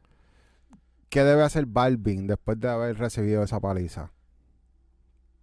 [1.08, 4.12] que debe hacer Balvin después de haber recibido esa paliza?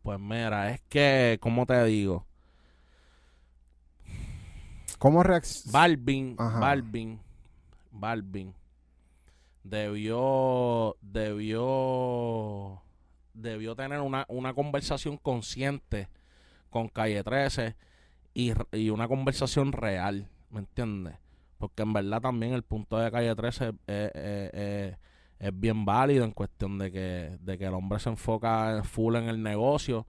[0.03, 2.25] Pues mira, es que, ¿cómo te digo?
[4.97, 5.71] ¿Cómo reacciona?
[5.79, 6.59] Balvin, Ajá.
[6.59, 7.19] Balvin,
[7.91, 8.53] Balvin
[9.63, 12.81] debió, debió,
[13.33, 16.07] debió tener una, una conversación consciente
[16.69, 17.75] con Calle 13
[18.33, 21.15] y, y una conversación real, ¿me entiendes?
[21.57, 24.97] Porque en verdad también el punto de Calle 13 es, es- es-
[25.41, 29.27] es bien válido en cuestión de que, de que el hombre se enfoca full en
[29.27, 30.05] el negocio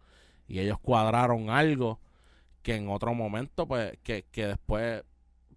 [0.46, 2.00] y ellos cuadraron algo
[2.62, 5.02] que en otro momento, pues, que, que después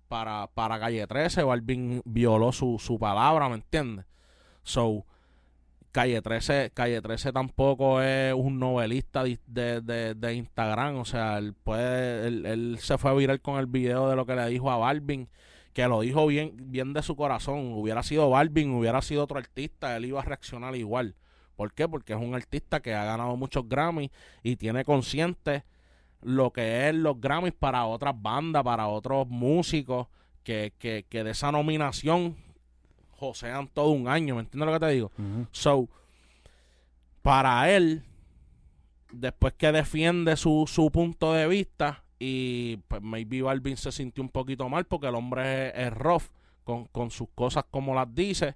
[0.08, 4.06] para, para Calle 13, Balvin violó su, su palabra, ¿me entiendes?
[4.64, 5.06] So,
[5.92, 9.40] Calle 13, Calle 13 tampoco es un novelista de,
[9.82, 13.66] de, de- Instagram, o sea, él, puede, él, él se fue a viral con el
[13.68, 15.28] video de lo que le dijo a Balvin,
[15.76, 17.74] que lo dijo bien, bien de su corazón.
[17.74, 21.16] Hubiera sido Balvin, hubiera sido otro artista, él iba a reaccionar igual.
[21.58, 21.86] ¿Por qué?
[21.90, 24.10] Porque es un artista que ha ganado muchos Grammys
[24.42, 25.66] y tiene consciente
[26.22, 30.08] lo que es los Grammys para otras bandas, para otros músicos,
[30.44, 32.38] que, que, que de esa nominación
[33.12, 35.12] josean todo un año, ¿me entiendes lo que te digo?
[35.52, 35.90] So,
[37.22, 38.06] para él,
[39.12, 44.30] después que defiende su, su punto de vista, y pues maybe Balvin se sintió un
[44.30, 46.24] poquito mal porque el hombre es, rough
[46.64, 48.56] con, con sus cosas como las dice,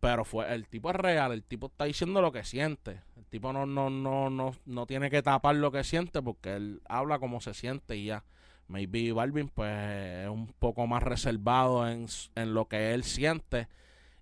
[0.00, 3.02] pero fue el tipo es real, el tipo está diciendo lo que siente.
[3.16, 6.82] El tipo no, no, no, no, no tiene que tapar lo que siente porque él
[6.88, 8.24] habla como se siente y ya.
[8.68, 13.66] Maybe Balvin pues es un poco más reservado en, en lo que él siente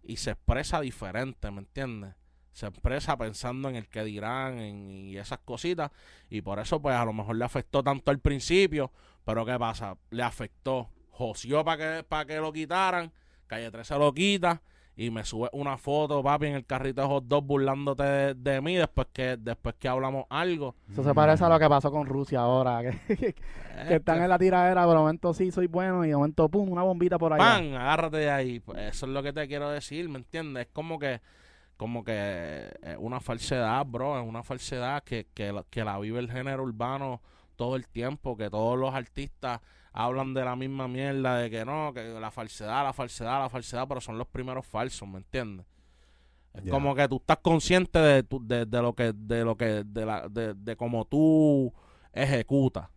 [0.03, 2.15] y se expresa diferente, ¿me entiendes?
[2.57, 5.91] Se expresa pensando en el que dirán en, y esas cositas
[6.31, 8.91] y por eso pues a lo mejor le afectó tanto al principio,
[9.27, 9.99] pero ¿qué pasa?
[10.09, 13.12] Le afectó, joció para que, para que lo quitaran,
[13.47, 14.62] Calle 13 lo quita
[14.97, 18.62] y me sube una foto, papi, en el carrito de hot dog burlándote de, de
[18.62, 20.77] mí después que después que hablamos algo.
[20.91, 23.35] Eso se parece a lo que pasó con Rusia ahora, que, que
[23.83, 26.83] Es están en la tiradera, de momento sí soy bueno y de momento pum, una
[26.85, 27.45] bombita por allá.
[27.45, 27.74] ¡Pam!
[27.74, 28.61] Agárrate de ahí.
[28.61, 30.69] Pues eso es lo que te quiero decir, ¿me entiendes?
[30.69, 31.20] Es como que,
[31.77, 34.20] como que es una falsedad, bro.
[34.20, 37.20] Es una falsedad que, que, la- que la vive el género urbano
[37.57, 39.61] todo el tiempo, que todos los artistas
[39.93, 43.89] hablan de la misma mierda, de que no, que la falsedad, la falsedad, la falsedad,
[43.89, 45.66] pero son los primeros falsos, ¿me entiendes?
[46.53, 49.85] Es como que tú estás consciente de, tu- de, de lo que, de lo que,
[49.85, 51.73] de la, de, de cómo tú
[52.12, 52.89] ejecutas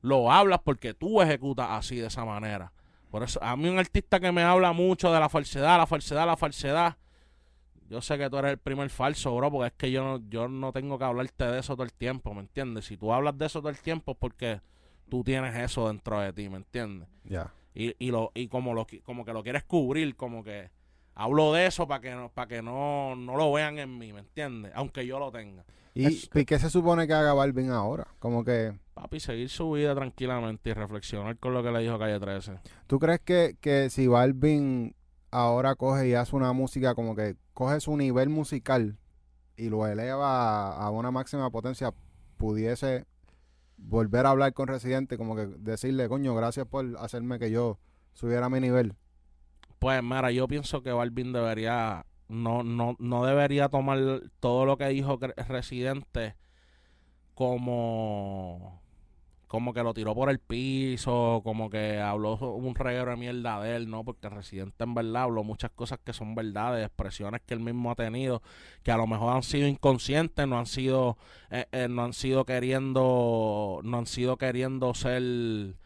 [0.00, 2.72] lo hablas porque tú ejecutas así de esa manera.
[3.10, 6.26] Por eso, a mí un artista que me habla mucho de la falsedad, la falsedad,
[6.26, 6.96] la falsedad,
[7.94, 10.48] yo sé que tú eres el primer falso, bro, porque es que yo no, yo
[10.48, 12.86] no tengo que hablarte de eso todo el tiempo, ¿me entiendes?
[12.86, 14.60] Si tú hablas de eso todo el tiempo es porque
[15.08, 17.08] tú tienes eso dentro de ti, ¿me entiendes?
[17.24, 17.52] Ya.
[17.74, 20.70] Y, y, lo, y como, lo, como que lo quieres cubrir, como que
[21.14, 24.20] hablo de eso para que, no, para que no, no lo vean en mí, ¿me
[24.20, 24.72] entiendes?
[24.74, 25.64] Aunque yo lo tenga.
[25.94, 28.08] ¿Y, Es- ¿y qué se supone que haga Balvin ahora?
[28.18, 32.18] Como que, Papi, seguir su vida tranquilamente y reflexionar con lo que le dijo Calle
[32.18, 32.58] 13.
[32.88, 34.94] ¿tú crees que, que si Balvin
[35.30, 38.98] ahora coge y hace una música como que coge su nivel musical
[39.56, 41.94] y lo eleva a, una máxima potencia,
[42.36, 43.06] pudiese
[43.76, 47.78] volver a hablar con Residente, como que decirle, coño, gracias por hacerme que yo
[48.12, 48.94] subiera mi nivel?
[49.78, 53.98] Pues mira, yo pienso que Balvin debería, no, no, no debería tomar
[54.40, 55.18] todo lo que dijo
[55.48, 56.36] Residente
[57.34, 58.80] como,
[59.54, 63.76] como que lo tiró por el piso, como que habló un reguero de mierda de
[63.76, 64.02] él, ¿no?
[64.02, 67.94] Porque Residente en verdad habló muchas cosas que son verdades, expresiones que él mismo ha
[67.94, 68.42] tenido,
[68.82, 71.18] que a lo mejor han sido inconscientes, no han sido,
[71.50, 75.76] eh, eh, no han sido queriendo, no han sido queriendo ser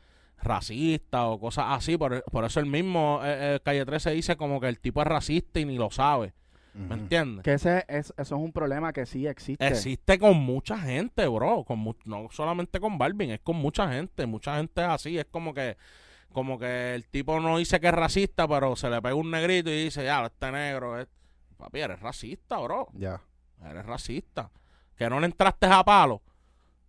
[0.41, 1.99] racista o cosas así.
[1.99, 5.61] Por, eso el mismo eh, eh, Calle 13 dice como que el tipo es racista
[5.61, 6.33] y ni lo sabe.
[6.75, 7.43] ¿Me entiendes?
[7.43, 9.67] Que ese es, eso es un problema que sí existe.
[9.67, 11.65] Existe con mucha gente, bro.
[11.65, 14.27] Con mu- no solamente con Balvin, es con mucha gente.
[14.27, 15.19] Mucha gente es así.
[15.19, 15.77] Es como que
[16.33, 19.71] como que el tipo no dice que es racista, pero se le pega un negrito
[19.71, 21.09] y dice, ya, este negro es...
[21.57, 22.89] Papi, eres racista, bro.
[22.93, 23.21] Ya.
[23.65, 24.51] Eres racista.
[24.95, 26.23] Que no le entraste a palo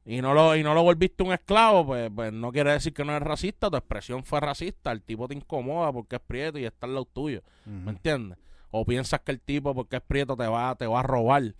[0.05, 3.03] y no lo, y no lo volviste un esclavo, pues, pues no quiere decir que
[3.05, 3.69] no eres racista.
[3.69, 4.91] Tu expresión fue racista.
[4.91, 7.41] El tipo te incomoda porque es prieto y está al lado tuyo.
[7.65, 8.37] ¿Me entiendes?
[8.71, 11.55] O piensas que el tipo, porque es prieto, te va, te va a robar.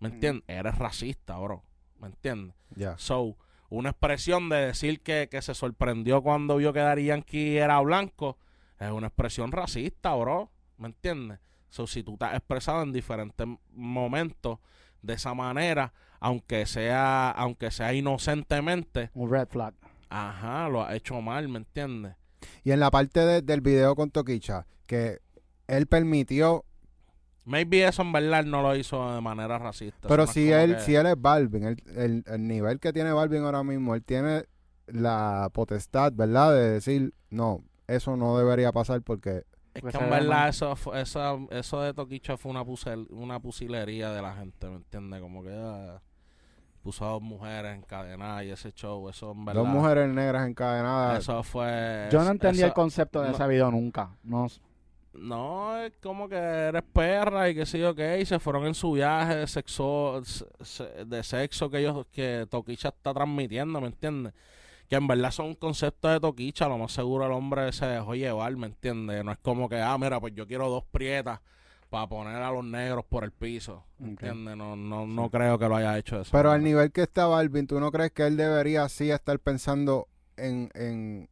[0.00, 0.44] ¿Me entiendes?
[0.48, 1.62] Eres racista, bro.
[2.00, 2.54] ¿Me entiendes?
[2.74, 2.96] Ya.
[2.98, 3.36] So,
[3.70, 8.38] una expresión de decir que, que se sorprendió cuando vio que Daddy Yankee era blanco
[8.78, 10.50] es una expresión racista, bro.
[10.78, 11.38] ¿Me entiendes?
[11.70, 14.58] So, si tú te has expresado en diferentes momentos
[15.02, 19.74] de esa manera, aunque sea, aunque sea inocentemente, Un red flag.
[20.08, 22.14] ajá, lo has hecho mal, ¿me entiendes?
[22.62, 25.20] Y en la parte de- del video con Toquicha, que
[25.68, 26.64] él permitió,
[27.46, 30.08] Maybe eso en verdad no lo hizo de manera racista.
[30.08, 33.12] pero Eso si él, que- si él es Balvin, el, el, el nivel que tiene
[33.12, 34.44] Balvin ahora mismo, él tiene
[34.86, 36.54] la potestad, ¿verdad?
[36.54, 39.44] De decir, no, eso no debería pasar porque...
[39.74, 44.10] Es que en verdad eso, fue- esa- eso de Toquicha fue una, pusel- una pusilería
[44.10, 45.20] de la gente, ¿me entiendes?
[45.20, 46.00] Como que ah,
[46.82, 49.62] puso a dos mujeres encadenadas y ese show, eso en verdad.
[49.62, 51.18] Dos mujeres negras encadenadas.
[51.18, 52.08] Eso fue.
[52.10, 54.10] Yo no entendí eso- el concepto de no- ese video nunca.
[54.22, 54.46] No,
[55.14, 58.92] No, es como que eres perra y que yo qué, y se fueron en su
[58.92, 64.32] viaje de sexo, se- se- de sexo que ellos, que Toquicha está transmitiendo, ¿me entiendes?
[64.88, 68.14] Que en verdad son un concepto de Toquicha, lo más seguro el hombre se dejó
[68.14, 69.24] llevar, ¿me entiendes?
[69.24, 71.40] No es como que, ah, mira, pues yo quiero dos prietas
[71.88, 74.10] para poner a los negros por el piso, ¿me Ok.
[74.22, 74.56] entiendes?
[74.56, 76.30] No, no, no creo que lo haya hecho eso.
[76.32, 80.08] Pero al nivel que está Balvin, ¿tú no crees que él debería sí estar pensando
[80.36, 80.70] en...
[80.74, 81.28] en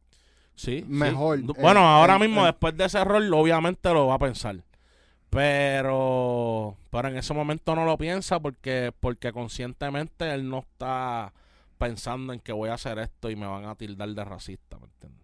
[0.55, 0.85] Sí, sí.
[0.87, 4.57] mejor, eh, Bueno, ahora en- mismo, después de ese error, obviamente lo va a pensar.
[5.29, 11.33] Pero, pero en ese momento no lo piensa porque, porque conscientemente él no está
[11.77, 14.85] pensando en que voy a hacer esto y me van a tildar de racista, ¿me
[14.85, 15.21] entiendes?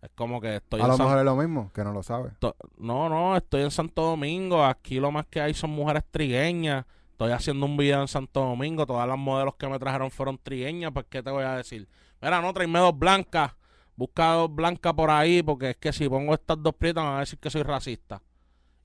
[0.00, 2.02] Es como que estoy a en lo San- mejor es lo mismo, que no lo
[2.02, 2.30] sabe.
[2.78, 4.64] No, no, estoy en Santo Domingo.
[4.64, 6.84] Aquí lo más que hay son mujeres trigueñas.
[7.12, 8.84] Estoy haciendo un video en Santo Domingo.
[8.86, 10.92] Todas las modelos que me trajeron fueron trigueñas.
[10.92, 11.88] Pues, ¿qué te voy a decir?
[12.20, 13.52] Mira, no, tráeme dos blancas.
[13.96, 15.42] Busca dos blancas por ahí.
[15.42, 18.22] Porque es que si pongo estas dos prietas, me van a decir que soy racista.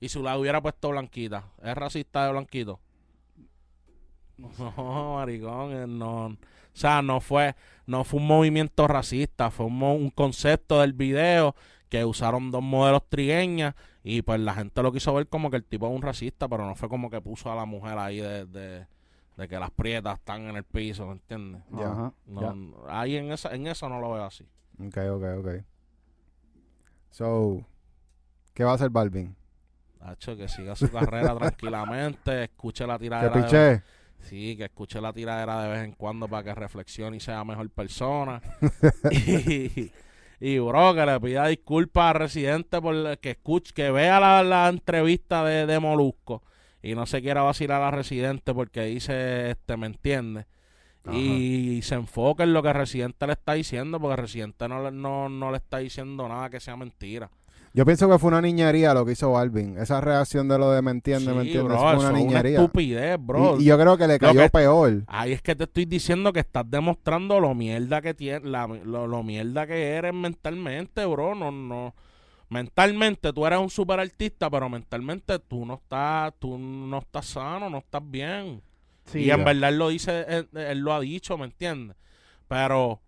[0.00, 2.80] Y si la hubiera puesto blanquita, ¿es racista de blanquito?
[4.38, 6.26] No, maricón, eh, no.
[6.26, 6.36] O
[6.72, 7.54] sea, no fue,
[7.86, 11.54] no fue un movimiento racista, fue un, concepto del video
[11.88, 13.74] que usaron dos modelos trigueñas
[14.04, 16.64] y pues la gente lo quiso ver como que el tipo es un racista, pero
[16.64, 18.86] no fue como que puso a la mujer ahí de, de,
[19.36, 21.62] de que las prietas están en el piso, ¿me entiendes?
[21.72, 21.90] Ya.
[21.90, 22.52] Ajá, No, ya.
[22.54, 24.46] no, ahí en, esa, en eso no lo veo así.
[24.86, 25.48] Ok, ok, ok.
[27.10, 27.64] So,
[28.54, 29.36] ¿qué va a hacer Balvin?
[30.00, 33.34] Hacho, que siga su carrera tranquilamente, escuche la ¿Que tiradera.
[33.34, 33.82] de- piché?
[34.20, 37.68] Sí, que escuche la tiradera de vez en cuando para que reflexione y sea mejor
[37.70, 38.40] persona.
[39.10, 39.90] y,
[40.40, 44.68] y, bro, que le pida disculpas a Residente por que escuche, que vea la, la
[44.68, 46.42] entrevista de, de Molusco
[46.82, 49.86] y no se quiera vacilar a Residente porque dice, este, ¿me
[51.12, 55.28] Y se enfoque en lo que Residente le está diciendo porque Residente no, le- no,
[55.28, 57.30] no le está diciendo nada que sea mentira.
[57.72, 59.78] Yo pienso que fue una niñería lo que hizo Balvin.
[59.78, 62.24] Esa reacción de lo de me entiende, me Sí, entiende, bro, fue eso una es
[62.26, 62.58] niñería.
[62.58, 63.56] estupidez, bro.
[63.58, 65.04] y, y yo creo que le cayó que- peor.
[65.06, 69.06] Ahí es que te estoy diciendo que estás demostrando lo mierda que tienes, la- lo,
[69.06, 71.34] lo mierda que eres mentalmente, bro.
[71.36, 71.94] No, no.
[72.48, 77.70] Mentalmente tú eres un super artista, pero mentalmente tú no estás, tú no estás sano,
[77.70, 78.60] no estás bien.
[79.06, 81.96] Sí, y en verdad él lo dice, él, él lo ha dicho, ¿me entiendes?
[82.46, 83.00] Pero,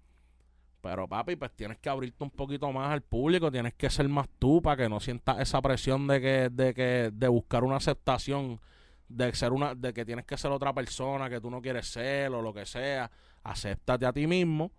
[0.81, 4.29] pero papi, pues tienes que abrirte un poquito más al público, tienes que ser más
[4.39, 8.61] tú para que no sientas esa presión de que, de que, de buscar una aceptación,
[9.09, 12.33] de ser una, de que tienes que ser otra persona que tú no quieres ser
[12.33, 13.11] o lo que sea.
[13.45, 14.73] Acéptate a ti mismo,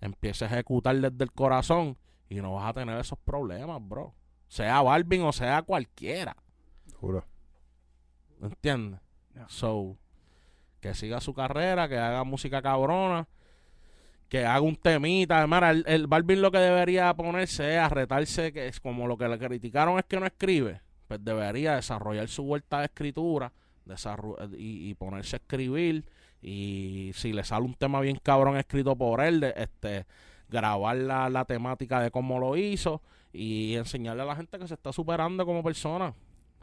[0.00, 1.96] empieza a ejecutar desde el corazón
[2.28, 4.14] y no vas a tener esos problemas, bro.
[4.48, 6.36] Sea Balvin o sea cualquiera.
[6.94, 7.24] Juro.
[8.40, 9.00] ¿Entiendes?
[9.48, 9.96] So,
[10.84, 13.26] que siga su carrera, que haga música cabrona,
[14.28, 15.46] que haga un temita.
[15.46, 19.16] Mira, el, el Balvin lo que debería ponerse es a retarse, que es como lo
[19.16, 20.82] que le criticaron es que no escribe.
[21.08, 23.50] Pues debería desarrollar su vuelta de escritura
[24.58, 26.04] y, y ponerse a escribir.
[26.42, 30.04] Y si le sale un tema bien cabrón escrito por él, de, este
[30.50, 33.00] grabar la, la temática de cómo lo hizo
[33.32, 36.12] y enseñarle a la gente que se está superando como persona.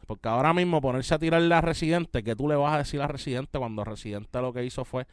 [0.08, 3.08] Porque ahora mismo ponerse a tirarle a Residente, que tú le vas a decir a
[3.08, 5.06] Residente cuando Residente lo que hizo fue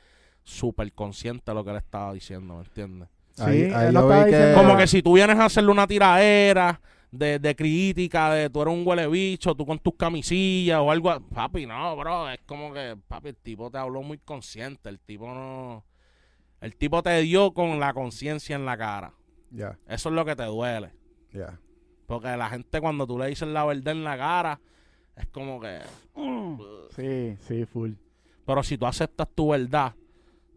[0.43, 3.09] súper consciente de lo que él estaba diciendo, ¿me entiendes?
[3.35, 4.53] Sí, ahí ahí yo vi que...
[4.55, 8.75] Como que si tú vienes a hacerle una tiraera de, de crítica, de tú eres
[8.75, 11.21] un huele bicho, tú con tus camisillas o algo.
[11.21, 12.29] Papi, no, bro.
[12.31, 14.89] Es como que, papi, el tipo te habló muy consciente.
[14.89, 15.85] El tipo no.
[16.61, 19.13] El tipo te dio con la conciencia en la cara.
[19.51, 20.93] Ya, Eso es lo que te duele.
[21.33, 21.59] ya.
[22.07, 24.61] Porque la gente, cuando tú le dices la verdad en la cara,
[25.19, 25.79] es como que.
[26.91, 27.93] Sí, sí, full.
[28.47, 29.95] Pero si tú aceptas tu verdad,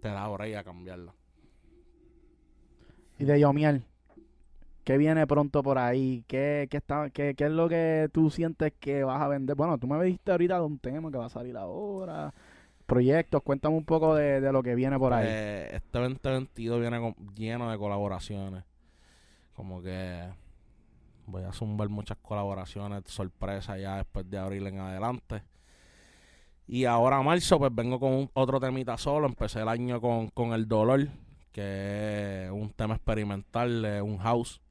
[0.01, 1.13] te da hora a cambiarla.
[3.19, 3.83] Y de Yomiel,
[4.83, 6.23] ¿qué viene pronto por ahí?
[6.27, 9.55] ¿Qué, qué, está, qué, ¿Qué es lo que tú sientes que vas a vender?
[9.55, 12.33] Bueno, tú me dijiste ahorita de un tema que va a salir ahora.
[12.85, 15.25] Proyectos, cuéntame un poco de, de lo que viene por ahí.
[15.29, 18.63] Eh, este 2022 viene con- lleno de colaboraciones.
[19.55, 20.27] Como que
[21.26, 25.43] voy a zumbar muchas colaboraciones, sorpresa ya después de abril en adelante.
[26.68, 29.27] Y ahora marzo, pues vengo con otro temita solo.
[29.27, 31.10] Empecé el año con, con El Dolor,
[31.52, 34.61] que es un tema experimental, de un house.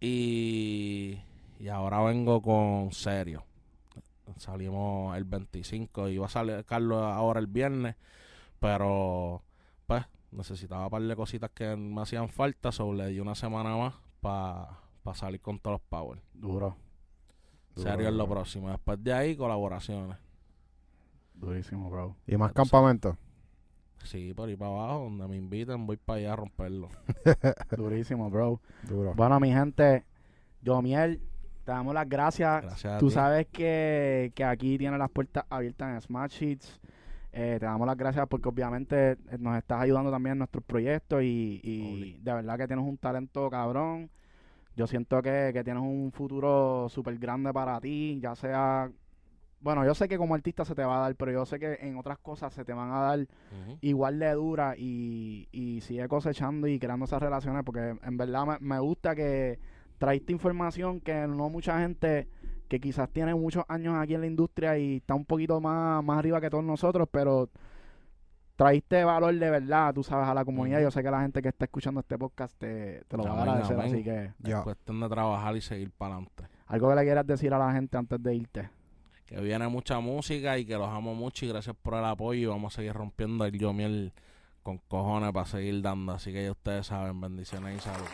[0.00, 1.18] Y,
[1.58, 3.44] y ahora vengo con Serio.
[4.38, 7.96] Salimos el 25, iba a salir Carlos ahora el viernes,
[8.60, 9.42] pero
[9.86, 13.76] pues necesitaba un par de cositas que me hacían falta, so le di una semana
[13.76, 16.20] más para salir con todos los power.
[16.34, 16.76] Duro,
[17.74, 18.70] Duro, Serio es lo próximo.
[18.70, 20.16] Después de ahí, colaboraciones.
[21.34, 22.16] durísimo, bro.
[22.26, 23.16] ¿Y más campamentos?
[24.04, 26.88] Sí, por ahí para abajo, donde me inviten, voy para allá a romperlo.
[27.76, 28.60] Durísimo, bro.
[28.82, 29.14] Duro.
[29.14, 30.04] Bueno, mi gente,
[30.62, 31.20] Yomiel,
[31.64, 32.62] te damos las gracias.
[32.62, 33.14] Gracias a Tú ti.
[33.14, 36.80] sabes que, que aquí tienes las puertas abiertas en Smart Sheets.
[37.32, 41.60] Eh, te damos las gracias porque obviamente nos estás ayudando también en nuestros proyectos y,
[41.62, 44.08] y de verdad que tienes un talento cabrón.
[44.76, 48.90] Yo siento que, que tienes un futuro súper grande para ti, ya sea...
[49.58, 51.78] Bueno, yo sé que como artista se te va a dar, pero yo sé que
[51.80, 53.26] en otras cosas se te van a dar
[53.80, 58.58] igual de dura y, y sigue cosechando y creando esas relaciones porque en verdad me,
[58.60, 59.58] me gusta que
[59.98, 62.28] traiste información que no mucha gente
[62.68, 66.18] que quizás tiene muchos años aquí en la industria y está un poquito más, más
[66.18, 67.48] arriba que todos nosotros, pero
[68.56, 70.80] traíste valor de verdad, tú sabes, a la comunidad.
[70.80, 73.42] Yo sé que la gente que está escuchando este podcast te, te lo va a
[73.42, 74.58] agradecer, así que Ya.
[74.58, 76.44] Es cuestión de trabajar y seguir para adelante.
[76.66, 78.70] algo que le quieras decir a la gente antes de irte.
[79.26, 82.46] Que viene mucha música y que los amo mucho y gracias por el apoyo y
[82.46, 84.12] vamos a seguir rompiendo el yo miel
[84.62, 86.12] con cojones para seguir dando.
[86.12, 88.06] Así que ya ustedes saben, bendiciones y salud.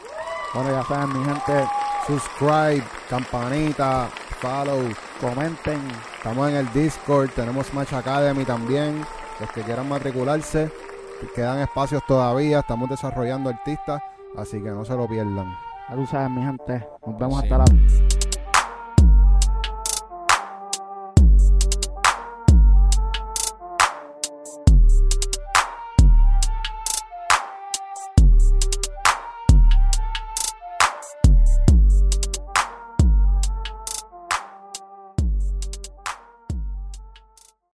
[0.54, 1.64] Bueno, ya saben, mi gente,
[2.06, 4.08] Subscribe, campanita,
[4.40, 4.88] follow.
[5.20, 5.80] comenten.
[6.16, 9.04] Estamos en el Discord, tenemos Smash Academy también.
[9.42, 10.70] Los que quieran matricularse,
[11.34, 12.60] quedan espacios todavía.
[12.60, 14.00] Estamos desarrollando artistas,
[14.36, 15.52] así que no se lo pierdan.
[15.88, 16.86] Ya tú sabes, mi gente.
[17.04, 17.46] Nos vemos Sí.
[17.46, 17.64] hasta la